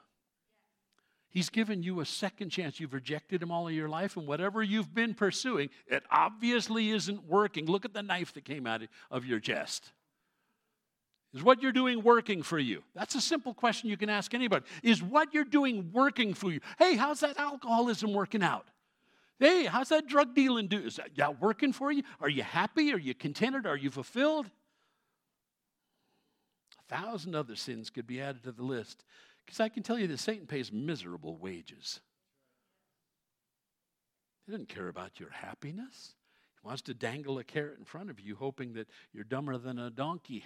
He's 1.29 1.49
given 1.49 1.83
you 1.83 1.99
a 1.99 2.05
second 2.05 2.49
chance. 2.49 2.79
You've 2.79 2.93
rejected 2.93 3.43
him 3.43 3.51
all 3.51 3.67
of 3.67 3.73
your 3.73 3.89
life, 3.89 4.15
and 4.15 4.25
whatever 4.25 4.63
you've 4.63 4.93
been 4.93 5.13
pursuing, 5.13 5.69
it 5.85 6.03
obviously 6.09 6.91
isn't 6.91 7.25
working. 7.25 7.65
Look 7.65 7.83
at 7.83 7.93
the 7.93 8.03
knife 8.03 8.33
that 8.33 8.45
came 8.45 8.65
out 8.65 8.83
of 9.11 9.25
your 9.25 9.41
chest. 9.41 9.91
Is 11.33 11.43
what 11.43 11.61
you're 11.61 11.73
doing 11.73 12.01
working 12.01 12.41
for 12.41 12.57
you? 12.57 12.83
That's 12.93 13.15
a 13.15 13.21
simple 13.21 13.53
question 13.53 13.89
you 13.89 13.97
can 13.97 14.09
ask 14.09 14.33
anybody. 14.33 14.63
Is 14.81 15.03
what 15.03 15.33
you're 15.33 15.43
doing 15.43 15.91
working 15.91 16.33
for 16.33 16.49
you? 16.49 16.61
Hey, 16.79 16.95
how's 16.95 17.19
that 17.19 17.37
alcoholism 17.37 18.13
working 18.13 18.41
out? 18.41 18.67
Hey, 19.37 19.65
how's 19.65 19.89
that 19.89 20.07
drug 20.07 20.33
dealing 20.33 20.67
do? 20.67 20.77
Is 20.77 20.97
that 21.17 21.41
working 21.41 21.73
for 21.73 21.91
you? 21.91 22.03
Are 22.21 22.29
you 22.29 22.43
happy? 22.43 22.93
Are 22.93 22.97
you 22.97 23.13
contented? 23.13 23.65
Are 23.65 23.75
you 23.75 23.91
fulfilled? 23.91 24.49
Thousand 26.87 27.35
other 27.35 27.55
sins 27.55 27.89
could 27.89 28.07
be 28.07 28.21
added 28.21 28.43
to 28.43 28.51
the 28.51 28.63
list. 28.63 29.03
Because 29.45 29.59
I 29.59 29.69
can 29.69 29.83
tell 29.83 29.99
you 29.99 30.07
that 30.07 30.19
Satan 30.19 30.47
pays 30.47 30.71
miserable 30.71 31.37
wages. 31.37 31.99
He 34.45 34.51
doesn't 34.51 34.69
care 34.69 34.87
about 34.87 35.19
your 35.19 35.29
happiness. 35.29 36.15
He 36.61 36.67
wants 36.67 36.81
to 36.83 36.93
dangle 36.93 37.37
a 37.39 37.43
carrot 37.43 37.77
in 37.79 37.85
front 37.85 38.09
of 38.09 38.19
you, 38.19 38.35
hoping 38.35 38.73
that 38.73 38.87
you're 39.13 39.23
dumber 39.23 39.57
than 39.57 39.77
a 39.79 39.89
donkey 39.89 40.43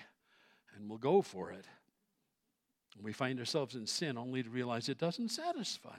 and 0.76 0.90
will 0.90 0.98
go 0.98 1.22
for 1.22 1.52
it. 1.52 1.66
And 2.96 3.04
we 3.04 3.14
find 3.14 3.40
ourselves 3.40 3.76
in 3.76 3.86
sin 3.86 4.18
only 4.18 4.44
to 4.44 4.50
realize 4.50 4.90
it 4.90 4.98
doesn't 4.98 5.30
satisfy. 5.30 5.96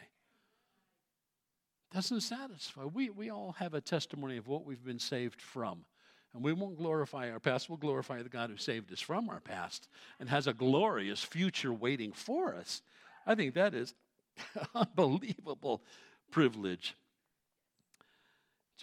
It 1.91 1.95
Doesn't 1.95 2.21
satisfy. 2.21 2.85
We, 2.85 3.11
we 3.11 3.31
all 3.31 3.53
have 3.59 3.75
a 3.75 3.81
testimony 3.81 4.37
of 4.37 4.49
what 4.49 4.65
we've 4.67 4.85
been 4.85 4.99
saved 4.99 5.41
from. 5.41 5.85
And 6.33 6.45
we 6.45 6.53
won't 6.53 6.79
glorify 6.79 7.31
our 7.31 7.41
past, 7.41 7.69
we'll 7.69 7.77
glorify 7.77 8.23
the 8.23 8.29
God 8.29 8.51
who 8.51 8.57
saved 8.57 8.93
us 8.93 9.01
from 9.01 9.29
our 9.29 9.41
past 9.41 9.89
and 10.21 10.29
has 10.29 10.47
a 10.47 10.53
glorious 10.53 11.23
future 11.23 11.73
waiting 11.73 12.13
for 12.13 12.55
us. 12.55 12.83
I 13.27 13.35
think 13.35 13.55
that 13.55 13.75
is 13.75 13.95
unbelievable 14.75 15.83
privilege. 16.31 16.95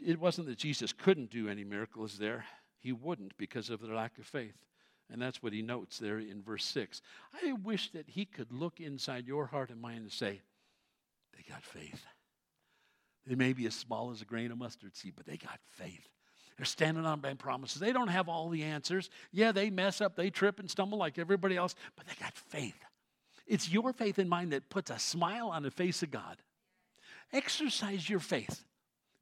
It 0.06 0.20
wasn't 0.20 0.48
that 0.48 0.58
Jesus 0.58 0.93
couldn't 0.93 1.32
do 1.32 1.48
any 1.50 1.64
miracles 1.64 2.18
there, 2.18 2.45
he 2.80 2.91
wouldn't 2.91 3.38
because 3.38 3.70
of 3.70 3.82
their 3.82 3.95
lack 3.95 4.18
of 4.18 4.26
faith. 4.26 4.66
And 5.10 5.22
that's 5.22 5.41
what 5.41 5.54
he 5.54 5.62
notes 5.62 6.00
there 6.00 6.20
in 6.20 6.43
verse 6.43 6.66
6. 6.66 7.02
I 7.41 7.54
wish 7.54 7.91
that 7.91 8.10
he 8.10 8.26
could 8.26 8.52
look 8.52 8.82
inside 8.82 9.26
your 9.26 9.45
heart 9.45 9.70
and 9.70 9.82
mind 9.82 10.00
and 10.00 10.12
say, 10.12 10.41
They 11.36 11.43
got 11.50 11.64
faith. 11.64 12.06
They 13.26 13.36
may 13.36 13.54
be 13.54 13.66
as 13.68 13.74
small 13.74 14.12
as 14.12 14.22
a 14.22 14.26
grain 14.26 14.52
of 14.52 14.58
mustard 14.58 14.95
seed, 14.95 15.14
but 15.16 15.26
they 15.26 15.38
got 15.38 15.60
faith. 15.70 16.08
They're 16.58 16.66
standing 16.66 17.05
on 17.05 17.22
promises. 17.38 17.80
They 17.80 17.93
don't 17.93 18.08
have 18.08 18.28
all 18.28 18.49
the 18.49 18.64
answers. 18.64 19.10
Yeah, 19.32 19.51
they 19.51 19.70
mess 19.70 20.01
up, 20.01 20.16
they 20.16 20.32
trip 20.32 20.60
and 20.60 20.70
stumble 20.70 20.97
like 20.97 21.20
everybody 21.20 21.55
else, 21.55 21.76
but 21.95 22.08
they 22.08 22.16
got 22.20 22.36
faith. 22.36 22.78
It's 23.45 23.70
your 23.70 23.93
faith 23.93 24.18
and 24.18 24.30
mine 24.30 24.49
that 24.49 24.70
puts 24.70 24.89
a 24.89 24.99
smile 24.99 25.49
on 25.49 25.64
the 25.64 25.72
face 25.72 26.01
of 26.03 26.12
God. 26.12 26.38
Exercise 27.32 28.10
your 28.10 28.20
faith. 28.20 28.66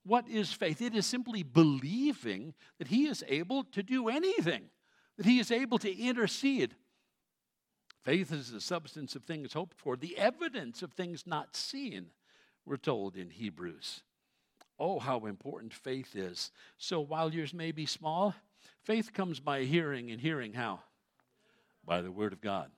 What 0.05 0.27
is 0.29 0.53
faith? 0.53 0.81
It 0.81 0.95
is 0.95 1.05
simply 1.05 1.43
believing 1.43 2.53
that 2.77 2.87
He 2.87 3.07
is 3.07 3.23
able 3.27 3.63
to 3.65 3.83
do 3.83 4.07
anything, 4.07 4.63
that 5.17 5.25
He 5.25 5.39
is 5.39 5.51
able 5.51 5.77
to 5.79 5.99
intercede. 5.99 6.75
Faith 8.03 8.31
is 8.31 8.51
the 8.51 8.61
substance 8.61 9.15
of 9.15 9.23
things 9.23 9.53
hoped 9.53 9.77
for, 9.77 9.97
the 9.97 10.17
evidence 10.17 10.83
of 10.83 10.93
things 10.93 11.25
not 11.25 11.55
seen, 11.55 12.07
we're 12.65 12.77
told 12.77 13.17
in 13.17 13.29
Hebrews. 13.31 14.03
Oh, 14.77 14.99
how 14.99 15.25
important 15.25 15.73
faith 15.73 16.15
is. 16.15 16.51
So 16.77 16.99
while 16.99 17.33
yours 17.33 17.53
may 17.53 17.71
be 17.71 17.85
small, 17.85 18.35
faith 18.83 19.13
comes 19.13 19.39
by 19.39 19.63
hearing, 19.63 20.11
and 20.11 20.19
hearing 20.19 20.53
how? 20.53 20.81
By 21.85 22.01
the 22.01 22.11
Word 22.11 22.33
of 22.33 22.41
God. 22.41 22.71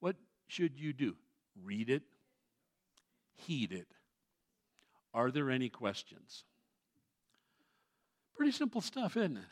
What 0.00 0.16
should 0.48 0.78
you 0.78 0.92
do? 0.92 1.16
Read 1.62 1.90
it, 1.90 2.02
heed 3.36 3.72
it. 3.72 3.88
Are 5.12 5.30
there 5.30 5.50
any 5.50 5.68
questions? 5.68 6.44
Pretty 8.36 8.52
simple 8.52 8.80
stuff, 8.80 9.16
isn't 9.16 9.36
it? 9.36 9.44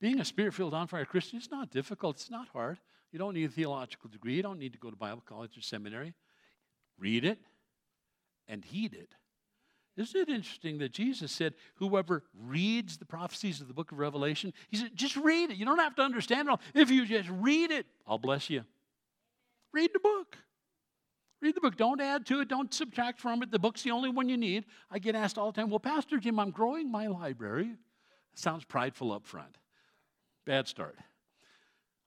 Being 0.00 0.20
a 0.20 0.24
spirit 0.24 0.54
filled, 0.54 0.74
on 0.74 0.86
fire 0.86 1.04
Christian 1.04 1.38
is 1.38 1.50
not 1.50 1.70
difficult, 1.70 2.16
it's 2.16 2.30
not 2.30 2.48
hard. 2.48 2.78
You 3.10 3.18
don't 3.18 3.34
need 3.34 3.48
a 3.48 3.52
theological 3.52 4.10
degree, 4.10 4.34
you 4.34 4.42
don't 4.42 4.58
need 4.58 4.72
to 4.72 4.78
go 4.78 4.90
to 4.90 4.96
Bible 4.96 5.22
college 5.24 5.56
or 5.56 5.62
seminary. 5.62 6.14
Read 6.98 7.24
it 7.24 7.38
and 8.48 8.64
heed 8.64 8.92
it. 8.92 9.14
Isn't 9.96 10.20
it 10.20 10.28
interesting 10.28 10.78
that 10.78 10.92
Jesus 10.92 11.30
said, 11.30 11.54
Whoever 11.76 12.24
reads 12.36 12.96
the 12.96 13.04
prophecies 13.04 13.60
of 13.60 13.68
the 13.68 13.74
book 13.74 13.92
of 13.92 13.98
Revelation, 13.98 14.52
he 14.68 14.76
said, 14.76 14.90
just 14.94 15.16
read 15.16 15.50
it. 15.50 15.56
You 15.56 15.64
don't 15.64 15.78
have 15.78 15.94
to 15.96 16.02
understand 16.02 16.48
it 16.48 16.50
all. 16.50 16.60
If 16.74 16.90
you 16.90 17.06
just 17.06 17.28
read 17.30 17.70
it, 17.70 17.86
I'll 18.06 18.18
bless 18.18 18.50
you. 18.50 18.64
Read 19.72 19.90
the 19.92 20.00
book. 20.00 20.36
Read 21.40 21.54
the 21.54 21.60
book. 21.60 21.76
Don't 21.76 22.00
add 22.00 22.26
to 22.26 22.40
it. 22.40 22.48
Don't 22.48 22.72
subtract 22.72 23.20
from 23.20 23.42
it. 23.42 23.50
The 23.50 23.58
book's 23.58 23.82
the 23.82 23.90
only 23.90 24.08
one 24.08 24.28
you 24.28 24.36
need. 24.36 24.64
I 24.90 24.98
get 24.98 25.14
asked 25.14 25.38
all 25.38 25.52
the 25.52 25.60
time, 25.60 25.70
Well, 25.70 25.78
Pastor 25.78 26.18
Jim, 26.18 26.40
I'm 26.40 26.50
growing 26.50 26.90
my 26.90 27.06
library. 27.06 27.76
Sounds 28.34 28.64
prideful 28.64 29.12
up 29.12 29.26
front. 29.26 29.58
Bad 30.44 30.66
start. 30.66 30.96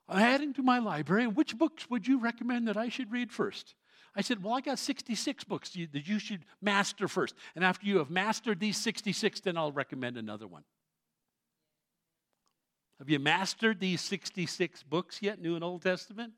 I'm 0.10 0.20
adding 0.20 0.54
to 0.56 0.64
my 0.64 0.80
library. 0.80 1.28
Which 1.28 1.58
books 1.58 1.90
would 1.90 2.08
you 2.08 2.20
recommend 2.20 2.68
that 2.68 2.78
I 2.78 2.90
should 2.90 3.12
read 3.12 3.32
first? 3.32 3.76
I 4.18 4.22
said, 4.22 4.44
Well, 4.44 4.56
I 4.56 4.62
got 4.62 4.80
66 4.80 5.44
books 5.44 5.78
that 5.94 6.08
you 6.08 6.18
should 6.18 6.44
master 6.60 7.08
first. 7.08 7.36
And 7.56 7.64
after 7.64 7.86
you 7.86 8.00
have 8.00 8.10
mastered 8.10 8.60
these 8.60 8.76
66, 8.78 9.42
then 9.42 9.58
I'll 9.58 9.72
recommend 9.72 10.18
another 10.18 10.48
one. 10.48 10.64
Have 12.98 13.12
you 13.12 13.20
mastered 13.20 13.80
these 13.80 14.02
66 14.02 14.82
books 14.84 15.22
yet, 15.22 15.40
New 15.40 15.54
and 15.54 15.64
Old 15.64 15.84
Testament? 15.84 16.34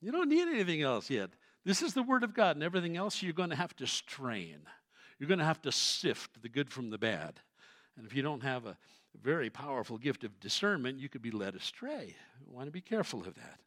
You 0.00 0.12
don't 0.12 0.30
need 0.30 0.48
anything 0.48 0.80
else 0.80 1.10
yet. 1.10 1.30
This 1.64 1.82
is 1.82 1.92
the 1.92 2.02
Word 2.02 2.24
of 2.24 2.32
God, 2.32 2.56
and 2.56 2.62
everything 2.62 2.96
else 2.96 3.22
you're 3.22 3.34
going 3.34 3.50
to 3.50 3.56
have 3.56 3.76
to 3.76 3.86
strain. 3.86 4.60
You're 5.18 5.28
going 5.28 5.40
to 5.40 5.44
have 5.44 5.60
to 5.62 5.72
sift 5.72 6.40
the 6.40 6.48
good 6.48 6.70
from 6.70 6.88
the 6.88 6.96
bad. 6.96 7.40
And 7.98 8.06
if 8.06 8.14
you 8.14 8.22
don't 8.22 8.42
have 8.42 8.64
a 8.64 8.78
very 9.20 9.50
powerful 9.50 9.98
gift 9.98 10.24
of 10.24 10.40
discernment, 10.40 11.00
you 11.00 11.10
could 11.10 11.20
be 11.20 11.32
led 11.32 11.54
astray. 11.54 12.16
You 12.40 12.52
want 12.54 12.66
to 12.66 12.72
be 12.72 12.80
careful 12.80 13.20
of 13.20 13.34
that. 13.34 13.60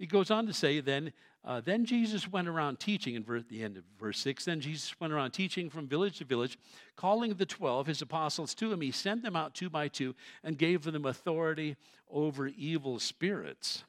He 0.00 0.06
goes 0.06 0.30
on 0.30 0.46
to 0.46 0.54
say, 0.54 0.80
then, 0.80 1.12
uh, 1.44 1.60
then 1.60 1.84
Jesus 1.84 2.26
went 2.26 2.48
around 2.48 2.80
teaching, 2.80 3.16
in 3.16 3.44
the 3.50 3.62
end 3.62 3.76
of 3.76 3.84
verse 3.98 4.18
6, 4.20 4.46
then 4.46 4.58
Jesus 4.58 4.98
went 4.98 5.12
around 5.12 5.32
teaching 5.32 5.68
from 5.68 5.86
village 5.86 6.16
to 6.18 6.24
village, 6.24 6.58
calling 6.96 7.34
the 7.34 7.44
twelve, 7.44 7.86
his 7.86 8.00
apostles, 8.00 8.54
to 8.54 8.72
him. 8.72 8.80
He 8.80 8.92
sent 8.92 9.22
them 9.22 9.36
out 9.36 9.54
two 9.54 9.68
by 9.68 9.88
two 9.88 10.14
and 10.42 10.56
gave 10.56 10.84
them 10.84 11.04
authority 11.04 11.76
over 12.10 12.46
evil 12.46 12.98
spirits. 12.98 13.84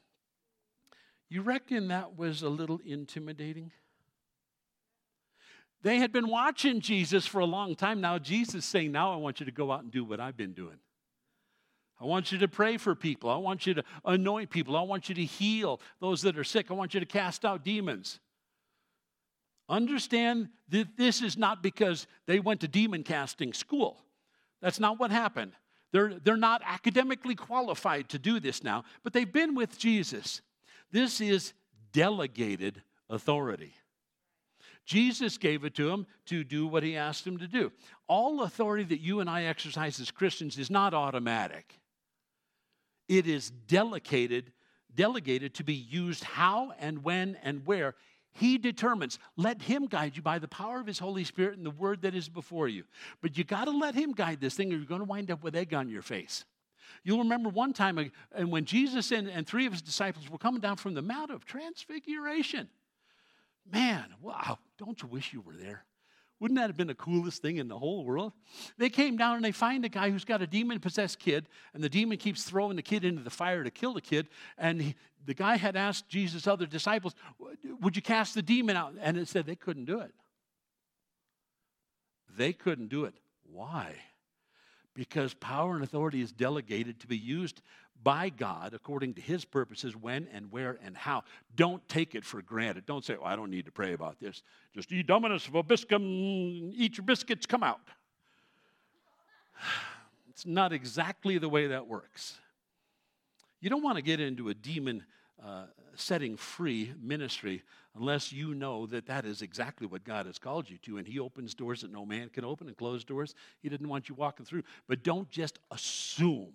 You 1.30 1.40
reckon 1.40 1.88
that 1.88 2.18
was 2.18 2.42
a 2.42 2.50
little 2.50 2.78
intimidating? 2.84 3.72
They 5.80 5.96
had 5.96 6.12
been 6.12 6.28
watching 6.28 6.82
Jesus 6.82 7.26
for 7.26 7.38
a 7.38 7.46
long 7.46 7.74
time. 7.74 8.02
Now, 8.02 8.18
Jesus 8.18 8.66
saying, 8.66 8.92
Now 8.92 9.14
I 9.14 9.16
want 9.16 9.40
you 9.40 9.46
to 9.46 9.52
go 9.52 9.72
out 9.72 9.82
and 9.82 9.90
do 9.90 10.04
what 10.04 10.20
I've 10.20 10.36
been 10.36 10.52
doing. 10.52 10.76
I 12.02 12.06
want 12.06 12.32
you 12.32 12.38
to 12.38 12.48
pray 12.48 12.78
for 12.78 12.96
people. 12.96 13.30
I 13.30 13.36
want 13.36 13.64
you 13.64 13.74
to 13.74 13.84
anoint 14.04 14.50
people. 14.50 14.76
I 14.76 14.82
want 14.82 15.08
you 15.08 15.14
to 15.14 15.24
heal 15.24 15.80
those 16.00 16.22
that 16.22 16.36
are 16.36 16.42
sick. 16.42 16.70
I 16.70 16.74
want 16.74 16.94
you 16.94 17.00
to 17.00 17.06
cast 17.06 17.44
out 17.44 17.64
demons. 17.64 18.18
Understand 19.68 20.48
that 20.70 20.96
this 20.96 21.22
is 21.22 21.36
not 21.36 21.62
because 21.62 22.08
they 22.26 22.40
went 22.40 22.60
to 22.62 22.68
demon 22.68 23.04
casting 23.04 23.52
school. 23.52 24.02
That's 24.60 24.80
not 24.80 24.98
what 24.98 25.12
happened. 25.12 25.52
They're, 25.92 26.14
they're 26.14 26.36
not 26.36 26.62
academically 26.66 27.36
qualified 27.36 28.08
to 28.08 28.18
do 28.18 28.40
this 28.40 28.64
now, 28.64 28.82
but 29.04 29.12
they've 29.12 29.32
been 29.32 29.54
with 29.54 29.78
Jesus. 29.78 30.42
This 30.90 31.20
is 31.20 31.52
delegated 31.92 32.82
authority. 33.08 33.74
Jesus 34.84 35.38
gave 35.38 35.64
it 35.64 35.74
to 35.76 35.88
him 35.88 36.06
to 36.26 36.42
do 36.42 36.66
what 36.66 36.82
he 36.82 36.96
asked 36.96 37.24
him 37.24 37.38
to 37.38 37.46
do. 37.46 37.70
All 38.08 38.42
authority 38.42 38.82
that 38.84 39.00
you 39.00 39.20
and 39.20 39.30
I 39.30 39.44
exercise 39.44 40.00
as 40.00 40.10
Christians 40.10 40.58
is 40.58 40.68
not 40.68 40.94
automatic. 40.94 41.78
It 43.12 43.26
is 43.26 43.50
delegated, 43.50 44.52
delegated 44.94 45.52
to 45.56 45.64
be 45.64 45.74
used 45.74 46.24
how 46.24 46.72
and 46.78 47.04
when 47.04 47.36
and 47.42 47.66
where 47.66 47.94
he 48.30 48.56
determines. 48.56 49.18
Let 49.36 49.60
him 49.60 49.84
guide 49.84 50.16
you 50.16 50.22
by 50.22 50.38
the 50.38 50.48
power 50.48 50.80
of 50.80 50.86
his 50.86 50.98
Holy 50.98 51.22
Spirit 51.24 51.58
and 51.58 51.66
the 51.66 51.70
word 51.70 52.00
that 52.02 52.14
is 52.14 52.30
before 52.30 52.68
you. 52.68 52.84
But 53.20 53.36
you 53.36 53.44
got 53.44 53.66
to 53.66 53.70
let 53.70 53.94
him 53.94 54.12
guide 54.12 54.40
this 54.40 54.54
thing 54.54 54.72
or 54.72 54.76
you're 54.76 54.86
going 54.86 55.02
to 55.02 55.06
wind 55.06 55.30
up 55.30 55.42
with 55.42 55.54
egg 55.54 55.74
on 55.74 55.90
your 55.90 56.00
face. 56.00 56.46
You'll 57.04 57.18
remember 57.18 57.50
one 57.50 57.74
time, 57.74 57.98
uh, 57.98 58.04
and 58.34 58.50
when 58.50 58.64
Jesus 58.64 59.12
and, 59.12 59.28
and 59.28 59.46
three 59.46 59.66
of 59.66 59.74
his 59.74 59.82
disciples 59.82 60.30
were 60.30 60.38
coming 60.38 60.62
down 60.62 60.76
from 60.76 60.94
the 60.94 61.02
Mount 61.02 61.30
of 61.30 61.44
Transfiguration. 61.44 62.70
Man, 63.70 64.06
wow, 64.22 64.58
don't 64.78 65.02
you 65.02 65.08
wish 65.08 65.34
you 65.34 65.42
were 65.42 65.56
there? 65.56 65.84
Wouldn't 66.42 66.58
that 66.58 66.66
have 66.66 66.76
been 66.76 66.88
the 66.88 66.94
coolest 66.96 67.40
thing 67.40 67.58
in 67.58 67.68
the 67.68 67.78
whole 67.78 68.04
world? 68.04 68.32
They 68.76 68.90
came 68.90 69.16
down 69.16 69.36
and 69.36 69.44
they 69.44 69.52
find 69.52 69.84
a 69.84 69.88
guy 69.88 70.10
who's 70.10 70.24
got 70.24 70.42
a 70.42 70.46
demon 70.48 70.80
possessed 70.80 71.20
kid, 71.20 71.48
and 71.72 71.84
the 71.84 71.88
demon 71.88 72.18
keeps 72.18 72.42
throwing 72.42 72.74
the 72.74 72.82
kid 72.82 73.04
into 73.04 73.22
the 73.22 73.30
fire 73.30 73.62
to 73.62 73.70
kill 73.70 73.94
the 73.94 74.00
kid. 74.00 74.26
And 74.58 74.82
he, 74.82 74.96
the 75.24 75.34
guy 75.34 75.54
had 75.56 75.76
asked 75.76 76.08
Jesus' 76.08 76.48
other 76.48 76.66
disciples, 76.66 77.14
Would 77.80 77.94
you 77.94 78.02
cast 78.02 78.34
the 78.34 78.42
demon 78.42 78.76
out? 78.76 78.94
And 79.00 79.16
it 79.16 79.28
said 79.28 79.46
they 79.46 79.54
couldn't 79.54 79.84
do 79.84 80.00
it. 80.00 80.12
They 82.36 82.52
couldn't 82.52 82.88
do 82.88 83.04
it. 83.04 83.14
Why? 83.44 83.94
Because 84.94 85.34
power 85.34 85.74
and 85.74 85.82
authority 85.82 86.20
is 86.20 86.32
delegated 86.32 87.00
to 87.00 87.06
be 87.06 87.16
used 87.16 87.62
by 88.02 88.28
God 88.28 88.74
according 88.74 89.14
to 89.14 89.20
his 89.20 89.44
purposes 89.44 89.94
when 89.94 90.26
and 90.32 90.50
where 90.50 90.78
and 90.84 90.96
how. 90.96 91.22
Don't 91.54 91.86
take 91.88 92.14
it 92.14 92.24
for 92.24 92.42
granted. 92.42 92.84
Don't 92.86 93.04
say, 93.04 93.16
oh, 93.20 93.24
I 93.24 93.36
don't 93.36 93.50
need 93.50 93.66
to 93.66 93.72
pray 93.72 93.92
about 93.92 94.18
this. 94.20 94.42
Just 94.74 94.90
eat 94.92 95.06
dominus 95.06 95.46
vobiscum, 95.46 96.72
eat 96.74 96.96
your 96.96 97.04
biscuits, 97.04 97.46
come 97.46 97.62
out. 97.62 97.80
It's 100.30 100.46
not 100.46 100.72
exactly 100.72 101.36
the 101.36 101.48
way 101.48 101.66
that 101.66 101.86
works. 101.86 102.38
You 103.60 103.68
don't 103.68 103.82
want 103.82 103.96
to 103.96 104.02
get 104.02 104.18
into 104.18 104.48
a 104.48 104.54
demon 104.54 105.04
uh, 105.44 105.66
setting 105.94 106.38
free 106.38 106.94
ministry 107.00 107.62
unless 107.94 108.32
you 108.32 108.54
know 108.54 108.86
that 108.86 109.06
that 109.06 109.24
is 109.24 109.42
exactly 109.42 109.86
what 109.86 110.04
God 110.04 110.26
has 110.26 110.38
called 110.38 110.68
you 110.68 110.78
to. 110.78 110.98
And 110.98 111.06
He 111.06 111.18
opens 111.18 111.54
doors 111.54 111.82
that 111.82 111.92
no 111.92 112.06
man 112.06 112.28
can 112.28 112.44
open 112.44 112.68
and 112.68 112.76
close 112.76 113.04
doors 113.04 113.34
He 113.60 113.68
didn't 113.68 113.88
want 113.88 114.08
you 114.08 114.14
walking 114.14 114.46
through. 114.46 114.62
But 114.88 115.02
don't 115.02 115.30
just 115.30 115.58
assume. 115.70 116.54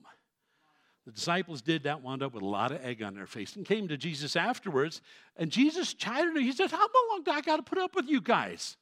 The 1.05 1.13
disciples 1.13 1.61
did 1.61 1.83
that, 1.83 2.01
wound 2.01 2.21
up 2.21 2.33
with 2.33 2.43
a 2.43 2.47
lot 2.47 2.73
of 2.73 2.83
egg 2.83 3.01
on 3.01 3.15
their 3.15 3.27
face, 3.27 3.55
and 3.55 3.65
came 3.65 3.87
to 3.87 3.95
Jesus 3.95 4.35
afterwards. 4.35 5.01
And 5.37 5.49
Jesus 5.49 5.93
chided 5.93 6.35
them. 6.35 6.43
He 6.43 6.51
said, 6.51 6.69
How 6.69 6.85
long 7.11 7.23
do 7.23 7.31
I 7.31 7.39
got 7.39 7.57
to 7.57 7.63
put 7.63 7.77
up 7.77 7.95
with 7.95 8.09
you 8.09 8.19
guys? 8.19 8.75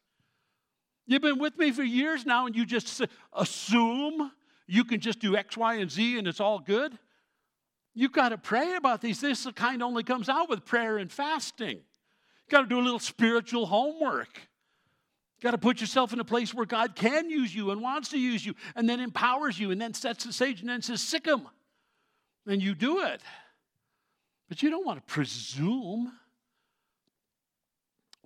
You've 1.05 1.21
been 1.21 1.37
with 1.37 1.55
me 1.57 1.71
for 1.71 1.83
years 1.83 2.25
now, 2.25 2.47
and 2.47 2.55
you 2.55 2.65
just 2.65 3.01
assume 3.31 4.31
you 4.65 4.83
can 4.83 5.01
just 5.01 5.19
do 5.19 5.35
X, 5.35 5.55
Y, 5.55 5.75
and 5.75 5.91
Z 5.91 6.17
and 6.17 6.27
it's 6.27 6.39
all 6.39 6.59
good? 6.59 6.97
You've 7.93 8.11
got 8.11 8.29
to 8.29 8.37
pray 8.37 8.75
about 8.75 9.01
these. 9.01 9.21
This 9.21 9.47
kind 9.55 9.83
only 9.83 10.03
comes 10.03 10.27
out 10.27 10.49
with 10.49 10.65
prayer 10.65 10.97
and 10.97 11.11
fasting. 11.11 11.79
Got 12.49 12.61
to 12.61 12.67
do 12.67 12.79
a 12.79 12.81
little 12.81 12.99
spiritual 12.99 13.65
homework. 13.65 14.39
Got 15.41 15.51
to 15.51 15.57
put 15.57 15.81
yourself 15.81 16.13
in 16.13 16.19
a 16.19 16.23
place 16.23 16.53
where 16.53 16.65
God 16.65 16.95
can 16.95 17.29
use 17.29 17.53
you 17.53 17.71
and 17.71 17.81
wants 17.81 18.09
to 18.09 18.17
use 18.17 18.45
you 18.45 18.55
and 18.75 18.87
then 18.87 18.99
empowers 18.99 19.59
you 19.59 19.71
and 19.71 19.81
then 19.81 19.93
sets 19.93 20.23
the 20.23 20.33
stage 20.33 20.61
and 20.61 20.69
then 20.69 20.81
says, 20.81 21.01
sick 21.01 21.25
him. 21.25 21.47
And 22.47 22.61
you 22.61 22.75
do 22.75 23.01
it. 23.01 23.21
But 24.47 24.61
you 24.61 24.69
don't 24.69 24.85
want 24.85 25.05
to 25.05 25.13
presume. 25.13 26.11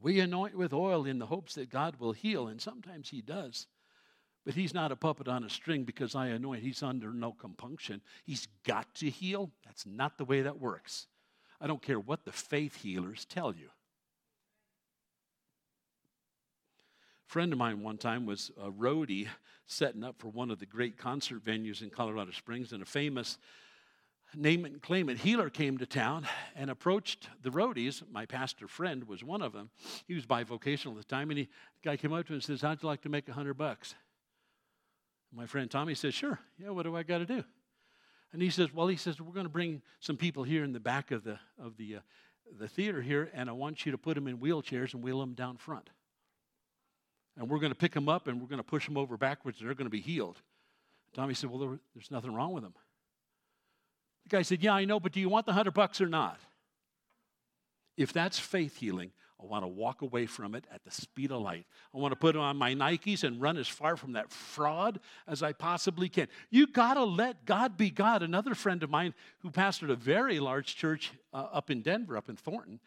We 0.02 0.20
anoint 0.20 0.56
with 0.56 0.74
oil 0.74 1.06
in 1.06 1.20
the 1.20 1.26
hopes 1.26 1.56
that 1.56 1.70
God 1.70 1.96
will 2.00 2.14
heal, 2.14 2.48
and 2.48 2.62
sometimes 2.62 3.10
He 3.10 3.22
does. 3.22 3.68
But 4.46 4.56
he's 4.56 4.74
not 4.74 4.92
a 4.92 4.96
puppet 4.96 5.28
on 5.28 5.44
a 5.44 5.50
string 5.50 5.84
because 5.84 6.16
I 6.16 6.28
anoint. 6.28 6.64
He's 6.64 6.82
under 6.82 7.12
no 7.12 7.34
compunction. 7.34 8.02
He's 8.24 8.48
got 8.66 8.94
to 8.96 9.10
heal. 9.10 9.52
That's 9.66 9.86
not 9.86 10.18
the 10.18 10.26
way 10.26 10.42
that 10.42 10.60
works. 10.60 11.08
I 11.62 11.68
don't 11.68 11.82
care 11.82 12.00
what 12.00 12.24
the 12.24 12.32
faith 12.32 12.76
healers 12.78 13.26
tell 13.26 13.54
you. 13.54 13.70
Friend 17.30 17.54
of 17.54 17.60
mine 17.60 17.84
one 17.84 17.98
time 17.98 18.26
was 18.26 18.50
a 18.60 18.72
roadie 18.72 19.28
setting 19.68 20.04
up 20.04 20.16
for 20.18 20.30
one 20.30 20.50
of 20.50 20.58
the 20.58 20.66
great 20.66 20.98
concert 20.98 21.46
venues 21.46 21.84
in 21.84 21.92
Colorado 21.92 22.32
Springs, 22.32 22.74
and 22.74 22.82
a 22.82 22.88
famous 22.88 23.38
name 24.36 24.66
and 24.66 24.82
claim 24.82 25.10
it 25.10 25.20
healer 25.20 25.48
came 25.48 25.78
to 25.78 25.86
town 25.86 26.28
and 26.56 26.72
approached 26.72 27.30
the 27.44 27.52
roadies. 27.52 28.02
My 28.12 28.26
pastor 28.26 28.68
friend 28.68 29.08
was 29.08 29.24
one 29.24 29.44
of 29.44 29.54
them. 29.54 29.70
He 30.08 30.16
was 30.16 30.26
bivocational 30.26 30.94
at 30.94 30.98
the 30.98 31.04
time, 31.04 31.30
and 31.30 31.38
he, 31.38 31.46
the 31.46 31.90
guy 31.90 31.98
came 31.98 32.14
up 32.14 32.26
to 32.26 32.34
him 32.34 32.38
and 32.38 32.44
says, 32.44 32.62
How'd 32.62 32.82
you 32.82 32.90
like 32.90 33.02
to 33.04 33.10
make 33.10 33.30
a 33.30 33.34
hundred 33.34 33.60
bucks? 33.60 33.94
My 35.32 35.46
friend 35.46 35.70
Tommy 35.70 35.94
says, 35.94 36.16
Sure. 36.16 36.40
Yeah, 36.58 36.72
what 36.72 36.82
do 36.82 36.96
I 36.96 37.04
got 37.04 37.20
to 37.20 37.28
do? 37.28 37.44
And 38.34 38.42
he 38.42 38.50
says, 38.50 38.74
Well, 38.74 38.88
he 38.88 38.98
says, 38.98 39.22
We're 39.22 39.34
going 39.34 39.46
to 39.46 39.52
bring 39.52 39.84
some 40.00 40.18
people 40.18 40.44
here 40.44 40.64
in 40.64 40.74
the 40.74 40.80
back 40.80 41.12
of 41.12 41.24
the, 41.24 41.38
of 41.64 41.78
the, 41.78 41.98
uh, 41.98 42.00
the 42.58 42.68
theater 42.68 43.04
here, 43.04 43.30
and 43.36 43.52
I 43.52 43.54
want 43.54 43.86
you 43.86 43.92
to 43.92 44.00
put 44.00 44.16
them 44.16 44.28
in 44.28 44.40
wheelchairs 44.40 44.96
and 44.96 45.04
wheel 45.04 45.20
them 45.20 45.36
down 45.36 45.58
front. 45.58 45.92
And 47.38 47.50
we're 47.50 47.60
going 47.60 47.72
to 47.72 47.78
pick 47.78 47.94
them 47.94 48.10
up 48.10 48.28
and 48.28 48.42
we're 48.42 48.48
going 48.48 48.58
to 48.58 48.64
push 48.64 48.86
them 48.86 48.98
over 48.98 49.18
backwards, 49.18 49.60
and 49.60 49.68
they're 49.68 49.76
going 49.76 49.86
to 49.86 49.92
be 49.92 50.02
healed. 50.02 50.42
Tommy 51.14 51.34
said, 51.34 51.50
Well, 51.50 51.60
there, 51.60 51.80
there's 51.96 52.12
nothing 52.12 52.34
wrong 52.34 52.54
with 52.54 52.64
them. 52.64 52.74
The 54.26 54.38
guy 54.38 54.42
said, 54.42 54.62
Yeah, 54.62 54.74
I 54.74 54.86
know, 54.86 55.00
but 55.00 55.12
do 55.12 55.20
you 55.20 55.30
want 55.30 55.46
the 55.46 55.54
hundred 55.54 55.74
bucks 55.74 56.02
or 56.02 56.08
not? 56.08 56.40
If 57.98 58.14
that's 58.14 58.40
faith 58.40 58.78
healing, 58.78 59.12
I 59.42 59.46
want 59.46 59.64
to 59.64 59.68
walk 59.68 60.02
away 60.02 60.26
from 60.26 60.54
it 60.54 60.66
at 60.72 60.84
the 60.84 60.92
speed 60.92 61.32
of 61.32 61.42
light. 61.42 61.66
I 61.94 61.98
want 61.98 62.12
to 62.12 62.18
put 62.18 62.36
on 62.36 62.58
my 62.58 62.74
Nikes 62.74 63.24
and 63.24 63.42
run 63.42 63.58
as 63.58 63.70
far 63.70 63.96
from 63.96 64.14
that 64.14 64.32
fraud 64.32 65.00
as 65.28 65.42
I 65.42 65.54
possibly 65.54 66.10
can. 66.10 66.28
You 66.50 66.68
got 66.68 66.96
to 66.96 67.06
let 67.06 67.46
God 67.46 67.78
be 67.78 67.90
God. 67.90 68.22
Another 68.22 68.54
friend 68.54 68.84
of 68.84 68.90
mine 68.90 69.14
who 69.40 69.50
pastored 69.50 69.92
a 69.92 69.96
very 69.96 70.42
large 70.42 70.76
church 70.76 71.14
uh, 71.34 71.48
up 71.54 71.72
in 71.72 71.82
Denver, 71.82 72.18
up 72.18 72.28
in 72.28 72.36
Thornton, 72.36 72.82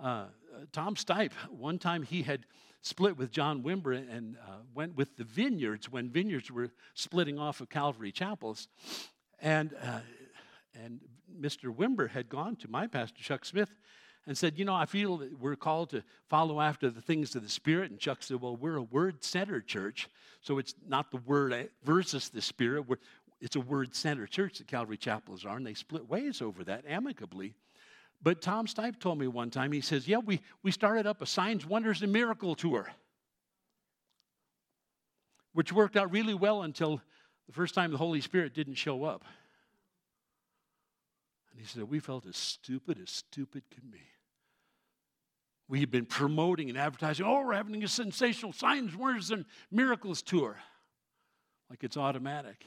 uh, 0.00 0.26
Tom 0.72 0.94
Stipe, 0.94 1.32
one 1.50 1.78
time 1.78 2.02
he 2.02 2.22
had 2.22 2.46
split 2.82 3.16
with 3.16 3.30
John 3.30 3.62
Wimber 3.62 3.92
and 3.92 4.36
uh, 4.36 4.58
went 4.74 4.96
with 4.96 5.16
the 5.16 5.24
vineyards 5.24 5.90
when 5.90 6.10
vineyards 6.10 6.50
were 6.50 6.70
splitting 6.94 7.38
off 7.38 7.60
of 7.60 7.68
Calvary 7.68 8.12
Chapels. 8.12 8.68
And, 9.40 9.74
uh, 9.82 10.00
and 10.74 11.00
Mr. 11.40 11.74
Wimber 11.74 12.08
had 12.10 12.28
gone 12.28 12.56
to 12.56 12.68
my 12.68 12.86
pastor, 12.86 13.22
Chuck 13.22 13.44
Smith, 13.44 13.70
and 14.26 14.36
said, 14.36 14.58
You 14.58 14.64
know, 14.64 14.74
I 14.74 14.86
feel 14.86 15.18
that 15.18 15.38
we're 15.38 15.56
called 15.56 15.90
to 15.90 16.02
follow 16.28 16.60
after 16.60 16.90
the 16.90 17.00
things 17.00 17.34
of 17.34 17.42
the 17.42 17.48
Spirit. 17.48 17.90
And 17.90 17.98
Chuck 17.98 18.22
said, 18.22 18.40
Well, 18.40 18.56
we're 18.56 18.76
a 18.76 18.82
word 18.82 19.24
centered 19.24 19.66
church. 19.66 20.08
So 20.40 20.58
it's 20.58 20.74
not 20.86 21.10
the 21.10 21.18
word 21.18 21.70
versus 21.84 22.28
the 22.28 22.42
Spirit. 22.42 22.88
We're, 22.88 22.98
it's 23.40 23.56
a 23.56 23.60
word 23.60 23.94
centered 23.94 24.30
church 24.30 24.58
that 24.58 24.66
Calvary 24.66 24.96
Chapels 24.96 25.44
are. 25.44 25.56
And 25.56 25.66
they 25.66 25.74
split 25.74 26.08
ways 26.08 26.42
over 26.42 26.64
that 26.64 26.84
amicably. 26.86 27.54
But 28.20 28.42
Tom 28.42 28.66
Stipe 28.66 28.98
told 28.98 29.18
me 29.18 29.28
one 29.28 29.50
time, 29.50 29.72
he 29.72 29.80
says, 29.80 30.08
Yeah, 30.08 30.18
we, 30.18 30.40
we 30.62 30.70
started 30.70 31.06
up 31.06 31.22
a 31.22 31.26
Signs, 31.26 31.64
Wonders, 31.64 32.02
and 32.02 32.12
Miracle 32.12 32.54
tour, 32.54 32.90
which 35.52 35.72
worked 35.72 35.96
out 35.96 36.10
really 36.10 36.34
well 36.34 36.62
until 36.62 37.00
the 37.46 37.52
first 37.52 37.74
time 37.74 37.92
the 37.92 37.98
Holy 37.98 38.20
Spirit 38.20 38.54
didn't 38.54 38.74
show 38.74 39.04
up. 39.04 39.24
And 41.50 41.60
he 41.60 41.66
said, 41.66 41.84
We 41.84 42.00
felt 42.00 42.26
as 42.26 42.36
stupid 42.36 42.98
as 43.00 43.10
stupid 43.10 43.62
could 43.72 43.90
be. 43.90 44.02
We 45.68 45.80
had 45.80 45.90
been 45.90 46.06
promoting 46.06 46.70
and 46.70 46.78
advertising, 46.78 47.26
oh, 47.26 47.44
we're 47.44 47.52
having 47.52 47.84
a 47.84 47.88
sensational 47.88 48.52
signs, 48.52 48.96
wonders, 48.96 49.30
and 49.30 49.44
miracles 49.70 50.22
tour. 50.22 50.56
Like 51.68 51.84
it's 51.84 51.96
automatic. 51.96 52.64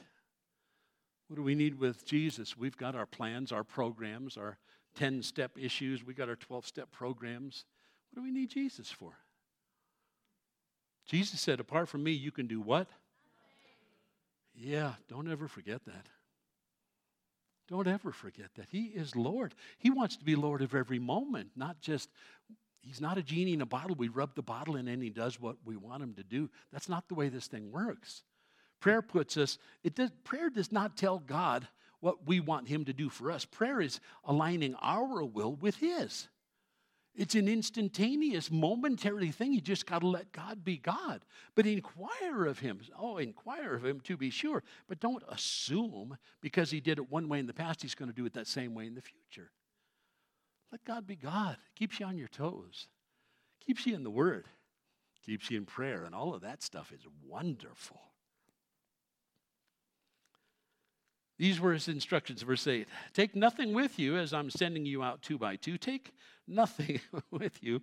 What 1.26 1.36
do 1.36 1.42
we 1.42 1.54
need 1.54 1.78
with 1.78 2.06
Jesus? 2.06 2.56
We've 2.56 2.76
got 2.76 2.94
our 2.94 3.06
plans, 3.06 3.50
our 3.50 3.64
programs, 3.64 4.36
our 4.36 4.58
10 4.94 5.22
step 5.22 5.52
issues, 5.58 6.04
we 6.04 6.14
got 6.14 6.28
our 6.28 6.36
12 6.36 6.66
step 6.66 6.90
programs. 6.90 7.64
What 8.10 8.22
do 8.22 8.24
we 8.24 8.32
need 8.32 8.50
Jesus 8.50 8.90
for? 8.90 9.12
Jesus 11.06 11.40
said, 11.40 11.60
apart 11.60 11.88
from 11.88 12.02
me, 12.02 12.12
you 12.12 12.30
can 12.30 12.46
do 12.46 12.60
what? 12.60 12.88
Yeah, 14.54 14.92
don't 15.08 15.30
ever 15.30 15.48
forget 15.48 15.84
that. 15.86 16.06
Don't 17.68 17.88
ever 17.88 18.12
forget 18.12 18.50
that. 18.56 18.66
He 18.70 18.84
is 18.84 19.16
Lord. 19.16 19.54
He 19.78 19.90
wants 19.90 20.16
to 20.16 20.24
be 20.24 20.36
Lord 20.36 20.62
of 20.62 20.74
every 20.74 20.98
moment, 20.98 21.50
not 21.56 21.80
just 21.80 22.10
He's 22.82 23.00
not 23.00 23.16
a 23.16 23.22
genie 23.22 23.54
in 23.54 23.60
a 23.60 23.66
bottle. 23.66 23.94
We 23.94 24.08
rub 24.08 24.34
the 24.34 24.42
bottle 24.42 24.76
in 24.76 24.88
and 24.88 25.02
he 25.02 25.10
does 25.10 25.40
what 25.40 25.56
we 25.64 25.76
want 25.76 26.02
him 26.02 26.14
to 26.14 26.24
do. 26.24 26.50
That's 26.72 26.88
not 26.88 27.08
the 27.08 27.14
way 27.14 27.28
this 27.28 27.46
thing 27.46 27.70
works. 27.70 28.24
Prayer 28.80 29.02
puts 29.02 29.36
us, 29.36 29.58
it 29.84 29.94
does, 29.94 30.10
prayer 30.24 30.50
does 30.50 30.72
not 30.72 30.96
tell 30.96 31.20
God 31.20 31.68
what 32.02 32.26
we 32.26 32.40
want 32.40 32.68
him 32.68 32.84
to 32.84 32.92
do 32.92 33.08
for 33.08 33.30
us. 33.30 33.44
Prayer 33.44 33.80
is 33.80 34.00
aligning 34.24 34.74
our 34.74 35.24
will 35.24 35.54
with 35.54 35.76
his. 35.76 36.28
It's 37.14 37.34
an 37.34 37.46
instantaneous, 37.46 38.50
momentary 38.50 39.30
thing. 39.30 39.52
You 39.52 39.60
just 39.60 39.84
got 39.84 40.00
to 40.00 40.06
let 40.06 40.32
God 40.32 40.64
be 40.64 40.78
God. 40.78 41.20
But 41.54 41.66
inquire 41.66 42.46
of 42.46 42.58
Him. 42.58 42.80
Oh, 42.98 43.18
inquire 43.18 43.74
of 43.74 43.84
Him 43.84 44.00
to 44.00 44.16
be 44.16 44.30
sure. 44.30 44.62
But 44.88 44.98
don't 44.98 45.22
assume 45.28 46.16
because 46.40 46.70
He 46.70 46.80
did 46.80 46.98
it 46.98 47.10
one 47.10 47.28
way 47.28 47.38
in 47.38 47.46
the 47.46 47.52
past, 47.52 47.82
He's 47.82 47.94
going 47.94 48.10
to 48.10 48.16
do 48.16 48.24
it 48.24 48.32
that 48.32 48.46
same 48.46 48.74
way 48.74 48.86
in 48.86 48.94
the 48.94 49.02
future. 49.02 49.50
Let 50.70 50.84
God 50.86 51.06
be 51.06 51.16
God. 51.16 51.58
It 51.58 51.78
Keeps 51.78 52.00
you 52.00 52.06
on 52.06 52.16
your 52.16 52.28
toes, 52.28 52.88
keeps 53.60 53.86
you 53.86 53.94
in 53.94 54.04
the 54.04 54.10
Word, 54.10 54.46
keeps 55.26 55.50
you 55.50 55.58
in 55.58 55.66
prayer, 55.66 56.04
and 56.04 56.14
all 56.14 56.34
of 56.34 56.40
that 56.40 56.62
stuff 56.62 56.92
is 56.92 57.06
wonderful. 57.28 58.00
These 61.38 61.60
were 61.60 61.72
his 61.72 61.88
instructions, 61.88 62.42
verse 62.42 62.66
8 62.66 62.86
Take 63.12 63.34
nothing 63.34 63.72
with 63.72 63.98
you 63.98 64.16
as 64.16 64.32
I'm 64.32 64.50
sending 64.50 64.86
you 64.86 65.02
out 65.02 65.22
two 65.22 65.38
by 65.38 65.56
two. 65.56 65.78
Take 65.78 66.12
nothing 66.46 67.00
with 67.30 67.62
you 67.62 67.82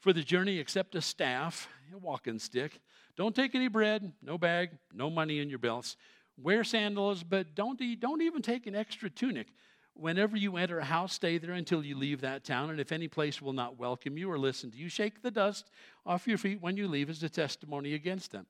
for 0.00 0.12
the 0.12 0.22
journey 0.22 0.58
except 0.58 0.94
a 0.94 1.00
staff, 1.00 1.68
a 1.94 1.98
walking 1.98 2.38
stick. 2.38 2.80
Don't 3.16 3.34
take 3.34 3.54
any 3.54 3.68
bread, 3.68 4.12
no 4.22 4.38
bag, 4.38 4.70
no 4.92 5.10
money 5.10 5.40
in 5.40 5.50
your 5.50 5.58
belts. 5.58 5.96
Wear 6.40 6.62
sandals, 6.62 7.24
but 7.24 7.54
don't, 7.56 7.80
don't 7.98 8.22
even 8.22 8.42
take 8.42 8.66
an 8.68 8.76
extra 8.76 9.10
tunic. 9.10 9.48
Whenever 9.94 10.36
you 10.36 10.56
enter 10.56 10.78
a 10.78 10.84
house, 10.84 11.12
stay 11.14 11.38
there 11.38 11.54
until 11.54 11.84
you 11.84 11.96
leave 11.96 12.20
that 12.20 12.44
town. 12.44 12.70
And 12.70 12.78
if 12.78 12.92
any 12.92 13.08
place 13.08 13.42
will 13.42 13.52
not 13.52 13.76
welcome 13.76 14.16
you 14.16 14.30
or 14.30 14.38
listen 14.38 14.70
to 14.70 14.76
you, 14.76 14.88
shake 14.88 15.22
the 15.22 15.32
dust 15.32 15.68
off 16.06 16.28
your 16.28 16.38
feet 16.38 16.62
when 16.62 16.76
you 16.76 16.86
leave 16.86 17.10
as 17.10 17.20
a 17.24 17.28
testimony 17.28 17.94
against 17.94 18.30
them. 18.30 18.46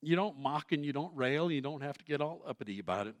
You 0.00 0.14
don't 0.14 0.38
mock 0.38 0.70
and 0.70 0.86
you 0.86 0.92
don't 0.92 1.14
rail, 1.16 1.50
you 1.50 1.60
don't 1.60 1.82
have 1.82 1.98
to 1.98 2.04
get 2.04 2.20
all 2.20 2.42
uppity 2.46 2.78
about 2.78 3.08
it. 3.08 3.16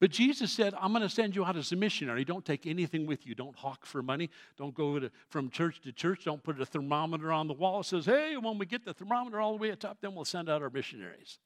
But 0.00 0.10
Jesus 0.10 0.50
said, 0.50 0.72
I'm 0.80 0.92
going 0.92 1.02
to 1.02 1.10
send 1.10 1.36
you 1.36 1.44
out 1.44 1.56
as 1.56 1.72
a 1.72 1.76
missionary. 1.76 2.24
Don't 2.24 2.44
take 2.44 2.66
anything 2.66 3.04
with 3.04 3.26
you. 3.26 3.34
Don't 3.34 3.54
hawk 3.54 3.84
for 3.84 4.02
money. 4.02 4.30
Don't 4.56 4.74
go 4.74 4.98
to, 4.98 5.10
from 5.28 5.50
church 5.50 5.82
to 5.82 5.92
church. 5.92 6.24
Don't 6.24 6.42
put 6.42 6.58
a 6.58 6.64
thermometer 6.64 7.30
on 7.30 7.48
the 7.48 7.54
wall. 7.54 7.80
It 7.80 7.84
says, 7.84 8.06
hey, 8.06 8.36
when 8.38 8.56
we 8.56 8.64
get 8.64 8.84
the 8.86 8.94
thermometer 8.94 9.40
all 9.40 9.52
the 9.52 9.58
way 9.58 9.70
at 9.70 9.80
top, 9.80 9.98
then 10.00 10.14
we'll 10.14 10.24
send 10.24 10.48
out 10.48 10.62
our 10.62 10.70
missionaries. 10.70 11.38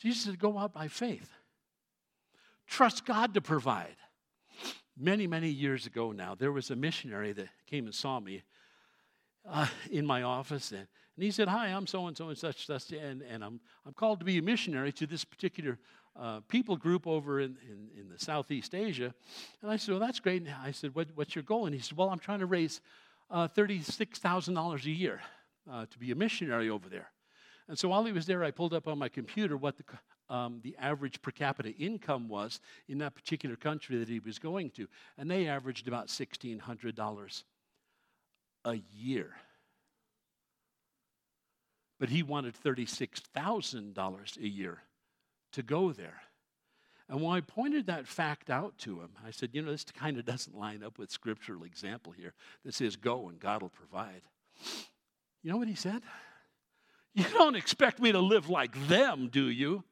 Jesus 0.00 0.24
said, 0.24 0.40
go 0.40 0.58
out 0.58 0.72
by 0.72 0.88
faith. 0.88 1.30
Trust 2.66 3.06
God 3.06 3.32
to 3.34 3.40
provide. 3.40 3.96
Many, 4.98 5.28
many 5.28 5.48
years 5.48 5.86
ago 5.86 6.10
now, 6.10 6.34
there 6.34 6.52
was 6.52 6.70
a 6.70 6.76
missionary 6.76 7.32
that 7.32 7.48
came 7.66 7.86
and 7.86 7.94
saw 7.94 8.18
me 8.18 8.42
uh, 9.48 9.66
in 9.90 10.06
my 10.06 10.22
office, 10.22 10.70
and, 10.70 10.86
and 11.16 11.24
he 11.24 11.30
said, 11.30 11.48
Hi, 11.48 11.68
I'm 11.68 11.86
so 11.86 12.06
and 12.06 12.16
so 12.16 12.28
and 12.28 12.38
such, 12.38 12.66
such, 12.66 12.92
and, 12.92 13.22
and 13.22 13.44
I'm, 13.44 13.60
I'm 13.84 13.92
called 13.92 14.20
to 14.20 14.24
be 14.24 14.38
a 14.38 14.42
missionary 14.42 14.92
to 14.92 15.06
this 15.06 15.24
particular 15.24 15.78
uh, 16.18 16.40
people 16.48 16.76
group 16.76 17.06
over 17.06 17.40
in, 17.40 17.56
in, 17.68 17.88
in, 18.00 18.08
the 18.08 18.18
Southeast 18.18 18.74
Asia. 18.74 19.12
And 19.62 19.70
I 19.70 19.76
said, 19.76 19.92
Well, 19.92 20.00
that's 20.00 20.20
great. 20.20 20.42
And 20.42 20.54
I 20.62 20.70
said, 20.70 20.94
what, 20.94 21.08
What's 21.14 21.34
your 21.34 21.42
goal? 21.42 21.66
And 21.66 21.74
he 21.74 21.80
said, 21.80 21.96
Well, 21.96 22.10
I'm 22.10 22.18
trying 22.18 22.40
to 22.40 22.46
raise 22.46 22.80
uh, 23.30 23.48
$36,000 23.48 24.84
a 24.84 24.90
year 24.90 25.20
uh, 25.70 25.86
to 25.90 25.98
be 25.98 26.10
a 26.12 26.14
missionary 26.14 26.70
over 26.70 26.88
there. 26.88 27.10
And 27.68 27.78
so 27.78 27.88
while 27.88 28.04
he 28.04 28.12
was 28.12 28.26
there, 28.26 28.44
I 28.44 28.50
pulled 28.50 28.74
up 28.74 28.86
on 28.86 28.98
my 28.98 29.08
computer 29.08 29.56
what 29.56 29.76
the 29.76 29.84
um, 30.30 30.60
the 30.62 30.74
average 30.78 31.20
per 31.20 31.30
capita 31.30 31.70
income 31.70 32.28
was 32.28 32.60
in 32.88 32.98
that 32.98 33.14
particular 33.14 33.56
country 33.56 33.98
that 33.98 34.08
he 34.08 34.20
was 34.20 34.38
going 34.38 34.70
to. 34.70 34.88
And 35.18 35.30
they 35.30 35.46
averaged 35.46 35.86
about 35.86 36.08
$1,600 36.08 37.42
a 38.64 38.82
year. 38.92 39.36
But 42.00 42.08
he 42.08 42.22
wanted 42.22 42.54
$36,000 42.62 44.36
a 44.36 44.48
year 44.48 44.78
to 45.54 45.62
go 45.62 45.92
there. 45.92 46.20
And 47.08 47.20
when 47.20 47.36
I 47.36 47.40
pointed 47.40 47.86
that 47.86 48.06
fact 48.06 48.48
out 48.48 48.78
to 48.78 49.00
him, 49.00 49.10
I 49.26 49.30
said, 49.30 49.50
you 49.52 49.62
know, 49.62 49.72
this 49.72 49.84
kind 49.84 50.18
of 50.18 50.24
doesn't 50.26 50.56
line 50.56 50.82
up 50.82 50.98
with 50.98 51.10
scriptural 51.10 51.64
example 51.64 52.12
here 52.12 52.34
This 52.64 52.80
is 52.80 52.96
go 52.96 53.28
and 53.28 53.40
God 53.40 53.62
will 53.62 53.70
provide. 53.70 54.22
You 55.42 55.50
know 55.50 55.56
what 55.56 55.68
he 55.68 55.74
said? 55.74 56.02
You 57.16 57.22
don't 57.32 57.54
expect 57.54 58.00
me 58.00 58.10
to 58.10 58.18
live 58.18 58.48
like 58.48 58.88
them, 58.88 59.28
do 59.28 59.48
you? 59.48 59.84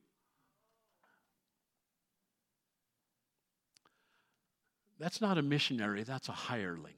That's 4.98 5.20
not 5.20 5.38
a 5.38 5.42
missionary, 5.42 6.02
that's 6.02 6.28
a 6.28 6.32
hireling. 6.32 6.96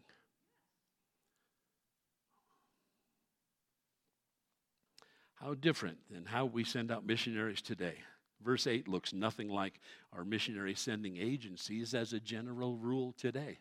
How 5.34 5.52
different 5.52 5.98
than 6.10 6.24
how 6.24 6.46
we 6.46 6.64
send 6.64 6.90
out 6.90 7.04
missionaries 7.04 7.60
today. 7.60 7.96
Verse 8.44 8.66
8 8.66 8.88
looks 8.88 9.12
nothing 9.12 9.48
like 9.48 9.80
our 10.12 10.24
missionary 10.24 10.74
sending 10.74 11.16
agencies 11.16 11.94
as 11.94 12.12
a 12.12 12.20
general 12.20 12.76
rule 12.76 13.14
today. 13.16 13.58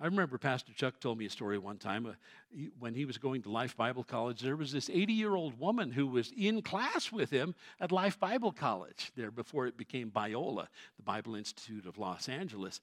I 0.00 0.06
remember 0.06 0.38
Pastor 0.38 0.72
Chuck 0.72 0.98
told 0.98 1.18
me 1.18 1.26
a 1.26 1.30
story 1.30 1.56
one 1.56 1.78
time. 1.78 2.04
Uh, 2.04 2.12
he, 2.50 2.70
when 2.80 2.94
he 2.94 3.04
was 3.04 3.16
going 3.16 3.42
to 3.42 3.50
Life 3.50 3.76
Bible 3.76 4.02
College, 4.02 4.40
there 4.40 4.56
was 4.56 4.72
this 4.72 4.90
80 4.90 5.12
year 5.12 5.36
old 5.36 5.58
woman 5.58 5.92
who 5.92 6.08
was 6.08 6.32
in 6.36 6.62
class 6.62 7.12
with 7.12 7.30
him 7.30 7.54
at 7.80 7.92
Life 7.92 8.18
Bible 8.18 8.50
College 8.50 9.12
there 9.16 9.30
before 9.30 9.66
it 9.66 9.76
became 9.76 10.10
Biola, 10.10 10.66
the 10.96 11.02
Bible 11.04 11.36
Institute 11.36 11.86
of 11.86 11.96
Los 11.96 12.28
Angeles. 12.28 12.80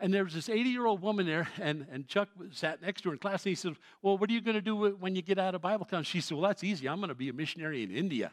And 0.00 0.12
there 0.12 0.24
was 0.24 0.34
this 0.34 0.48
80 0.48 0.68
year 0.68 0.84
old 0.84 1.00
woman 1.00 1.26
there, 1.26 1.48
and, 1.60 1.86
and 1.92 2.08
Chuck 2.08 2.28
sat 2.50 2.82
next 2.82 3.02
to 3.02 3.10
her 3.10 3.14
in 3.14 3.18
class, 3.18 3.44
and 3.44 3.50
he 3.50 3.54
said, 3.54 3.76
Well, 4.02 4.18
what 4.18 4.28
are 4.28 4.32
you 4.32 4.40
going 4.40 4.56
to 4.56 4.60
do 4.60 4.76
when 4.96 5.14
you 5.14 5.22
get 5.22 5.38
out 5.38 5.54
of 5.54 5.62
Bible 5.62 5.86
college? 5.86 6.08
She 6.08 6.20
said, 6.20 6.36
Well, 6.36 6.48
that's 6.48 6.64
easy. 6.64 6.88
I'm 6.88 6.98
going 6.98 7.08
to 7.08 7.14
be 7.14 7.28
a 7.28 7.32
missionary 7.32 7.84
in 7.84 7.92
India. 7.92 8.32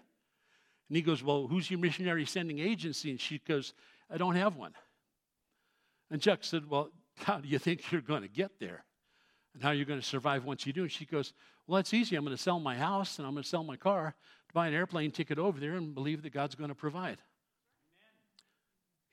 And 0.90 0.96
he 0.96 1.02
goes, 1.02 1.24
Well, 1.24 1.48
who's 1.48 1.70
your 1.70 1.80
missionary 1.80 2.26
sending 2.26 2.60
agency? 2.60 3.10
And 3.10 3.20
she 3.20 3.40
goes, 3.40 3.74
I 4.10 4.18
don't 4.18 4.36
have 4.36 4.56
one. 4.56 4.74
And 6.12 6.22
Chuck 6.22 6.44
said, 6.44 6.70
Well, 6.70 6.92
how 7.18 7.40
do 7.40 7.48
you 7.48 7.60
think 7.60 7.92
you're 7.92 8.02
going 8.02 8.22
to 8.22 8.28
get 8.28 8.60
there? 8.60 8.84
And 9.54 9.64
how 9.64 9.70
are 9.70 9.74
you're 9.74 9.86
going 9.86 10.00
to 10.00 10.06
survive 10.06 10.44
once 10.44 10.66
you 10.68 10.74
do? 10.74 10.82
And 10.84 10.92
she 10.92 11.06
goes, 11.06 11.34
Well, 11.66 11.78
that's 11.78 11.94
easy. 11.94 12.16
I'm 12.16 12.24
going 12.24 12.36
to 12.36 12.42
sell 12.42 12.60
my 12.60 12.76
house 12.76 13.18
and 13.18 13.28
I'm 13.28 13.34
going 13.34 13.44
to 13.44 13.50
sell 13.50 13.64
my 13.64 13.78
car 13.78 14.16
to 14.48 14.54
buy 14.54 14.68
an 14.68 14.74
airplane 14.74 15.12
ticket 15.12 15.40
over 15.40 15.60
there 15.60 15.74
and 15.74 15.96
believe 15.96 16.22
that 16.24 16.34
God's 16.34 16.56
going 16.56 16.70
to 16.70 16.76
provide. 16.76 17.18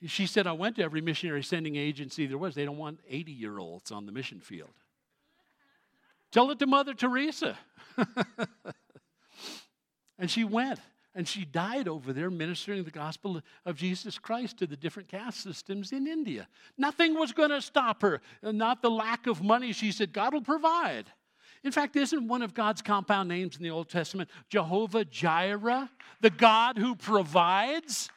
Amen. 0.03 0.09
She 0.09 0.27
said, 0.27 0.47
I 0.47 0.53
went 0.53 0.77
to 0.77 0.83
every 0.83 1.01
missionary 1.01 1.43
sending 1.43 1.77
agency 1.77 2.27
there 2.27 2.39
was. 2.39 2.55
They 2.55 2.65
don't 2.65 2.79
want 2.79 3.01
80 3.09 3.33
year 3.33 3.59
olds 3.59 3.91
on 3.91 4.05
the 4.05 4.13
mission 4.13 4.41
field. 4.41 4.75
Tell 6.33 6.51
it 6.51 6.59
to 6.61 6.67
Mother 6.67 6.95
Teresa. 6.95 7.59
and 10.19 10.31
she 10.31 10.45
went. 10.45 10.81
And 11.15 11.29
she 11.29 11.45
died 11.45 11.89
over 11.89 12.13
there 12.13 12.31
ministering 12.31 12.85
the 12.85 12.91
gospel 12.91 13.43
of 13.67 13.77
Jesus 13.77 14.19
Christ 14.19 14.59
to 14.59 14.67
the 14.67 14.77
different 14.77 15.09
caste 15.09 15.43
systems 15.43 15.93
in 15.93 16.07
India. 16.07 16.49
Nothing 16.79 17.19
was 17.19 17.33
going 17.33 17.51
to 17.51 17.61
stop 17.61 18.01
her, 18.01 18.23
not 18.43 18.81
the 18.81 18.91
lack 18.91 19.27
of 19.27 19.43
money. 19.43 19.73
She 19.73 19.93
said, 19.93 20.13
God 20.13 20.33
will 20.33 20.41
provide. 20.41 21.05
In 21.65 21.71
fact, 21.71 21.97
isn't 21.97 22.27
one 22.27 22.43
of 22.43 22.55
God's 22.55 22.83
compound 22.83 23.29
names 23.29 23.57
in 23.57 23.63
the 23.63 23.71
Old 23.71 23.89
Testament 23.89 24.31
Jehovah 24.49 25.05
Jireh, 25.05 25.91
the 26.21 26.31
God 26.31 26.79
who 26.79 26.97
provides? 26.97 28.09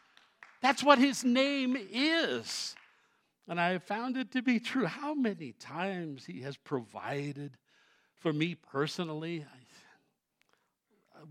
That's 0.61 0.83
what 0.83 0.97
his 0.97 1.23
name 1.23 1.77
is. 1.91 2.75
And 3.47 3.59
I 3.59 3.73
have 3.73 3.83
found 3.83 4.17
it 4.17 4.31
to 4.31 4.41
be 4.41 4.59
true. 4.59 4.85
How 4.85 5.13
many 5.13 5.51
times 5.51 6.25
he 6.25 6.41
has 6.41 6.57
provided 6.57 7.57
for 8.19 8.33
me 8.33 8.55
personally? 8.55 9.45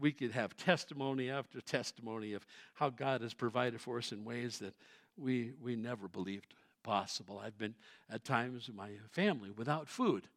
We 0.01 0.12
could 0.12 0.32
have 0.32 0.57
testimony 0.57 1.30
after 1.30 1.61
testimony 1.61 2.32
of 2.32 2.47
how 2.74 2.90
God 2.90 3.20
has 3.20 3.34
provided 3.34 3.80
for 3.80 3.99
us 3.99 4.12
in 4.12 4.24
ways 4.24 4.59
that 4.59 4.74
we, 5.16 5.53
we 5.62 5.76
never 5.76 6.09
believed 6.09 6.55
possible. 6.82 7.40
I've 7.45 7.59
been 7.59 7.74
at 8.11 8.24
times 8.24 8.68
in 8.68 8.76
my 8.76 8.90
family 9.12 9.51
without 9.51 9.88
food 9.88 10.28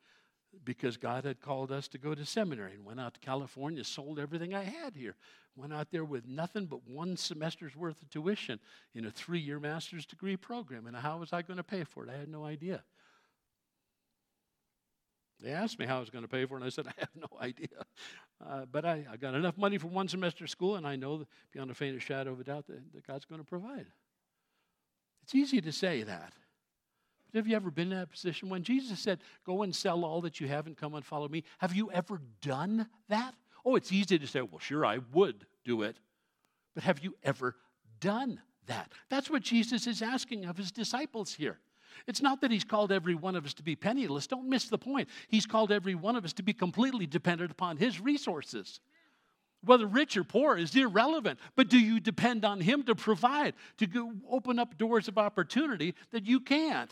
because 0.63 0.97
God 0.97 1.25
had 1.25 1.41
called 1.41 1.71
us 1.71 1.87
to 1.89 1.97
go 1.97 2.15
to 2.15 2.25
seminary 2.25 2.73
and 2.73 2.85
went 2.85 2.99
out 2.99 3.13
to 3.15 3.19
California, 3.19 3.83
sold 3.83 4.17
everything 4.17 4.53
I 4.53 4.63
had 4.63 4.95
here, 4.95 5.15
went 5.55 5.73
out 5.73 5.91
there 5.91 6.05
with 6.05 6.27
nothing 6.27 6.65
but 6.65 6.87
one 6.87 7.17
semester's 7.17 7.75
worth 7.75 8.01
of 8.01 8.09
tuition 8.09 8.59
in 8.95 9.05
a 9.05 9.11
three 9.11 9.39
year 9.39 9.59
master's 9.59 10.05
degree 10.05 10.37
program. 10.37 10.87
And 10.87 10.95
how 10.95 11.17
was 11.17 11.33
I 11.33 11.41
going 11.41 11.57
to 11.57 11.63
pay 11.63 11.83
for 11.83 12.05
it? 12.05 12.09
I 12.09 12.17
had 12.17 12.29
no 12.29 12.45
idea. 12.45 12.83
They 15.41 15.51
asked 15.51 15.77
me 15.77 15.85
how 15.85 15.97
I 15.97 15.99
was 15.99 16.09
going 16.09 16.23
to 16.23 16.27
pay 16.27 16.45
for 16.45 16.55
it, 16.55 16.57
and 16.57 16.65
I 16.65 16.69
said, 16.69 16.87
I 16.87 16.93
have 16.97 17.09
no 17.15 17.27
idea. 17.41 17.67
Uh, 18.45 18.65
but 18.71 18.85
I, 18.85 19.05
I, 19.11 19.17
got 19.17 19.35
enough 19.35 19.57
money 19.57 19.77
for 19.77 19.87
one 19.87 20.07
semester 20.07 20.43
of 20.43 20.49
school, 20.49 20.75
and 20.75 20.87
I 20.87 20.95
know 20.95 21.17
that 21.17 21.27
beyond 21.51 21.71
a 21.71 21.73
faintest 21.73 22.05
shadow 22.05 22.31
of 22.31 22.39
a 22.39 22.43
doubt 22.43 22.67
that, 22.67 22.93
that 22.93 23.05
God's 23.05 23.25
going 23.25 23.41
to 23.41 23.47
provide. 23.47 23.87
It's 25.23 25.35
easy 25.35 25.61
to 25.61 25.71
say 25.71 26.03
that. 26.03 26.33
But 27.31 27.39
have 27.39 27.47
you 27.47 27.55
ever 27.55 27.69
been 27.69 27.91
in 27.91 27.99
that 27.99 28.11
position 28.11 28.49
when 28.49 28.63
Jesus 28.63 28.99
said, 28.99 29.19
Go 29.45 29.63
and 29.63 29.75
sell 29.75 30.05
all 30.05 30.21
that 30.21 30.39
you 30.39 30.47
have 30.47 30.67
and 30.67 30.77
come 30.77 30.95
and 30.95 31.05
follow 31.05 31.27
me? 31.27 31.43
Have 31.59 31.75
you 31.75 31.91
ever 31.91 32.21
done 32.41 32.87
that? 33.09 33.33
Oh, 33.65 33.75
it's 33.75 33.91
easy 33.91 34.17
to 34.17 34.27
say, 34.27 34.41
Well, 34.41 34.59
sure, 34.59 34.85
I 34.85 34.99
would 35.13 35.45
do 35.65 35.81
it. 35.81 35.97
But 36.73 36.83
have 36.83 36.99
you 36.99 37.15
ever 37.23 37.55
done 37.99 38.39
that? 38.67 38.91
That's 39.09 39.29
what 39.29 39.41
Jesus 39.41 39.87
is 39.87 40.01
asking 40.01 40.45
of 40.45 40.57
his 40.57 40.71
disciples 40.71 41.33
here. 41.33 41.59
It's 42.05 42.21
not 42.21 42.41
that 42.41 42.51
He's 42.51 42.63
called 42.63 42.91
every 42.91 43.15
one 43.15 43.35
of 43.35 43.45
us 43.45 43.53
to 43.55 43.63
be 43.63 43.75
penniless. 43.75 44.27
Don't 44.27 44.49
miss 44.49 44.65
the 44.65 44.77
point. 44.77 45.09
He's 45.27 45.45
called 45.45 45.71
every 45.71 45.95
one 45.95 46.15
of 46.15 46.25
us 46.25 46.33
to 46.33 46.43
be 46.43 46.53
completely 46.53 47.07
dependent 47.07 47.51
upon 47.51 47.77
His 47.77 47.99
resources. 47.99 48.79
Whether 49.65 49.87
rich 49.87 50.15
or 50.15 50.23
poor 50.23 50.55
is 50.55 50.75
irrelevant, 50.75 51.39
but 51.55 51.67
do 51.67 51.79
you 51.79 51.99
depend 51.99 52.45
on 52.45 52.61
Him 52.61 52.83
to 52.83 52.95
provide, 52.95 53.55
to 53.77 54.13
open 54.29 54.59
up 54.59 54.77
doors 54.77 55.07
of 55.07 55.17
opportunity 55.17 55.95
that 56.11 56.25
you 56.25 56.39
can't? 56.39 56.91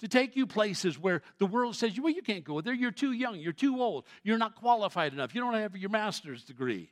To 0.00 0.08
take 0.08 0.34
you 0.34 0.48
places 0.48 0.98
where 0.98 1.22
the 1.38 1.46
world 1.46 1.76
says, 1.76 1.98
well, 2.00 2.12
you 2.12 2.22
can't 2.22 2.42
go 2.42 2.60
there. 2.60 2.74
You're 2.74 2.90
too 2.90 3.12
young. 3.12 3.38
You're 3.38 3.52
too 3.52 3.80
old. 3.80 4.04
You're 4.24 4.36
not 4.36 4.56
qualified 4.56 5.12
enough. 5.12 5.32
You 5.32 5.40
don't 5.40 5.54
have 5.54 5.76
your 5.76 5.90
master's 5.90 6.42
degree. 6.42 6.90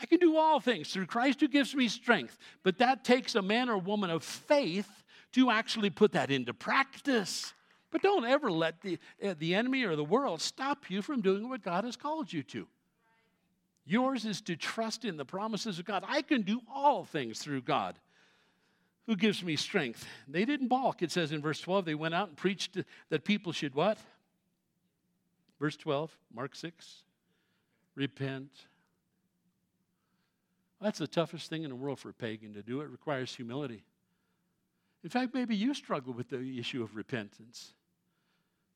I 0.00 0.06
can 0.06 0.18
do 0.18 0.36
all 0.36 0.58
things 0.58 0.92
through 0.92 1.06
Christ 1.06 1.40
who 1.40 1.48
gives 1.48 1.74
me 1.74 1.86
strength. 1.88 2.36
But 2.64 2.78
that 2.78 3.04
takes 3.04 3.36
a 3.36 3.40
man 3.40 3.68
or 3.68 3.78
woman 3.78 4.10
of 4.10 4.24
faith 4.24 4.90
to 5.36 5.50
actually 5.50 5.90
put 5.90 6.12
that 6.12 6.30
into 6.30 6.54
practice. 6.54 7.52
But 7.90 8.00
don't 8.00 8.24
ever 8.24 8.50
let 8.50 8.80
the, 8.80 8.98
uh, 9.22 9.34
the 9.38 9.54
enemy 9.54 9.84
or 9.84 9.94
the 9.94 10.02
world 10.02 10.40
stop 10.40 10.90
you 10.90 11.02
from 11.02 11.20
doing 11.20 11.50
what 11.50 11.62
God 11.62 11.84
has 11.84 11.94
called 11.94 12.32
you 12.32 12.42
to. 12.44 12.66
Yours 13.84 14.24
is 14.24 14.40
to 14.40 14.56
trust 14.56 15.04
in 15.04 15.18
the 15.18 15.26
promises 15.26 15.78
of 15.78 15.84
God. 15.84 16.04
I 16.08 16.22
can 16.22 16.40
do 16.40 16.62
all 16.74 17.04
things 17.04 17.38
through 17.38 17.60
God 17.62 17.96
who 19.06 19.14
gives 19.14 19.44
me 19.44 19.56
strength. 19.56 20.06
They 20.26 20.46
didn't 20.46 20.68
balk. 20.68 21.02
It 21.02 21.12
says 21.12 21.32
in 21.32 21.42
verse 21.42 21.60
12, 21.60 21.84
they 21.84 21.94
went 21.94 22.14
out 22.14 22.28
and 22.28 22.36
preached 22.36 22.78
that 23.10 23.24
people 23.24 23.52
should 23.52 23.74
what? 23.74 23.98
Verse 25.60 25.76
12, 25.76 26.16
Mark 26.34 26.56
6, 26.56 27.02
repent. 27.94 28.50
That's 30.80 30.98
the 30.98 31.06
toughest 31.06 31.50
thing 31.50 31.62
in 31.62 31.68
the 31.68 31.76
world 31.76 31.98
for 31.98 32.08
a 32.08 32.14
pagan 32.14 32.54
to 32.54 32.62
do. 32.62 32.80
It 32.80 32.88
requires 32.88 33.34
humility. 33.36 33.84
In 35.06 35.10
fact, 35.10 35.34
maybe 35.34 35.54
you 35.54 35.72
struggle 35.72 36.12
with 36.12 36.30
the 36.30 36.58
issue 36.58 36.82
of 36.82 36.96
repentance. 36.96 37.74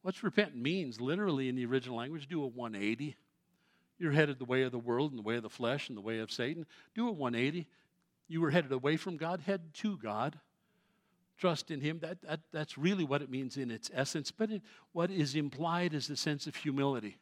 What's 0.02 0.22
repent 0.22 0.54
means, 0.54 1.00
literally 1.00 1.48
in 1.48 1.56
the 1.56 1.66
original 1.66 1.96
language, 1.96 2.28
do 2.28 2.44
a 2.44 2.46
180. 2.46 3.16
You're 3.98 4.12
headed 4.12 4.38
the 4.38 4.44
way 4.44 4.62
of 4.62 4.70
the 4.70 4.78
world 4.78 5.10
and 5.10 5.18
the 5.18 5.24
way 5.24 5.34
of 5.34 5.42
the 5.42 5.50
flesh 5.50 5.88
and 5.88 5.98
the 5.98 6.02
way 6.02 6.20
of 6.20 6.30
Satan. 6.30 6.66
Do 6.94 7.08
a 7.08 7.10
180. 7.10 7.66
You 8.28 8.40
were 8.42 8.52
headed 8.52 8.70
away 8.70 8.96
from 8.96 9.16
God, 9.16 9.40
head 9.40 9.74
to 9.78 9.96
God. 9.96 10.38
Trust 11.36 11.72
in 11.72 11.80
Him. 11.80 11.98
That, 11.98 12.22
that, 12.22 12.38
that's 12.52 12.78
really 12.78 13.02
what 13.02 13.22
it 13.22 13.28
means 13.28 13.56
in 13.56 13.72
its 13.72 13.90
essence. 13.92 14.30
But 14.30 14.52
it, 14.52 14.62
what 14.92 15.10
is 15.10 15.34
implied 15.34 15.94
is 15.94 16.06
the 16.06 16.16
sense 16.16 16.46
of 16.46 16.54
humility. 16.54 17.18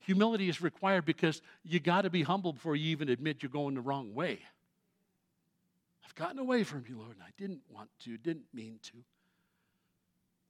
Humility 0.00 0.50
is 0.50 0.60
required 0.60 1.06
because 1.06 1.40
you 1.64 1.80
got 1.80 2.02
to 2.02 2.10
be 2.10 2.22
humble 2.22 2.52
before 2.52 2.76
you 2.76 2.90
even 2.90 3.08
admit 3.08 3.42
you're 3.42 3.48
going 3.48 3.76
the 3.76 3.80
wrong 3.80 4.12
way. 4.12 4.40
I've 6.04 6.14
gotten 6.14 6.38
away 6.38 6.64
from 6.64 6.84
you, 6.88 6.98
Lord, 6.98 7.16
and 7.16 7.22
I 7.22 7.30
didn't 7.38 7.62
want 7.70 7.90
to, 8.04 8.16
didn't 8.16 8.46
mean 8.52 8.78
to. 8.82 8.98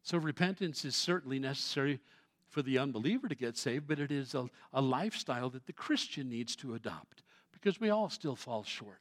So 0.02 0.18
repentance 0.18 0.84
is 0.84 0.96
certainly 0.96 1.38
necessary 1.38 2.00
for 2.48 2.62
the 2.62 2.78
unbeliever 2.78 3.28
to 3.28 3.34
get 3.34 3.56
saved, 3.56 3.86
but 3.86 3.98
it 3.98 4.10
is 4.10 4.34
a, 4.34 4.46
a 4.72 4.80
lifestyle 4.80 5.48
that 5.50 5.66
the 5.66 5.72
Christian 5.72 6.28
needs 6.28 6.54
to 6.56 6.74
adopt 6.74 7.22
because 7.52 7.80
we 7.80 7.90
all 7.90 8.10
still 8.10 8.36
fall 8.36 8.64
short. 8.64 9.00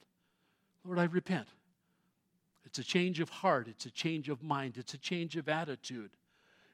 Lord, 0.86 1.00
I 1.00 1.06
repent. 1.06 1.48
It's 2.66 2.80
a 2.80 2.84
change 2.84 3.20
of 3.20 3.30
heart, 3.30 3.68
it's 3.68 3.86
a 3.86 3.92
change 3.92 4.30
of 4.30 4.44
mind, 4.44 4.78
it's 4.78 4.94
a 4.94 4.98
change 4.98 5.36
of 5.36 5.50
attitude. 5.50 6.12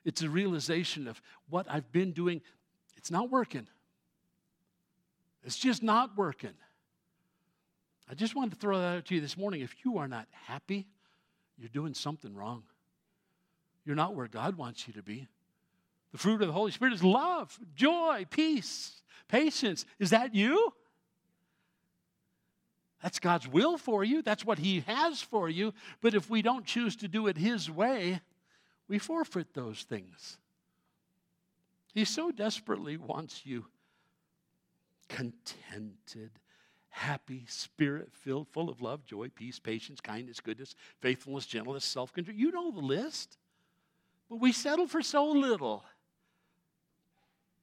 It's 0.05 0.21
a 0.21 0.29
realization 0.29 1.07
of 1.07 1.21
what 1.49 1.65
I've 1.69 1.91
been 1.91 2.11
doing, 2.11 2.41
it's 2.95 3.09
not 3.09 3.31
working. 3.31 3.67
It's 5.43 5.57
just 5.57 5.81
not 5.81 6.17
working. 6.17 6.53
I 8.09 8.15
just 8.15 8.35
wanted 8.35 8.51
to 8.51 8.57
throw 8.57 8.79
that 8.79 8.97
out 8.97 9.05
to 9.05 9.15
you 9.15 9.21
this 9.21 9.37
morning. 9.37 9.61
If 9.61 9.75
you 9.83 9.97
are 9.97 10.07
not 10.07 10.27
happy, 10.45 10.87
you're 11.57 11.69
doing 11.69 11.93
something 11.93 12.33
wrong. 12.33 12.63
You're 13.85 13.95
not 13.95 14.15
where 14.15 14.27
God 14.27 14.57
wants 14.57 14.87
you 14.87 14.93
to 14.93 15.03
be. 15.03 15.27
The 16.11 16.17
fruit 16.17 16.41
of 16.41 16.47
the 16.47 16.53
Holy 16.53 16.71
Spirit 16.71 16.93
is 16.93 17.03
love, 17.03 17.57
joy, 17.75 18.25
peace, 18.29 19.01
patience. 19.27 19.85
Is 19.99 20.11
that 20.11 20.33
you? 20.33 20.73
That's 23.03 23.19
God's 23.19 23.47
will 23.47 23.77
for 23.77 24.03
you. 24.03 24.21
That's 24.21 24.45
what 24.45 24.59
He 24.59 24.81
has 24.81 25.21
for 25.21 25.49
you. 25.49 25.73
But 26.01 26.13
if 26.13 26.29
we 26.29 26.41
don't 26.41 26.65
choose 26.65 26.95
to 26.97 27.07
do 27.07 27.27
it 27.27 27.37
His 27.37 27.69
way, 27.69 28.21
we 28.87 28.99
forfeit 28.99 29.53
those 29.53 29.83
things. 29.83 30.37
He 31.93 32.05
so 32.05 32.31
desperately 32.31 32.95
wants 32.97 33.45
you 33.45 33.65
contented 35.09 36.31
happy, 36.97 37.45
spirit 37.47 38.09
filled, 38.11 38.47
full 38.49 38.69
of 38.69 38.81
love, 38.81 39.05
joy, 39.05 39.29
peace, 39.29 39.59
patience, 39.59 40.01
kindness, 40.01 40.39
goodness, 40.39 40.75
faithfulness, 40.99 41.45
gentleness, 41.45 41.85
self 41.85 42.11
control. 42.11 42.35
You 42.35 42.51
know 42.51 42.71
the 42.71 42.79
list. 42.79 43.37
But 44.29 44.41
we 44.41 44.51
settle 44.51 44.87
for 44.87 45.01
so 45.01 45.25
little. 45.31 45.85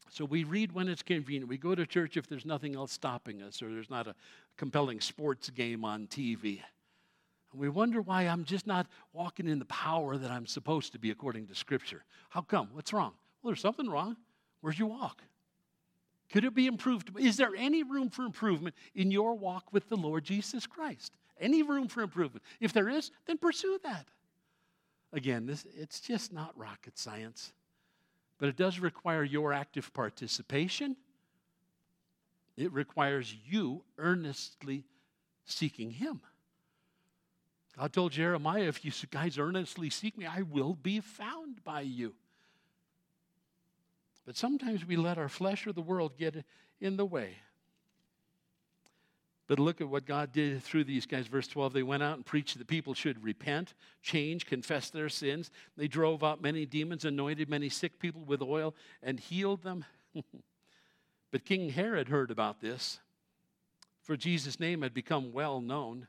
So 0.09 0.25
we 0.25 0.45
read 0.45 0.73
when 0.73 0.89
it's 0.89 1.03
convenient. 1.03 1.49
We 1.49 1.59
go 1.59 1.75
to 1.75 1.85
church 1.85 2.17
if 2.17 2.29
there's 2.29 2.47
nothing 2.47 2.77
else 2.77 2.93
stopping 2.93 3.43
us 3.43 3.61
or 3.61 3.69
there's 3.69 3.91
not 3.91 4.07
a 4.07 4.15
compelling 4.57 5.01
sports 5.01 5.51
game 5.51 5.85
on 5.85 6.07
TV. 6.07 6.61
And 7.53 7.61
we 7.61 7.69
wonder 7.69 8.01
why 8.01 8.23
I'm 8.23 8.45
just 8.45 8.67
not 8.67 8.87
walking 9.13 9.49
in 9.49 9.59
the 9.59 9.65
power 9.65 10.17
that 10.17 10.31
I'm 10.31 10.47
supposed 10.47 10.93
to 10.93 10.99
be 10.99 11.11
according 11.11 11.49
to 11.49 11.55
Scripture. 11.55 12.05
How 12.31 12.43
come? 12.43 12.69
What's 12.73 12.93
wrong? 12.93 13.13
Well, 13.43 13.51
there's 13.51 13.61
something 13.61 13.91
wrong. 13.91 14.17
Where's 14.61 14.79
your 14.79 14.89
walk? 14.89 15.21
Could 16.31 16.45
it 16.45 16.55
be 16.55 16.67
improved? 16.67 17.11
Is 17.19 17.37
there 17.37 17.55
any 17.57 17.83
room 17.83 18.11
for 18.11 18.25
improvement 18.25 18.75
in 18.95 19.11
your 19.11 19.35
walk 19.35 19.73
with 19.73 19.89
the 19.89 19.97
Lord 19.97 20.25
Jesus 20.25 20.67
Christ? 20.67 21.13
Any 21.39 21.63
room 21.63 21.89
for 21.89 22.03
improvement? 22.03 22.45
If 22.61 22.73
there 22.73 22.89
is, 22.89 23.11
then 23.27 23.39
pursue 23.39 23.79
that. 23.83 24.07
Again, 25.13 25.47
this, 25.47 25.65
it's 25.77 26.01
just 26.01 26.33
not 26.33 26.57
rocket 26.59 26.99
science, 26.99 27.53
but 28.39 28.49
it 28.49 28.57
does 28.57 28.81
require 28.81 29.23
your 29.23 29.53
active 29.53 29.93
participation. 29.93 30.97
It 32.57 32.73
requires 32.73 33.35
you 33.47 33.85
earnestly 33.99 34.85
seeking 35.45 35.91
Him. 35.91 36.21
God 37.77 37.93
told 37.93 38.13
Jeremiah, 38.13 38.63
if 38.63 38.85
you 38.85 38.93
guys 39.11 39.39
earnestly 39.39 39.91
seek 39.91 40.17
me, 40.17 40.27
I 40.27 40.43
will 40.43 40.75
be 40.75 41.01
found 41.01 41.63
by 41.65 41.81
you. 41.83 42.15
But 44.27 44.37
sometimes 44.37 44.87
we 44.87 44.97
let 44.97 45.19
our 45.19 45.29
flesh 45.29 45.67
or 45.67 45.73
the 45.73 45.83
world 45.83 46.17
get 46.17 46.45
in 46.81 46.97
the 46.97 47.05
way. 47.05 47.37
But 49.47 49.59
look 49.59 49.83
at 49.83 49.89
what 49.89 50.07
God 50.07 50.33
did 50.33 50.63
through 50.63 50.85
these 50.85 51.05
guys. 51.05 51.27
Verse 51.27 51.47
12 51.47 51.75
they 51.75 51.83
went 51.83 52.03
out 52.03 52.17
and 52.17 52.25
preached 52.25 52.57
that 52.57 52.67
people 52.67 52.95
should 52.95 53.23
repent, 53.23 53.75
change, 54.03 54.47
confess 54.47 54.89
their 54.89 55.11
sins. 55.11 55.51
They 55.77 55.89
drove 55.89 56.25
out 56.25 56.43
many 56.43 56.65
demons, 56.65 57.05
anointed 57.05 57.51
many 57.51 57.69
sick 57.69 57.99
people 57.99 58.23
with 58.25 58.41
oil, 58.41 58.75
and 59.03 59.21
healed 59.21 59.63
them. 59.63 59.85
but 61.31 61.45
King 61.45 61.71
Herod 61.71 62.09
heard 62.09 62.31
about 62.31 62.61
this, 62.63 63.01
for 64.01 64.17
Jesus' 64.17 64.59
name 64.59 64.81
had 64.81 64.95
become 64.95 65.33
well 65.33 65.61
known. 65.61 66.09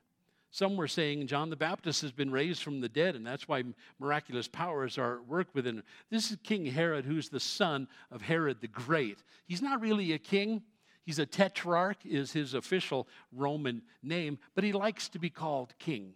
Some 0.55 0.77
were 0.77 0.87
saying 0.87 1.27
John 1.27 1.49
the 1.49 1.57
Baptist 1.57 2.01
has 2.01 2.13
been 2.13 2.31
raised 2.31 2.63
from 2.63 2.79
the 2.79 2.87
dead, 2.87 3.17
and 3.17 3.27
that's 3.27 3.45
why 3.45 3.61
miraculous 3.99 4.47
powers 4.47 4.97
are 4.97 5.15
at 5.15 5.27
work 5.27 5.47
within 5.53 5.79
him. 5.79 5.83
This 6.09 6.31
is 6.31 6.37
King 6.43 6.65
Herod, 6.65 7.03
who's 7.03 7.27
the 7.27 7.41
son 7.41 7.89
of 8.09 8.21
Herod 8.21 8.61
the 8.61 8.69
Great. 8.69 9.21
He's 9.47 9.61
not 9.61 9.81
really 9.81 10.13
a 10.13 10.17
king. 10.17 10.63
He's 11.05 11.19
a 11.19 11.25
tetrarch, 11.25 12.05
is 12.05 12.31
his 12.31 12.53
official 12.53 13.09
Roman 13.33 13.81
name, 14.01 14.39
but 14.53 14.63
he 14.63 14.71
likes 14.71 15.09
to 15.09 15.19
be 15.19 15.29
called 15.29 15.73
king. 15.77 16.13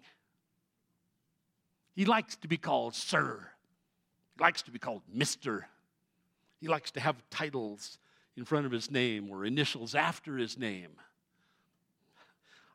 He 1.94 2.06
likes 2.06 2.38
to 2.38 2.48
be 2.48 2.56
called 2.56 2.96
sir. 2.96 3.46
He 4.38 4.42
likes 4.42 4.62
to 4.62 4.72
be 4.72 4.80
called 4.80 5.02
mister. 5.14 5.68
He 6.62 6.70
likes 6.70 6.92
to 6.92 7.02
have 7.02 7.22
titles 7.30 7.98
in 8.38 8.46
front 8.46 8.66
of 8.66 8.72
his 8.72 8.90
name 8.90 9.30
or 9.30 9.44
initials 9.44 9.96
after 9.96 10.38
his 10.38 10.58
name. 10.58 10.92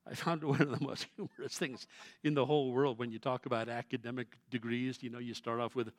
I 0.06 0.14
found 0.14 0.44
one 0.44 0.60
of 0.60 0.70
the 0.78 0.84
most 0.84 1.06
humorous 1.16 1.56
things 1.56 1.86
in 2.22 2.34
the 2.34 2.44
whole 2.44 2.72
world 2.72 2.98
when 2.98 3.10
you 3.10 3.18
talk 3.18 3.46
about 3.46 3.68
academic 3.68 4.28
degrees. 4.50 4.98
You 5.02 5.10
know, 5.10 5.18
you 5.18 5.32
start 5.34 5.60
off 5.60 5.74
with 5.74 5.90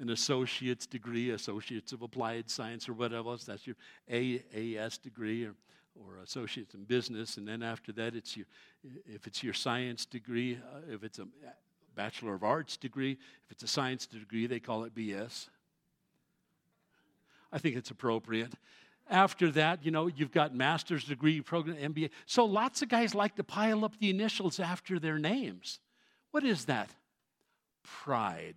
an 0.00 0.10
associate's 0.10 0.86
degree, 0.86 1.30
associates 1.30 1.92
of 1.92 2.02
applied 2.02 2.50
science, 2.50 2.88
or 2.88 2.92
whatever 2.92 3.30
else. 3.30 3.44
That's 3.44 3.66
your 3.66 3.76
AAS 4.10 5.00
degree, 5.00 5.44
or, 5.44 5.54
or 5.94 6.18
associates 6.22 6.74
in 6.74 6.84
business. 6.84 7.38
And 7.38 7.48
then 7.48 7.62
after 7.62 7.92
that, 7.92 8.14
it's 8.14 8.36
your, 8.36 8.46
if 9.06 9.26
it's 9.26 9.42
your 9.42 9.54
science 9.54 10.04
degree, 10.04 10.56
uh, 10.56 10.92
if 10.92 11.02
it's 11.02 11.18
a 11.18 11.26
bachelor 11.94 12.34
of 12.34 12.44
arts 12.44 12.76
degree, 12.76 13.12
if 13.12 13.50
it's 13.50 13.62
a 13.62 13.68
science 13.68 14.06
degree, 14.06 14.46
they 14.46 14.60
call 14.60 14.84
it 14.84 14.94
BS. 14.94 15.48
I 17.50 17.58
think 17.58 17.76
it's 17.76 17.90
appropriate. 17.90 18.52
After 19.08 19.50
that, 19.52 19.84
you 19.84 19.90
know, 19.90 20.06
you've 20.06 20.32
got 20.32 20.54
master's 20.54 21.04
degree 21.04 21.40
program, 21.40 21.76
MBA. 21.76 22.10
So 22.26 22.44
lots 22.44 22.80
of 22.82 22.88
guys 22.88 23.14
like 23.14 23.36
to 23.36 23.44
pile 23.44 23.84
up 23.84 23.98
the 23.98 24.10
initials 24.10 24.58
after 24.58 24.98
their 24.98 25.18
names. 25.18 25.78
What 26.30 26.44
is 26.44 26.64
that? 26.64 26.90
Pride. 27.82 28.56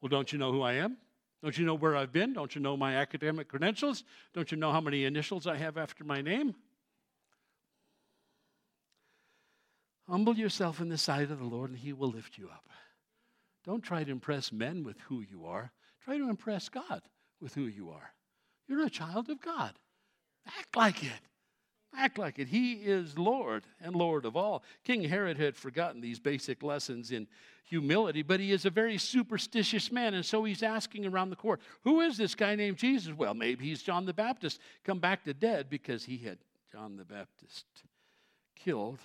Well, 0.00 0.08
don't 0.08 0.32
you 0.32 0.38
know 0.38 0.52
who 0.52 0.62
I 0.62 0.74
am? 0.74 0.96
Don't 1.42 1.56
you 1.56 1.64
know 1.64 1.74
where 1.74 1.96
I've 1.96 2.12
been? 2.12 2.32
Don't 2.32 2.54
you 2.54 2.60
know 2.60 2.76
my 2.76 2.96
academic 2.96 3.48
credentials? 3.48 4.02
Don't 4.34 4.50
you 4.50 4.58
know 4.58 4.72
how 4.72 4.80
many 4.80 5.04
initials 5.04 5.46
I 5.46 5.56
have 5.56 5.76
after 5.76 6.02
my 6.02 6.20
name? 6.20 6.54
Humble 10.08 10.36
yourself 10.36 10.80
in 10.80 10.88
the 10.88 10.98
sight 10.98 11.30
of 11.30 11.38
the 11.38 11.44
Lord, 11.44 11.70
and 11.70 11.78
He 11.78 11.92
will 11.92 12.10
lift 12.10 12.38
you 12.38 12.48
up. 12.48 12.68
Don't 13.64 13.82
try 13.82 14.02
to 14.02 14.10
impress 14.10 14.50
men 14.50 14.82
with 14.82 14.98
who 15.02 15.20
you 15.20 15.46
are. 15.46 15.70
Try 16.02 16.18
to 16.18 16.28
impress 16.28 16.68
God 16.68 17.02
with 17.40 17.54
who 17.54 17.66
you 17.66 17.90
are. 17.90 18.12
You're 18.68 18.84
a 18.84 18.90
child 18.90 19.30
of 19.30 19.40
God. 19.40 19.72
Act 20.46 20.76
like 20.76 21.02
it. 21.02 21.10
Act 21.96 22.18
like 22.18 22.38
it. 22.38 22.48
He 22.48 22.74
is 22.74 23.18
Lord 23.18 23.64
and 23.80 23.96
Lord 23.96 24.24
of 24.24 24.36
all. 24.36 24.62
King 24.84 25.02
Herod 25.04 25.38
had 25.38 25.56
forgotten 25.56 26.00
these 26.00 26.18
basic 26.18 26.62
lessons 26.62 27.10
in 27.10 27.26
humility, 27.64 28.22
but 28.22 28.40
he 28.40 28.52
is 28.52 28.64
a 28.64 28.70
very 28.70 28.98
superstitious 28.98 29.90
man, 29.90 30.14
and 30.14 30.24
so 30.24 30.44
he's 30.44 30.62
asking 30.62 31.06
around 31.06 31.30
the 31.30 31.36
court, 31.36 31.60
Who 31.84 32.00
is 32.00 32.16
this 32.16 32.34
guy 32.34 32.54
named 32.54 32.76
Jesus? 32.76 33.12
Well, 33.12 33.34
maybe 33.34 33.64
he's 33.66 33.82
John 33.82 34.06
the 34.06 34.14
Baptist, 34.14 34.60
come 34.84 34.98
back 34.98 35.24
to 35.24 35.34
dead 35.34 35.68
because 35.68 36.04
he 36.04 36.18
had 36.18 36.38
John 36.72 36.96
the 36.96 37.04
Baptist 37.04 37.64
killed 38.54 38.98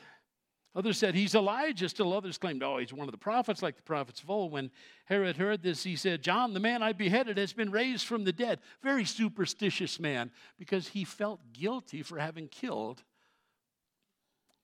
Others 0.76 0.98
said 0.98 1.14
he's 1.14 1.36
Elijah. 1.36 1.88
Still 1.88 2.14
others 2.14 2.38
claimed, 2.38 2.64
oh, 2.64 2.78
he's 2.78 2.92
one 2.92 3.08
of 3.08 3.12
the 3.12 3.18
prophets, 3.18 3.62
like 3.62 3.76
the 3.76 3.84
prophets 3.84 4.24
of 4.24 4.30
old. 4.30 4.52
When 4.52 4.72
Herod 5.06 5.38
heard 5.38 5.62
this, 5.62 5.84
he 5.84 5.96
said, 5.96 6.24
John, 6.24 6.54
the 6.54 6.60
man 6.60 6.82
I 6.82 6.94
beheaded, 6.94 7.38
has 7.38 7.54
been 7.54 7.72
raised 7.72 8.08
from 8.08 8.24
the 8.24 8.34
dead. 8.34 8.60
Very 8.82 9.06
superstitious 9.06 10.00
man, 10.00 10.32
because 10.58 10.88
he 10.88 11.04
felt 11.04 11.40
guilty 11.54 12.02
for 12.02 12.18
having 12.18 12.48
killed 12.48 13.04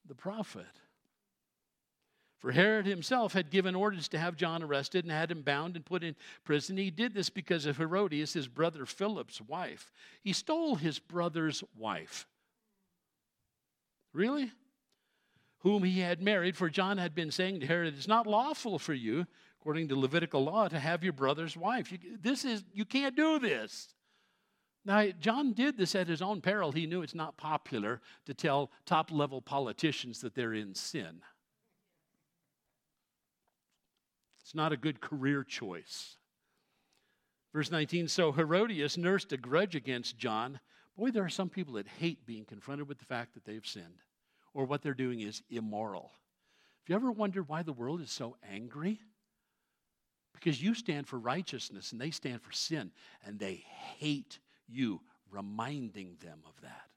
the 0.07 0.15
prophet. 0.15 0.65
For 2.39 2.53
Herod 2.53 2.85
himself 2.85 3.33
had 3.33 3.51
given 3.51 3.75
orders 3.75 4.07
to 4.07 4.17
have 4.17 4.37
John 4.37 4.63
arrested 4.63 5.03
and 5.03 5.11
had 5.11 5.29
him 5.29 5.41
bound 5.41 5.75
and 5.75 5.85
put 5.85 6.03
in 6.03 6.15
prison. 6.45 6.77
He 6.77 6.89
did 6.89 7.13
this 7.13 7.29
because 7.29 7.65
of 7.65 7.77
Herodias, 7.77 8.33
his 8.33 8.47
brother 8.47 8.85
Philip's 8.85 9.41
wife. 9.41 9.91
He 10.23 10.31
stole 10.31 10.75
his 10.75 10.99
brother's 10.99 11.63
wife. 11.77 12.25
Really? 14.13 14.51
Whom 15.59 15.83
he 15.83 15.99
had 15.99 16.21
married, 16.21 16.55
for 16.55 16.69
John 16.69 16.97
had 16.97 17.13
been 17.13 17.31
saying 17.31 17.59
to 17.59 17.67
Herod, 17.67 17.93
It's 17.95 18.07
not 18.07 18.27
lawful 18.27 18.79
for 18.79 18.93
you, 18.93 19.27
according 19.59 19.89
to 19.89 19.99
Levitical 19.99 20.43
law, 20.43 20.67
to 20.67 20.79
have 20.79 21.03
your 21.03 21.13
brother's 21.13 21.57
wife. 21.57 21.91
You, 21.91 21.99
this 22.21 22.45
is, 22.45 22.63
you 22.73 22.85
can't 22.85 23.15
do 23.15 23.39
this. 23.39 23.93
Now, 24.85 25.07
John 25.19 25.51
did 25.53 25.77
this 25.77 25.95
at 25.95 26.07
his 26.07 26.21
own 26.21 26.39
peril. 26.39 26.71
He 26.71 26.87
knew 26.87 27.01
it's 27.01 27.13
not 27.13 27.37
popular 27.37 28.01
to 28.25 28.33
tell 28.33 28.71
top 28.85 29.11
level 29.11 29.41
politicians 29.41 30.21
that 30.21 30.33
they're 30.33 30.53
in 30.53 30.73
sin. 30.73 31.21
It's 34.41 34.55
not 34.55 34.71
a 34.71 34.77
good 34.77 35.01
career 35.01 35.43
choice. 35.43 36.15
Verse 37.53 37.69
19 37.69 38.07
So 38.07 38.31
Herodias 38.31 38.97
nursed 38.97 39.33
a 39.33 39.37
grudge 39.37 39.75
against 39.75 40.17
John. 40.17 40.61
Boy, 40.97 41.11
there 41.11 41.25
are 41.25 41.29
some 41.29 41.49
people 41.49 41.73
that 41.73 41.87
hate 41.87 42.25
being 42.25 42.45
confronted 42.45 42.87
with 42.87 42.99
the 42.99 43.05
fact 43.05 43.33
that 43.33 43.45
they've 43.45 43.65
sinned 43.65 44.01
or 44.59 44.65
what 44.65 44.81
they're 44.81 44.93
doing 44.93 45.21
is 45.21 45.41
immoral. 45.49 46.11
Have 46.83 46.89
you 46.89 46.95
ever 46.95 47.13
wondered 47.13 47.47
why 47.47 47.63
the 47.63 47.71
world 47.71 48.01
is 48.01 48.11
so 48.11 48.35
angry? 48.51 48.99
Because 50.33 50.61
you 50.61 50.73
stand 50.73 51.07
for 51.07 51.17
righteousness 51.17 51.93
and 51.93 52.01
they 52.01 52.11
stand 52.11 52.41
for 52.41 52.51
sin, 52.51 52.91
and 53.25 53.39
they 53.39 53.63
hate 53.97 54.39
you 54.67 54.99
reminding 55.31 56.17
them 56.21 56.39
of 56.45 56.59
that. 56.61 56.89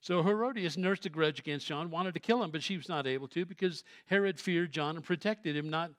So 0.00 0.22
Herodias 0.22 0.76
nursed 0.76 1.06
a 1.06 1.08
grudge 1.08 1.40
against 1.40 1.66
John, 1.66 1.90
wanted 1.90 2.14
to 2.14 2.20
kill 2.20 2.40
him, 2.40 2.52
but 2.52 2.62
she 2.62 2.76
was 2.76 2.88
not 2.88 3.08
able 3.08 3.26
to 3.26 3.44
because 3.44 3.82
Herod 4.06 4.38
feared 4.38 4.70
John 4.70 4.94
and 4.94 5.04
protected 5.04 5.56
him, 5.56 5.70
not 5.70 5.90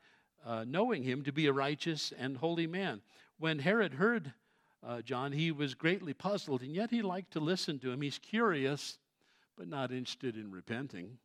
uh, 0.46 0.64
knowing 0.66 1.04
him 1.04 1.22
to 1.24 1.34
be 1.34 1.48
a 1.48 1.54
righteous 1.54 2.14
and 2.18 2.38
holy 2.38 2.66
man. 2.66 3.02
When 3.39 3.60
Herod 3.60 3.96
heard 3.96 4.32
uh, 4.88 5.02
John, 5.02 5.34
he 5.34 5.52
was 5.52 5.74
greatly 5.74 6.14
puzzled, 6.14 6.62
and 6.62 6.74
yet 6.74 6.92
he 6.92 7.02
liked 7.02 7.34
to 7.34 7.42
listen 7.42 7.78
to 7.80 7.92
him. 7.92 8.02
He's 8.02 8.20
curious 8.20 8.98
but 9.58 9.68
not 9.68 9.91
interested 9.91 10.36
in 10.36 10.52
repenting. 10.52 11.18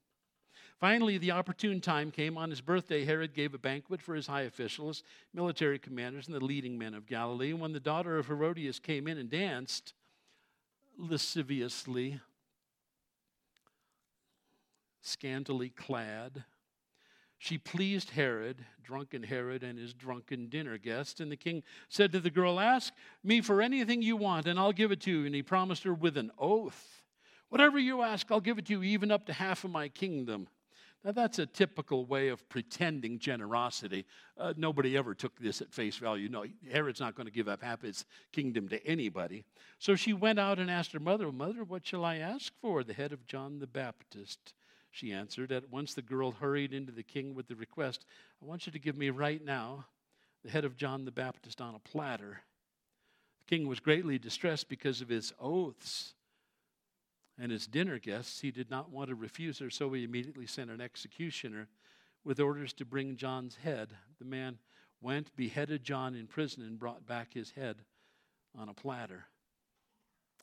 Finally, 0.79 1.17
the 1.19 1.31
opportune 1.31 1.81
time 1.81 2.11
came. 2.11 2.37
On 2.37 2.51
his 2.51 2.61
birthday, 2.61 3.05
Herod 3.05 3.35
gave 3.35 3.55
a 3.55 3.59
banquet 3.59 4.03
for 4.03 4.15
his 4.15 4.27
high 4.27 4.43
officials, 4.43 5.03
military 5.33 5.79
commanders, 5.79 6.27
and 6.27 6.37
the 6.37 6.45
leading 6.45 6.77
men 6.77 6.95
of 6.95 7.07
Galilee. 7.07 7.51
And 7.51 7.61
when 7.61 7.73
the 7.73 7.81
daughter 7.81 8.19
of 8.19 8.27
Herodias 8.27 8.79
came 8.79 9.09
in 9.09 9.17
and 9.17 9.31
danced 9.31 9.95
lasciviously, 10.99 12.21
scantily 15.01 15.71
clad, 15.71 16.45
she 17.39 17.59
pleased 17.59 18.11
Herod, 18.11 18.65
drunken 18.83 19.23
Herod, 19.23 19.63
and 19.63 19.79
his 19.79 19.95
drunken 19.95 20.49
dinner 20.49 20.77
guests. 20.79 21.21
And 21.21 21.31
the 21.31 21.37
king 21.37 21.63
said 21.89 22.13
to 22.13 22.21
the 22.21 22.31
girl, 22.31 22.61
Ask 22.61 22.93
me 23.23 23.41
for 23.41 23.63
anything 23.63 24.03
you 24.03 24.17
want, 24.17 24.47
and 24.47 24.59
I'll 24.59 24.73
give 24.73 24.93
it 24.93 25.01
to 25.03 25.11
you. 25.11 25.27
And 25.27 25.35
he 25.35 25.43
promised 25.43 25.85
her 25.85 25.95
with 25.95 26.17
an 26.19 26.31
oath 26.39 27.03
Whatever 27.49 27.79
you 27.79 28.03
ask, 28.03 28.31
I'll 28.31 28.41
give 28.41 28.59
it 28.59 28.67
to 28.67 28.73
you, 28.73 28.83
even 28.83 29.11
up 29.11 29.27
to 29.27 29.33
half 29.33 29.65
of 29.65 29.71
my 29.71 29.89
kingdom. 29.89 30.49
Now, 31.05 31.13
that's 31.13 31.39
a 31.39 31.47
typical 31.47 32.05
way 32.05 32.29
of 32.29 32.49
pretending 32.49 33.21
generosity. 33.21 34.07
Uh, 34.37 34.55
nobody 34.57 34.97
ever 34.97 35.15
took 35.15 35.39
this 35.39 35.63
at 35.63 35.73
face 35.73 35.97
value. 35.97 36.29
No, 36.29 36.45
Herod's 36.69 36.99
not 36.99 37.15
going 37.15 37.27
to 37.27 37.33
give 37.33 37.47
up 37.47 37.63
half 37.63 37.83
his 37.83 38.05
kingdom 38.33 38.69
to 38.71 38.85
anybody. 38.85 39.45
So 39.79 39.95
she 39.95 40.13
went 40.13 40.41
out 40.41 40.59
and 40.59 40.69
asked 40.69 40.93
her 40.93 40.99
mother, 40.99 41.31
Mother, 41.31 41.63
what 41.63 41.87
shall 41.87 42.05
I 42.05 42.17
ask 42.17 42.53
for? 42.61 42.83
The 42.83 42.93
head 42.93 43.13
of 43.13 43.25
John 43.25 43.61
the 43.61 43.69
Baptist. 43.69 44.53
she 44.91 45.13
answered. 45.13 45.53
At 45.53 45.71
once 45.71 45.95
the 45.95 46.03
girl 46.03 46.33
hurried 46.33 46.73
into 46.73 46.91
the 46.91 47.05
king 47.05 47.35
with 47.35 47.47
the 47.47 47.55
request 47.55 48.05
I 48.43 48.47
want 48.47 48.67
you 48.67 48.73
to 48.73 48.79
give 48.81 48.97
me 48.97 49.11
right 49.11 49.45
now 49.45 49.87
the 50.43 50.51
head 50.51 50.65
of 50.65 50.77
John 50.77 51.05
the 51.05 51.13
Baptist 51.13 51.61
on 51.61 51.77
a 51.77 51.79
platter. 51.79 52.41
The 53.39 53.57
king 53.57 53.69
was 53.69 53.79
greatly 53.79 54.19
distressed 54.19 54.69
because 54.69 55.01
of 55.01 55.09
his 55.09 55.33
oaths 55.39 56.15
and 57.39 57.53
his 57.53 57.67
dinner 57.67 57.99
guests. 57.99 58.41
He 58.41 58.51
did 58.51 58.71
not 58.71 58.91
want 58.91 59.09
to 59.09 59.15
refuse 59.15 59.59
her, 59.59 59.71
so 59.71 59.93
he 59.93 60.05
immediately 60.05 60.47
sent 60.47 60.71
an 60.71 60.81
executioner 60.81 61.69
with 62.25 62.41
orders 62.41 62.73
to 62.75 62.85
bring 62.85 63.17
John's 63.17 63.57
head. 63.57 63.91
The 64.19 64.25
man 64.25 64.59
went, 65.01 65.35
beheaded 65.37 65.85
John 65.85 66.15
in 66.15 66.27
prison, 66.27 66.63
and 66.63 66.79
brought 66.79 67.07
back 67.07 67.35
his 67.35 67.51
head 67.51 67.83
on 68.57 68.69
a 68.69 68.75
platter. 68.75 69.27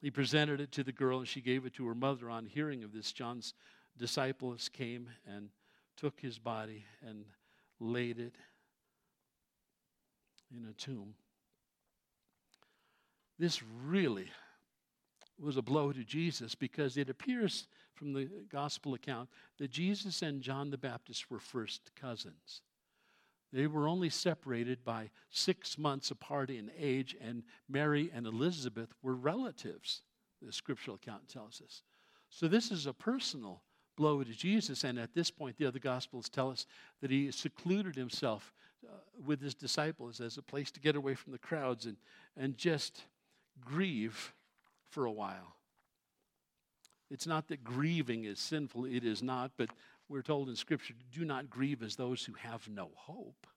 He 0.02 0.12
presented 0.12 0.60
it 0.60 0.72
to 0.74 0.84
the 0.84 0.92
girl, 0.92 1.20
and 1.20 1.28
she 1.28 1.42
gave 1.42 1.66
it 1.66 1.74
to 1.76 1.88
her 1.88 1.96
mother. 1.96 2.30
On 2.30 2.46
hearing 2.46 2.84
of 2.84 2.94
this, 2.94 3.12
John's 3.12 3.54
disciples 3.98 4.70
came 4.70 5.10
and 5.26 5.50
took 5.98 6.20
his 6.20 6.40
body 6.40 6.86
and 7.08 7.26
laid 7.80 8.20
it 8.20 8.36
in 10.56 10.68
a 10.70 10.74
tomb. 10.74 11.16
This 13.40 13.64
really 13.64 14.30
was 15.40 15.58
a 15.58 15.62
blow 15.62 15.92
to 15.92 16.04
Jesus 16.04 16.56
because 16.56 16.98
it 16.98 17.10
appears 17.10 17.68
from 17.94 18.14
the 18.14 18.30
gospel 18.50 18.94
account 18.94 19.30
that 19.58 19.72
Jesus 19.72 20.22
and 20.22 20.42
John 20.42 20.70
the 20.70 20.78
Baptist 20.78 21.30
were 21.30 21.40
first 21.40 21.92
cousins. 21.96 22.62
They 23.52 23.68
were 23.68 23.88
only 23.88 24.10
separated 24.10 24.84
by 24.84 25.12
six 25.30 25.78
months 25.78 26.10
apart 26.10 26.50
in 26.50 26.72
age, 26.78 27.16
and 27.22 27.44
Mary 27.70 28.10
and 28.14 28.26
Elizabeth 28.26 28.90
were 29.04 29.16
relatives, 29.16 30.02
the 30.42 30.52
scriptural 30.52 30.96
account 30.96 31.30
tells 31.30 31.62
us. 31.62 31.84
So 32.30 32.48
this 32.48 32.72
is 32.72 32.88
a 32.88 32.94
personal 32.94 33.62
blow 33.96 34.24
to 34.24 34.32
Jesus, 34.32 34.84
and 34.84 34.98
at 34.98 35.14
this 35.14 35.30
point, 35.30 35.58
the 35.58 35.68
other 35.68 35.78
gospels 35.78 36.30
tell 36.30 36.50
us 36.50 36.66
that 37.02 37.12
he 37.12 37.30
secluded 37.30 37.96
himself 37.96 38.52
uh, 38.86 38.96
with 39.24 39.40
his 39.40 39.54
disciples 39.54 40.20
as 40.20 40.38
a 40.38 40.42
place 40.42 40.72
to 40.72 40.80
get 40.80 40.96
away 40.96 41.14
from 41.14 41.32
the 41.32 41.38
crowds 41.38 41.86
and, 41.86 41.98
and 42.36 42.58
just 42.58 43.04
grieve 43.64 44.34
for 44.94 45.06
a 45.06 45.12
while. 45.12 45.56
It's 47.10 47.28
not 47.28 47.48
that 47.50 47.64
grieving 47.64 48.26
is 48.26 48.40
sinful, 48.40 48.86
it 48.86 49.04
is 49.04 49.22
not, 49.22 49.52
but 49.58 49.70
we're 50.08 50.22
told 50.22 50.50
in 50.50 50.56
Scripture 50.56 50.94
do 51.12 51.26
not 51.26 51.50
grieve 51.50 51.82
as 51.84 51.96
those 51.96 52.24
who 52.24 52.34
have 52.34 52.68
no 52.70 52.90
hope. 52.96 53.48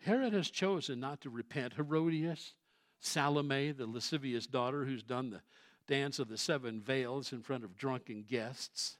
Herod 0.00 0.32
has 0.32 0.50
chosen 0.50 1.00
not 1.00 1.20
to 1.20 1.30
repent. 1.30 1.74
Herodias, 1.74 2.54
Salome, 3.00 3.72
the 3.72 3.86
lascivious 3.86 4.46
daughter 4.46 4.84
who's 4.84 5.02
done 5.02 5.30
the 5.30 5.42
dance 5.86 6.18
of 6.18 6.28
the 6.28 6.38
seven 6.38 6.80
veils 6.80 7.32
in 7.32 7.42
front 7.42 7.64
of 7.64 7.76
drunken 7.76 8.24
guests, 8.28 8.98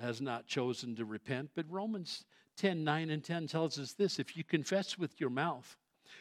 has 0.00 0.20
not 0.20 0.46
chosen 0.46 0.94
to 0.96 1.04
repent. 1.04 1.50
But 1.54 1.70
Romans 1.70 2.24
10 2.56 2.84
9 2.84 3.10
and 3.10 3.24
10 3.24 3.46
tells 3.46 3.78
us 3.78 3.92
this 3.92 4.18
if 4.18 4.36
you 4.36 4.44
confess 4.44 4.98
with 4.98 5.20
your 5.20 5.30
mouth 5.30 5.76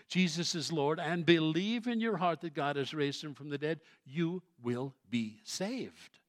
Jesus 0.07 0.55
is 0.55 0.71
Lord 0.71 0.99
and 0.99 1.25
believe 1.25 1.88
in 1.88 1.99
your 1.99 2.17
heart 2.17 2.41
that 2.41 2.53
God 2.53 2.75
has 2.75 2.93
raised 2.93 3.23
him 3.23 3.33
from 3.33 3.49
the 3.49 3.57
dead, 3.57 3.79
you 4.05 4.41
will 4.63 4.93
be 5.09 5.39
saved. 5.43 6.19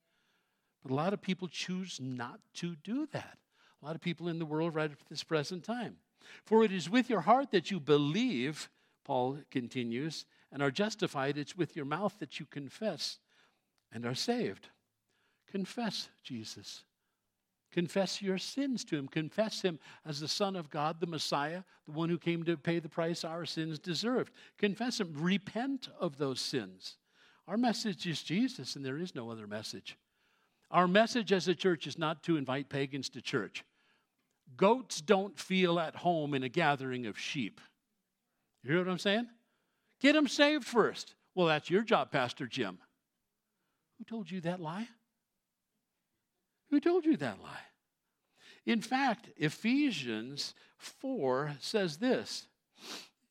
But 0.83 0.93
a 0.93 0.95
lot 0.95 1.13
of 1.13 1.21
people 1.21 1.49
choose 1.49 1.99
not 2.01 2.41
to 2.55 2.77
do 2.85 3.07
that. 3.13 3.39
A 3.83 3.85
lot 3.85 3.95
of 3.95 4.01
people 4.01 4.29
in 4.29 4.39
the 4.39 4.47
world 4.47 4.75
right 4.75 4.91
at 4.91 4.99
this 5.09 5.25
present 5.25 5.65
time. 5.65 5.97
For 6.45 6.65
it 6.65 6.73
is 6.73 6.91
with 6.91 7.11
your 7.11 7.21
heart 7.23 7.51
that 7.51 7.71
you 7.71 7.81
believe, 7.81 8.69
Paul 9.05 9.39
continues, 9.51 10.27
and 10.53 10.63
are 10.63 10.71
justified. 10.71 11.39
It's 11.39 11.57
with 11.57 11.77
your 11.77 11.85
mouth 11.85 12.15
that 12.19 12.41
you 12.41 12.47
confess 12.47 13.19
and 13.93 14.05
are 14.07 14.15
saved. 14.15 14.69
Confess 15.51 16.09
Jesus. 16.23 16.85
Confess 17.77 18.23
your 18.23 18.39
sins 18.39 18.87
to 18.87 18.97
him. 18.97 19.07
Confess 19.07 19.61
him 19.61 19.79
as 20.07 20.19
the 20.19 20.29
Son 20.29 20.57
of 20.57 20.71
God, 20.71 20.99
the 20.99 21.07
Messiah, 21.07 21.63
the 21.85 21.93
one 21.93 22.09
who 22.09 22.17
came 22.17 22.43
to 22.45 22.57
pay 22.57 22.79
the 22.79 22.89
price 22.89 23.23
our 23.23 23.45
sins 23.45 23.79
deserved. 23.79 24.33
Confess 24.57 24.99
him. 24.99 25.13
Repent 25.15 25.91
of 26.01 26.17
those 26.17 26.41
sins. 26.41 26.97
Our 27.47 27.59
message 27.59 28.07
is 28.07 28.23
Jesus, 28.23 28.77
and 28.77 28.85
there 28.85 28.97
is 28.97 29.15
no 29.15 29.31
other 29.31 29.47
message. 29.47 29.99
Our 30.71 30.89
message 30.89 31.35
as 31.35 31.49
a 31.49 31.55
church 31.55 31.87
is 31.87 31.99
not 31.99 32.23
to 32.23 32.39
invite 32.39 32.71
pagans 32.71 33.11
to 33.11 33.21
church. 33.21 33.63
Goats 34.57 35.03
don't 35.03 35.39
feel 35.39 35.79
at 35.79 35.97
home 35.97 36.33
in 36.33 36.45
a 36.45 36.49
gathering 36.49 37.05
of 37.05 37.19
sheep. 37.19 37.61
You 38.63 38.71
hear 38.71 38.79
what 38.79 38.91
I'm 38.91 38.99
saying? 38.99 39.27
Get 40.01 40.15
them 40.15 40.29
saved 40.29 40.65
first. 40.65 41.15
Well, 41.35 41.49
that's 41.49 41.69
your 41.69 41.83
job, 41.83 42.11
Pastor 42.11 42.47
Jim. 42.47 42.79
Who 43.99 44.05
told 44.05 44.31
you 44.31 44.41
that 44.41 44.63
lie? 44.63 44.89
Who 46.71 46.81
told 46.81 47.05
you 47.05 47.19
that 47.19 47.43
lie? 47.43 47.66
In 48.67 48.81
fact, 48.81 49.31
Ephesians 49.37 50.55
4 50.79 51.57
says 51.61 51.97
this 51.99 52.49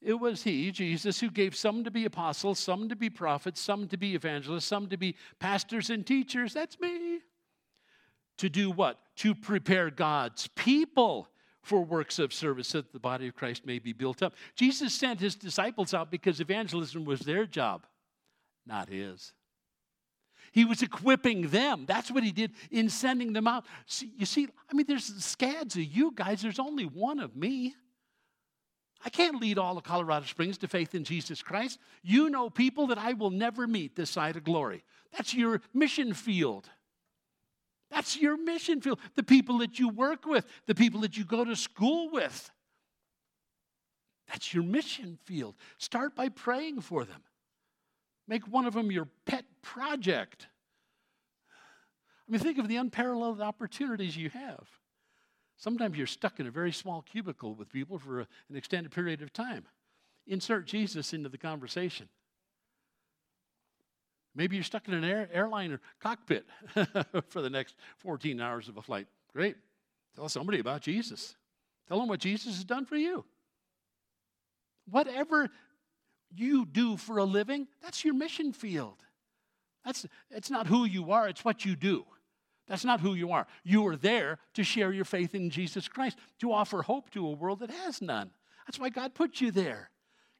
It 0.02 0.14
was 0.14 0.44
He, 0.44 0.72
Jesus, 0.72 1.20
who 1.20 1.30
gave 1.30 1.56
some 1.56 1.84
to 1.84 1.92
be 1.92 2.06
apostles, 2.06 2.58
some 2.58 2.90
to 2.90 2.96
be 2.96 3.10
prophets, 3.10 3.60
some 3.60 3.88
to 3.90 3.98
be 3.98 4.16
evangelists, 4.16 4.66
some 4.66 4.88
to 4.88 4.98
be 4.98 5.16
pastors 5.40 5.90
and 5.90 6.06
teachers. 6.06 6.54
That's 6.54 6.80
me. 6.80 7.20
To 8.38 8.50
do 8.50 8.72
what? 8.72 9.00
To 9.18 9.36
prepare 9.36 9.90
God's 9.90 10.48
people 10.48 11.30
for 11.62 11.84
works 11.84 12.20
of 12.20 12.34
service 12.34 12.70
so 12.70 12.82
that 12.82 12.94
the 12.94 13.00
body 13.00 13.28
of 13.28 13.36
Christ 13.36 13.66
may 13.66 13.80
be 13.80 13.92
built 13.92 14.22
up. 14.22 14.36
Jesus 14.56 14.94
sent 14.94 15.20
his 15.20 15.36
disciples 15.36 15.94
out 15.94 16.12
because 16.12 16.40
evangelism 16.40 17.06
was 17.06 17.22
their 17.22 17.46
job, 17.46 17.86
not 18.66 18.90
his. 18.90 19.34
He 20.56 20.64
was 20.64 20.82
equipping 20.82 21.50
them. 21.50 21.84
That's 21.86 22.10
what 22.10 22.24
he 22.24 22.32
did 22.32 22.54
in 22.72 22.88
sending 22.88 23.34
them 23.34 23.46
out. 23.46 23.66
See, 23.88 24.14
you 24.16 24.26
see, 24.26 24.48
I 24.72 24.74
mean, 24.74 24.86
there's 24.88 25.14
scads 25.22 25.76
of 25.76 25.84
you 25.84 26.14
guys, 26.16 26.42
there's 26.42 26.60
only 26.60 26.86
one 26.86 27.20
of 27.20 27.36
me. 27.36 27.76
I 29.04 29.10
can't 29.10 29.42
lead 29.42 29.58
all 29.58 29.78
of 29.78 29.84
Colorado 29.84 30.26
Springs 30.26 30.58
to 30.60 30.70
faith 30.70 30.96
in 30.96 31.04
Jesus 31.04 31.44
Christ. 31.44 31.78
You 32.04 32.30
know 32.30 32.50
people 32.50 32.88
that 32.88 32.98
I 32.98 33.12
will 33.12 33.32
never 33.32 33.68
meet 33.68 33.98
this 33.98 34.10
side 34.10 34.38
of 34.38 34.46
glory. 34.46 34.86
That's 35.12 35.34
your 35.34 35.60
mission 35.74 36.14
field. 36.14 36.70
That's 37.92 38.16
your 38.16 38.38
mission 38.38 38.80
field. 38.80 39.00
The 39.16 39.24
people 39.24 39.58
that 39.58 39.78
you 39.78 39.90
work 39.90 40.26
with, 40.26 40.46
the 40.68 40.76
people 40.76 41.02
that 41.02 41.18
you 41.18 41.26
go 41.26 41.44
to 41.44 41.58
school 41.58 42.10
with. 42.12 42.50
That's 44.30 44.54
your 44.54 44.64
mission 44.64 45.20
field. 45.26 45.56
Start 45.80 46.16
by 46.16 46.30
praying 46.30 46.80
for 46.80 47.04
them. 47.04 47.24
Make 48.26 48.48
one 48.48 48.66
of 48.66 48.74
them 48.74 48.90
your 48.90 49.10
pet 49.26 49.45
project. 49.66 50.48
I 52.28 52.32
mean, 52.32 52.40
think 52.40 52.58
of 52.58 52.68
the 52.68 52.78
unparalleled 52.78 53.42
opportunities 53.42 54.16
you 54.16 54.30
have. 54.30 54.68
Sometimes 55.58 55.98
you're 55.98 56.08
stuck 56.08 56.40
in 56.40 56.48
a 56.48 56.52
very 56.52 56.72
small 56.72 57.02
cubicle 57.02 57.56
with 57.56 57.70
people 57.70 57.98
for 57.98 58.22
a, 58.22 58.28
an 58.50 58.56
extended 58.56 58.92
period 58.92 59.22
of 59.22 59.34
time. 59.34 59.66
Insert 60.28 60.66
Jesus 60.66 61.14
into 61.14 61.30
the 61.30 61.38
conversation. 61.38 62.08
Maybe 64.36 64.56
you're 64.56 64.64
stuck 64.64 64.88
in 64.88 64.94
an 64.94 65.04
air, 65.04 65.30
airliner 65.32 65.80
cockpit 66.00 66.46
for 67.30 67.42
the 67.42 67.50
next 67.50 67.76
14 68.00 68.42
hours 68.42 68.68
of 68.68 68.78
a 68.78 68.82
flight. 68.82 69.08
Great. 69.34 69.56
Tell 70.16 70.30
somebody 70.30 70.60
about 70.60 70.82
Jesus. 70.82 71.36
Tell 71.88 72.00
them 72.00 72.10
what 72.10 72.20
Jesus 72.20 72.56
has 72.56 72.64
done 72.64 72.86
for 72.86 72.98
you. 72.98 73.24
Whatever 74.90 75.50
you 76.34 76.66
do 76.66 76.98
for 76.98 77.18
a 77.18 77.24
living, 77.24 77.68
that's 77.82 78.04
your 78.04 78.14
mission 78.14 78.52
field. 78.52 79.05
That's 79.86 80.06
it's 80.32 80.50
not 80.50 80.68
who 80.68 80.86
you 80.86 81.12
are, 81.12 81.30
it's 81.30 81.46
what 81.46 81.64
you 81.64 81.76
do. 81.76 82.06
That's 82.68 82.84
not 82.84 83.00
who 83.00 83.14
you 83.14 83.32
are. 83.32 83.46
You 83.64 83.86
are 83.88 83.96
there 83.96 84.40
to 84.56 84.64
share 84.64 84.92
your 84.92 85.06
faith 85.06 85.36
in 85.36 85.52
Jesus 85.52 85.88
Christ, 85.88 86.18
to 86.40 86.52
offer 86.52 86.82
hope 86.82 87.12
to 87.12 87.28
a 87.28 87.32
world 87.32 87.60
that 87.60 87.70
has 87.70 88.02
none. 88.02 88.32
That's 88.66 88.80
why 88.80 88.90
God 88.90 89.14
put 89.14 89.40
you 89.40 89.52
there. 89.52 89.92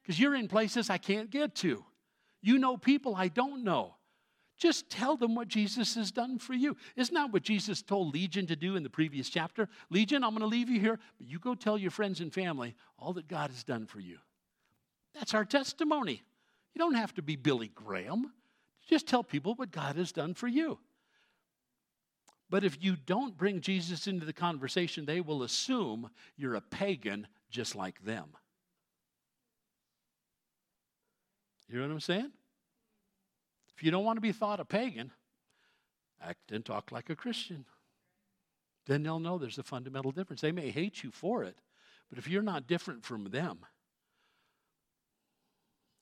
Because 0.02 0.18
you're 0.18 0.34
in 0.34 0.48
places 0.48 0.90
I 0.90 0.98
can't 0.98 1.30
get 1.30 1.54
to. 1.56 1.84
You 2.42 2.58
know 2.58 2.76
people 2.76 3.14
I 3.14 3.28
don't 3.28 3.62
know. 3.62 3.94
Just 4.58 4.88
tell 4.88 5.16
them 5.16 5.34
what 5.34 5.48
Jesus 5.48 5.94
has 5.96 6.10
done 6.10 6.38
for 6.38 6.54
you. 6.54 6.76
Isn't 6.96 7.14
that 7.14 7.30
what 7.30 7.42
Jesus 7.42 7.82
told 7.82 8.14
Legion 8.14 8.46
to 8.46 8.56
do 8.56 8.74
in 8.74 8.82
the 8.82 8.90
previous 8.90 9.28
chapter? 9.28 9.68
Legion, 9.90 10.24
I'm 10.24 10.30
going 10.30 10.40
to 10.40 10.46
leave 10.46 10.70
you 10.70 10.80
here, 10.80 10.98
but 11.18 11.28
you 11.28 11.38
go 11.38 11.54
tell 11.54 11.76
your 11.76 11.90
friends 11.90 12.20
and 12.20 12.32
family 12.32 12.74
all 12.98 13.12
that 13.14 13.28
God 13.28 13.50
has 13.50 13.62
done 13.62 13.86
for 13.86 14.00
you. 14.00 14.18
That's 15.14 15.34
our 15.34 15.44
testimony. 15.44 16.22
You 16.74 16.78
don't 16.78 16.94
have 16.94 17.14
to 17.14 17.22
be 17.22 17.36
Billy 17.36 17.70
Graham. 17.74 18.32
Just 18.86 19.06
tell 19.06 19.24
people 19.24 19.54
what 19.54 19.70
God 19.70 19.96
has 19.96 20.12
done 20.12 20.34
for 20.34 20.46
you. 20.46 20.78
But 22.48 22.62
if 22.62 22.82
you 22.82 22.94
don't 22.94 23.36
bring 23.36 23.60
Jesus 23.60 24.06
into 24.06 24.24
the 24.24 24.32
conversation, 24.32 25.04
they 25.04 25.20
will 25.20 25.42
assume 25.42 26.10
you're 26.36 26.54
a 26.54 26.60
pagan 26.60 27.26
just 27.50 27.74
like 27.74 28.04
them. 28.04 28.26
You 31.68 31.78
know 31.78 31.86
what 31.86 31.94
I'm 31.94 32.00
saying? 32.00 32.30
If 33.76 33.82
you 33.82 33.90
don't 33.90 34.04
want 34.04 34.16
to 34.16 34.20
be 34.20 34.32
thought 34.32 34.60
a 34.60 34.64
pagan, 34.64 35.10
act 36.22 36.52
and 36.52 36.64
talk 36.64 36.92
like 36.92 37.10
a 37.10 37.16
Christian. 37.16 37.64
Then 38.86 39.02
they'll 39.02 39.18
know 39.18 39.36
there's 39.36 39.58
a 39.58 39.64
fundamental 39.64 40.12
difference. 40.12 40.40
They 40.40 40.52
may 40.52 40.70
hate 40.70 41.02
you 41.02 41.10
for 41.10 41.42
it, 41.42 41.56
but 42.08 42.18
if 42.18 42.28
you're 42.28 42.42
not 42.42 42.68
different 42.68 43.04
from 43.04 43.24
them, 43.24 43.58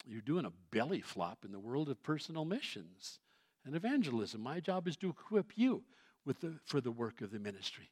you're 0.07 0.21
doing 0.21 0.45
a 0.45 0.53
belly 0.71 1.01
flop 1.01 1.45
in 1.45 1.53
the 1.53 1.59
world 1.59 1.89
of 1.89 2.03
personal 2.03 2.45
missions 2.45 3.19
and 3.65 3.75
evangelism. 3.75 4.41
My 4.41 4.61
job 4.61 4.87
is 4.87 4.97
to 4.99 5.11
equip 5.11 5.57
you 5.57 5.83
with 6.25 6.41
the, 6.41 6.55
for 6.65 6.81
the 6.81 6.91
work 6.91 7.21
of 7.21 7.31
the 7.31 7.39
ministry. 7.39 7.91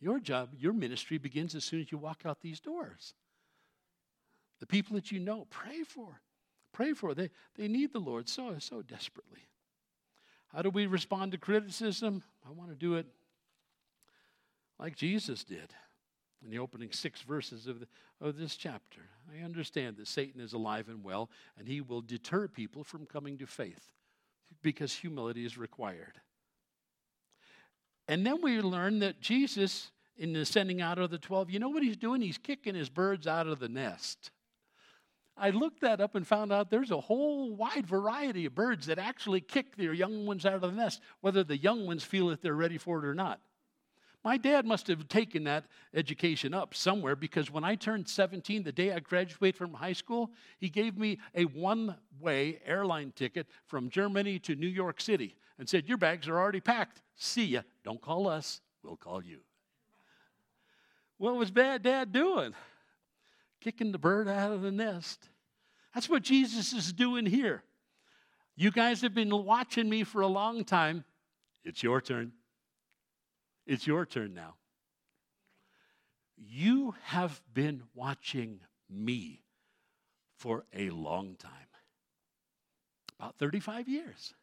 Your 0.00 0.18
job, 0.18 0.50
your 0.58 0.72
ministry 0.72 1.18
begins 1.18 1.54
as 1.54 1.64
soon 1.64 1.80
as 1.80 1.92
you 1.92 1.98
walk 1.98 2.22
out 2.24 2.40
these 2.40 2.60
doors. 2.60 3.14
The 4.60 4.66
people 4.66 4.94
that 4.96 5.12
you 5.12 5.20
know, 5.20 5.46
pray 5.50 5.82
for. 5.82 6.20
Pray 6.72 6.92
for. 6.92 7.14
They, 7.14 7.30
they 7.56 7.68
need 7.68 7.92
the 7.92 7.98
Lord 7.98 8.28
so, 8.28 8.56
so 8.58 8.82
desperately. 8.82 9.48
How 10.48 10.62
do 10.62 10.70
we 10.70 10.86
respond 10.86 11.32
to 11.32 11.38
criticism? 11.38 12.22
I 12.46 12.50
want 12.50 12.70
to 12.70 12.76
do 12.76 12.94
it 12.94 13.06
like 14.78 14.96
Jesus 14.96 15.44
did 15.44 15.74
in 16.44 16.50
the 16.50 16.58
opening 16.58 16.90
six 16.92 17.22
verses 17.22 17.66
of, 17.66 17.80
the, 17.80 17.86
of 18.20 18.36
this 18.36 18.56
chapter. 18.56 19.02
I 19.32 19.44
understand 19.44 19.96
that 19.98 20.08
Satan 20.08 20.40
is 20.40 20.52
alive 20.52 20.88
and 20.88 21.04
well, 21.04 21.30
and 21.58 21.68
he 21.68 21.80
will 21.80 22.00
deter 22.00 22.48
people 22.48 22.84
from 22.84 23.06
coming 23.06 23.38
to 23.38 23.46
faith 23.46 23.92
because 24.62 24.94
humility 24.94 25.44
is 25.44 25.58
required. 25.58 26.20
And 28.08 28.26
then 28.26 28.42
we 28.42 28.60
learn 28.60 28.98
that 29.00 29.20
Jesus, 29.20 29.92
in 30.16 30.32
the 30.32 30.44
sending 30.44 30.80
out 30.80 30.98
of 30.98 31.10
the 31.10 31.18
12, 31.18 31.50
you 31.50 31.58
know 31.58 31.68
what 31.68 31.82
he's 31.82 31.96
doing? 31.96 32.20
He's 32.20 32.38
kicking 32.38 32.74
his 32.74 32.88
birds 32.88 33.26
out 33.26 33.46
of 33.46 33.60
the 33.60 33.68
nest. 33.68 34.30
I 35.36 35.50
looked 35.50 35.80
that 35.80 36.00
up 36.00 36.14
and 36.14 36.26
found 36.26 36.52
out 36.52 36.70
there's 36.70 36.90
a 36.90 37.00
whole 37.00 37.54
wide 37.54 37.86
variety 37.86 38.46
of 38.46 38.54
birds 38.54 38.86
that 38.86 38.98
actually 38.98 39.40
kick 39.40 39.76
their 39.76 39.94
young 39.94 40.26
ones 40.26 40.44
out 40.44 40.54
of 40.54 40.60
the 40.60 40.72
nest, 40.72 41.00
whether 41.20 41.42
the 41.42 41.56
young 41.56 41.86
ones 41.86 42.04
feel 42.04 42.28
that 42.28 42.42
they're 42.42 42.54
ready 42.54 42.76
for 42.76 42.98
it 42.98 43.04
or 43.04 43.14
not. 43.14 43.40
My 44.22 44.36
dad 44.36 44.66
must 44.66 44.86
have 44.88 45.08
taken 45.08 45.44
that 45.44 45.64
education 45.94 46.52
up 46.52 46.74
somewhere 46.74 47.16
because 47.16 47.50
when 47.50 47.64
I 47.64 47.74
turned 47.74 48.06
17, 48.06 48.62
the 48.62 48.72
day 48.72 48.92
I 48.92 49.00
graduated 49.00 49.56
from 49.56 49.72
high 49.72 49.94
school, 49.94 50.30
he 50.58 50.68
gave 50.68 50.98
me 50.98 51.18
a 51.34 51.44
one 51.44 51.96
way 52.20 52.60
airline 52.66 53.12
ticket 53.16 53.46
from 53.66 53.88
Germany 53.88 54.38
to 54.40 54.54
New 54.54 54.68
York 54.68 55.00
City 55.00 55.36
and 55.58 55.66
said, 55.66 55.88
Your 55.88 55.96
bags 55.96 56.28
are 56.28 56.38
already 56.38 56.60
packed. 56.60 57.00
See 57.16 57.46
ya. 57.46 57.62
Don't 57.82 58.00
call 58.00 58.28
us, 58.28 58.60
we'll 58.82 58.96
call 58.96 59.24
you. 59.24 59.40
What 61.16 61.36
was 61.36 61.50
bad 61.50 61.82
dad 61.82 62.12
doing? 62.12 62.54
Kicking 63.60 63.92
the 63.92 63.98
bird 63.98 64.28
out 64.28 64.52
of 64.52 64.60
the 64.60 64.70
nest. 64.70 65.28
That's 65.94 66.08
what 66.08 66.22
Jesus 66.22 66.72
is 66.72 66.92
doing 66.92 67.24
here. 67.24 67.62
You 68.54 68.70
guys 68.70 69.00
have 69.00 69.14
been 69.14 69.30
watching 69.44 69.88
me 69.88 70.04
for 70.04 70.20
a 70.20 70.26
long 70.26 70.64
time. 70.64 71.04
It's 71.64 71.82
your 71.82 72.02
turn. 72.02 72.32
It's 73.70 73.86
your 73.86 74.04
turn 74.04 74.34
now. 74.34 74.54
You 76.36 76.96
have 77.04 77.40
been 77.54 77.84
watching 77.94 78.62
me 78.90 79.44
for 80.36 80.64
a 80.74 80.90
long 80.90 81.36
time 81.36 81.52
about 83.16 83.38
35 83.38 83.88
years. 83.88 84.34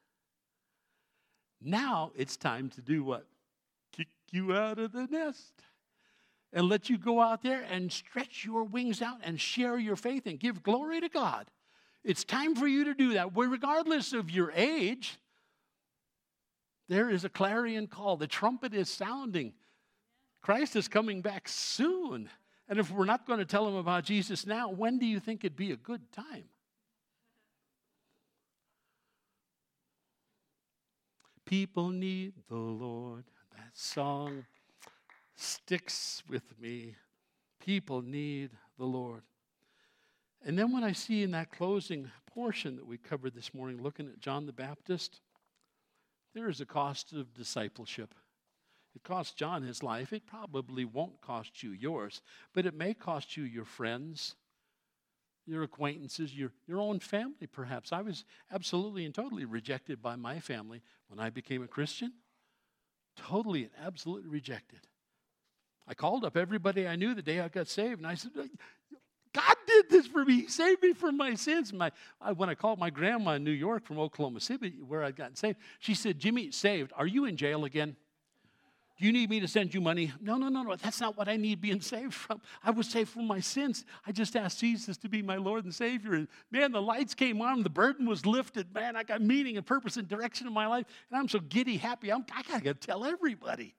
Now 1.61 2.13
it's 2.15 2.37
time 2.37 2.69
to 2.69 2.81
do 2.81 3.03
what? 3.03 3.27
Kick 3.91 4.07
you 4.31 4.55
out 4.55 4.79
of 4.79 4.93
the 4.93 5.07
nest 5.07 5.61
and 6.53 6.69
let 6.69 6.89
you 6.89 6.97
go 6.97 7.19
out 7.19 7.43
there 7.43 7.65
and 7.69 7.91
stretch 7.91 8.45
your 8.45 8.63
wings 8.63 9.01
out 9.01 9.17
and 9.25 9.41
share 9.41 9.77
your 9.77 9.97
faith 9.97 10.25
and 10.25 10.39
give 10.39 10.63
glory 10.63 11.01
to 11.01 11.09
God. 11.09 11.47
It's 12.01 12.23
time 12.23 12.55
for 12.55 12.65
you 12.65 12.85
to 12.85 12.93
do 12.93 13.15
that, 13.15 13.35
regardless 13.35 14.13
of 14.13 14.31
your 14.31 14.53
age. 14.55 15.19
There 16.87 17.09
is 17.09 17.25
a 17.25 17.29
clarion 17.29 17.87
call. 17.87 18.17
The 18.17 18.27
trumpet 18.27 18.73
is 18.73 18.89
sounding. 18.89 19.53
Christ 20.41 20.75
is 20.75 20.87
coming 20.87 21.21
back 21.21 21.49
soon. 21.49 22.29
And 22.69 22.79
if 22.79 22.91
we're 22.91 23.05
not 23.05 23.25
going 23.25 23.39
to 23.39 23.45
tell 23.45 23.67
him 23.67 23.75
about 23.75 24.03
Jesus 24.03 24.45
now, 24.45 24.69
when 24.69 24.99
do 24.99 25.05
you 25.05 25.19
think 25.19 25.43
it'd 25.43 25.57
be 25.57 25.71
a 25.71 25.77
good 25.77 26.11
time? 26.11 26.45
People 31.45 31.89
need 31.89 32.33
the 32.49 32.55
Lord. 32.55 33.23
That 33.55 33.71
song 33.73 34.45
sticks 35.35 36.21
with 36.29 36.43
me. 36.59 36.95
People 37.63 38.01
need 38.01 38.51
the 38.77 38.85
Lord. 38.85 39.21
And 40.45 40.57
then 40.57 40.71
when 40.73 40.83
I 40.83 40.91
see 40.91 41.23
in 41.23 41.31
that 41.31 41.51
closing 41.51 42.11
portion 42.33 42.75
that 42.75 42.85
we 42.85 42.97
covered 42.97 43.33
this 43.33 43.53
morning, 43.53 43.81
looking 43.81 44.07
at 44.07 44.19
John 44.19 44.45
the 44.45 44.53
Baptist, 44.53 45.21
there 46.37 46.49
is 46.49 46.61
a 46.61 46.65
cost 46.65 47.13
of 47.13 47.33
discipleship. 47.33 48.13
It 48.95 49.03
cost 49.03 49.37
John 49.37 49.63
his 49.63 49.81
life. 49.81 50.13
It 50.13 50.27
probably 50.27 50.85
won't 50.85 51.19
cost 51.19 51.63
you 51.63 51.71
yours, 51.71 52.21
but 52.53 52.67
it 52.67 52.75
may 52.75 52.93
cost 52.93 53.35
you 53.35 53.43
your 53.43 53.65
friends, 53.65 54.35
your 55.47 55.63
acquaintances, 55.63 56.35
your, 56.35 56.51
your 56.67 56.79
own 56.79 56.99
family, 56.99 57.47
perhaps. 57.51 57.91
I 57.91 58.01
was 58.01 58.23
absolutely 58.51 59.03
and 59.03 59.15
totally 59.15 59.45
rejected 59.45 59.99
by 59.99 60.15
my 60.15 60.39
family 60.39 60.83
when 61.07 61.19
I 61.19 61.31
became 61.31 61.63
a 61.63 61.67
Christian. 61.67 62.13
Totally 63.15 63.63
and 63.63 63.71
absolutely 63.83 64.29
rejected. 64.29 64.81
I 65.87 65.95
called 65.95 66.23
up 66.23 66.37
everybody 66.37 66.87
I 66.87 66.97
knew 66.97 67.15
the 67.15 67.23
day 67.23 67.39
I 67.39 67.47
got 67.47 67.67
saved, 67.67 67.99
and 67.99 68.05
I 68.05 68.13
said, 68.13 68.31
did 69.87 69.97
this 69.97 70.07
for 70.07 70.23
me. 70.23 70.41
He 70.41 70.47
saved 70.47 70.81
me 70.81 70.93
from 70.93 71.17
my 71.17 71.35
sins. 71.35 71.73
My, 71.73 71.91
I, 72.21 72.31
when 72.31 72.49
I 72.49 72.55
called 72.55 72.79
my 72.79 72.89
grandma 72.89 73.31
in 73.31 73.43
New 73.43 73.51
York 73.51 73.85
from 73.85 73.99
Oklahoma 73.99 74.39
City, 74.39 74.75
where 74.85 75.03
I'd 75.03 75.15
gotten 75.15 75.35
saved, 75.35 75.57
she 75.79 75.93
said, 75.93 76.19
Jimmy, 76.19 76.51
saved. 76.51 76.91
Are 76.95 77.07
you 77.07 77.25
in 77.25 77.37
jail 77.37 77.65
again? 77.65 77.95
Do 78.97 79.05
you 79.05 79.11
need 79.11 79.29
me 79.29 79.39
to 79.41 79.47
send 79.47 79.75
you 79.75 79.81
money? 79.81 80.11
No, 80.19 80.37
no, 80.37 80.49
no, 80.49 80.63
no. 80.63 80.75
That's 80.75 80.99
not 80.99 81.15
what 81.15 81.29
I 81.29 81.37
need 81.37 81.61
being 81.61 81.81
saved 81.81 82.15
from. 82.15 82.41
I 82.63 82.71
was 82.71 82.89
saved 82.89 83.09
from 83.09 83.27
my 83.27 83.39
sins. 83.39 83.85
I 84.05 84.11
just 84.11 84.35
asked 84.35 84.59
Jesus 84.59 84.97
to 84.97 85.09
be 85.09 85.21
my 85.21 85.35
Lord 85.35 85.65
and 85.65 85.73
Savior. 85.73 86.15
And 86.15 86.27
man, 86.51 86.71
the 86.71 86.81
lights 86.81 87.13
came 87.13 87.41
on, 87.41 87.61
the 87.61 87.69
burden 87.69 88.07
was 88.07 88.25
lifted. 88.25 88.73
Man, 88.73 88.95
I 88.95 89.03
got 89.03 89.21
meaning 89.21 89.57
and 89.57 89.65
purpose 89.65 89.97
and 89.97 90.07
direction 90.07 90.47
in 90.47 90.53
my 90.53 90.65
life. 90.65 90.85
And 91.11 91.19
I'm 91.19 91.27
so 91.27 91.39
giddy 91.39 91.77
happy. 91.77 92.11
I'm, 92.11 92.25
I 92.35 92.41
got 92.41 92.63
to 92.63 92.73
tell 92.73 93.05
everybody. 93.05 93.75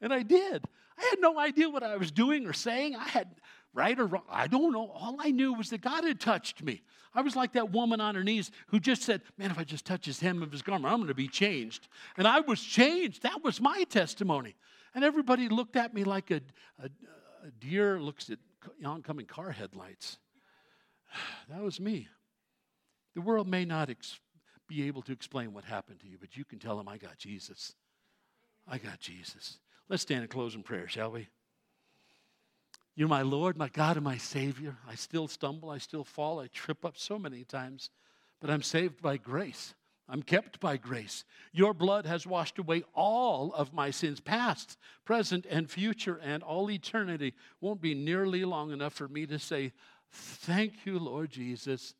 And 0.00 0.12
I 0.12 0.22
did. 0.22 0.64
I 0.98 1.02
had 1.10 1.20
no 1.20 1.38
idea 1.38 1.68
what 1.68 1.82
I 1.82 1.96
was 1.96 2.10
doing 2.10 2.46
or 2.46 2.52
saying. 2.52 2.96
I 2.96 3.08
had 3.08 3.28
right 3.74 3.98
or 3.98 4.06
wrong. 4.06 4.24
I 4.30 4.46
don't 4.46 4.72
know. 4.72 4.90
All 4.90 5.16
I 5.20 5.30
knew 5.30 5.52
was 5.52 5.70
that 5.70 5.82
God 5.82 6.04
had 6.04 6.18
touched 6.18 6.62
me. 6.62 6.82
I 7.14 7.20
was 7.20 7.36
like 7.36 7.52
that 7.52 7.70
woman 7.70 8.00
on 8.00 8.14
her 8.14 8.24
knees 8.24 8.50
who 8.68 8.80
just 8.80 9.02
said, 9.02 9.22
Man, 9.38 9.50
if 9.50 9.58
I 9.58 9.64
just 9.64 9.84
touch 9.84 10.06
his 10.06 10.20
hem 10.20 10.42
of 10.42 10.52
his 10.52 10.62
garment, 10.62 10.92
I'm 10.92 10.98
going 10.98 11.08
to 11.08 11.14
be 11.14 11.28
changed. 11.28 11.88
And 12.16 12.26
I 12.26 12.40
was 12.40 12.62
changed. 12.62 13.22
That 13.22 13.44
was 13.44 13.60
my 13.60 13.84
testimony. 13.84 14.56
And 14.94 15.04
everybody 15.04 15.48
looked 15.48 15.76
at 15.76 15.94
me 15.94 16.04
like 16.04 16.30
a, 16.30 16.40
a, 16.82 16.86
a 17.46 17.50
deer 17.60 18.00
looks 18.00 18.30
at 18.30 18.38
oncoming 18.84 19.26
car 19.26 19.50
headlights. 19.50 20.18
That 21.48 21.62
was 21.62 21.78
me. 21.78 22.08
The 23.14 23.20
world 23.20 23.46
may 23.46 23.64
not 23.64 23.88
ex- 23.88 24.18
be 24.68 24.86
able 24.88 25.02
to 25.02 25.12
explain 25.12 25.54
what 25.54 25.64
happened 25.64 26.00
to 26.00 26.08
you, 26.08 26.18
but 26.20 26.36
you 26.36 26.44
can 26.44 26.58
tell 26.58 26.76
them, 26.76 26.88
I 26.88 26.98
got 26.98 27.18
Jesus. 27.18 27.74
I 28.68 28.78
got 28.78 28.98
Jesus. 28.98 29.58
Let's 29.88 30.02
stand 30.02 30.22
and 30.22 30.30
close 30.30 30.54
in 30.54 30.62
prayer, 30.62 30.88
shall 30.88 31.12
we? 31.12 31.28
You're 32.96 33.08
my 33.08 33.22
Lord, 33.22 33.56
my 33.56 33.68
God, 33.68 33.96
and 33.96 34.04
my 34.04 34.16
Savior. 34.16 34.76
I 34.88 34.94
still 34.94 35.28
stumble, 35.28 35.70
I 35.70 35.78
still 35.78 36.02
fall, 36.02 36.40
I 36.40 36.48
trip 36.48 36.84
up 36.84 36.96
so 36.96 37.18
many 37.18 37.44
times, 37.44 37.90
but 38.40 38.50
I'm 38.50 38.62
saved 38.62 39.02
by 39.02 39.16
grace. 39.16 39.74
I'm 40.08 40.22
kept 40.22 40.60
by 40.60 40.76
grace. 40.76 41.24
Your 41.52 41.74
blood 41.74 42.06
has 42.06 42.26
washed 42.26 42.58
away 42.58 42.84
all 42.94 43.52
of 43.54 43.74
my 43.74 43.90
sins, 43.90 44.20
past, 44.20 44.78
present, 45.04 45.46
and 45.50 45.68
future, 45.68 46.20
and 46.22 46.42
all 46.42 46.70
eternity 46.70 47.34
won't 47.60 47.80
be 47.80 47.94
nearly 47.94 48.44
long 48.44 48.70
enough 48.70 48.94
for 48.94 49.08
me 49.08 49.26
to 49.26 49.38
say, 49.38 49.72
Thank 50.12 50.86
you, 50.86 50.98
Lord 50.98 51.30
Jesus. 51.30 51.94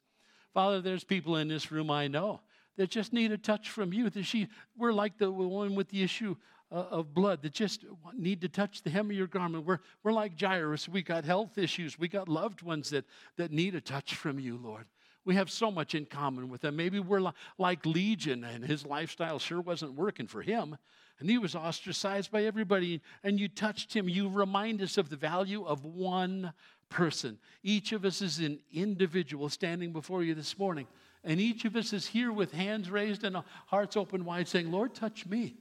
Father, 0.55 0.81
there's 0.81 1.05
people 1.05 1.37
in 1.37 1.49
this 1.49 1.71
room 1.71 1.91
I 1.91 2.07
know 2.07 2.41
that 2.77 2.91
just 2.91 3.13
need 3.13 3.33
a 3.33 3.39
touch 3.39 3.69
from 3.69 3.93
you. 3.93 4.09
That 4.09 4.25
she, 4.25 4.49
we're 4.77 4.93
like 4.93 5.19
the 5.19 5.31
one 5.31 5.75
with 5.75 5.89
the 5.89 6.03
issue 6.03 6.37
uh, 6.73 6.85
of 6.91 7.15
blood 7.15 7.43
that 7.43 7.53
just 7.53 7.85
need 8.15 8.41
to 8.41 8.49
touch 8.49 8.83
the 8.83 8.91
hem 8.91 9.11
of 9.11 9.17
your 9.17 9.27
garment. 9.27 9.65
We're, 9.65 9.79
we're 10.03 10.13
like 10.13 10.41
Jairus. 10.41 10.89
We 10.89 11.03
got 11.03 11.25
health 11.25 11.59
issues. 11.59 11.99
We 11.99 12.09
got 12.09 12.29
loved 12.29 12.63
ones 12.63 12.91
that, 12.91 13.05
that 13.37 13.53
need 13.53 13.75
a 13.75 13.81
touch 13.81 14.15
from 14.15 14.39
you, 14.39 14.59
Lord. 14.63 14.87
We 15.25 15.35
have 15.35 15.51
so 15.51 15.73
much 15.73 15.95
in 15.95 16.07
common 16.07 16.49
with 16.49 16.61
them. 16.61 16.77
Maybe 16.77 17.01
we're 17.01 17.21
li- 17.21 17.33
like 17.59 17.85
Legion, 17.85 18.45
and 18.45 18.65
his 18.65 18.87
lifestyle 18.87 19.41
sure 19.41 19.61
wasn't 19.61 19.95
working 19.95 20.29
for 20.29 20.41
him. 20.41 20.77
And 21.19 21.29
he 21.29 21.39
was 21.39 21.57
ostracized 21.57 22.31
by 22.31 22.45
everybody. 22.45 23.01
And 23.25 23.41
you 23.41 23.49
touched 23.49 23.93
him. 23.93 24.09
You 24.09 24.29
remind 24.29 24.83
us 24.83 24.99
of 24.99 25.09
the 25.09 25.17
value 25.17 25.65
of 25.65 25.85
one 25.85 26.53
person. 26.91 27.39
Each 27.63 27.93
of 27.93 28.05
us 28.05 28.23
is 28.23 28.39
an 28.39 28.61
individual 28.73 29.49
standing 29.49 29.93
before 29.93 30.23
you 30.23 30.35
this 30.35 30.59
morning. 30.59 30.87
And 31.25 31.41
each 31.41 31.65
of 31.65 31.75
us 31.75 31.93
is 31.93 32.07
here 32.07 32.33
with 32.33 32.53
hands 32.53 32.89
raised 32.89 33.25
and 33.25 33.37
hearts 33.67 33.97
open 33.97 34.25
wide, 34.25 34.47
saying, 34.47 34.71
Lord, 34.71 34.95
touch 34.95 35.27
me. 35.27 35.57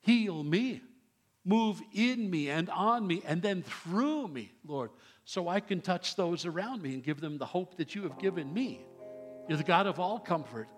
Heal 0.00 0.42
me. 0.42 0.82
Move 1.44 1.80
in 1.94 2.28
me 2.28 2.50
and 2.50 2.68
on 2.68 3.06
me 3.06 3.22
and 3.26 3.40
then 3.40 3.62
through 3.62 4.28
me, 4.28 4.52
Lord, 4.66 4.90
so 5.24 5.48
I 5.48 5.60
can 5.60 5.80
touch 5.80 6.14
those 6.14 6.44
around 6.44 6.82
me 6.82 6.92
and 6.94 7.02
give 7.02 7.20
them 7.20 7.38
the 7.38 7.46
hope 7.46 7.76
that 7.78 7.94
you 7.94 8.02
have 8.02 8.18
given 8.18 8.52
me. 8.52 8.80
You're 9.48 9.56
the 9.56 9.64
God 9.64 9.86
of 9.86 9.98
all 9.98 10.18
comfort. 10.18 10.68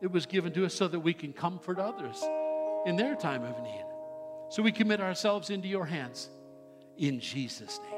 It 0.00 0.10
was 0.10 0.26
given 0.26 0.52
to 0.52 0.64
us 0.64 0.74
so 0.74 0.86
that 0.88 1.00
we 1.00 1.12
can 1.12 1.32
comfort 1.32 1.78
others 1.78 2.22
in 2.86 2.96
their 2.96 3.16
time 3.16 3.42
of 3.42 3.60
need. 3.62 3.84
So 4.50 4.62
we 4.62 4.70
commit 4.70 5.00
ourselves 5.00 5.50
into 5.50 5.66
your 5.66 5.86
hands 5.86 6.30
in 6.96 7.18
Jesus' 7.18 7.80
name. 7.80 7.95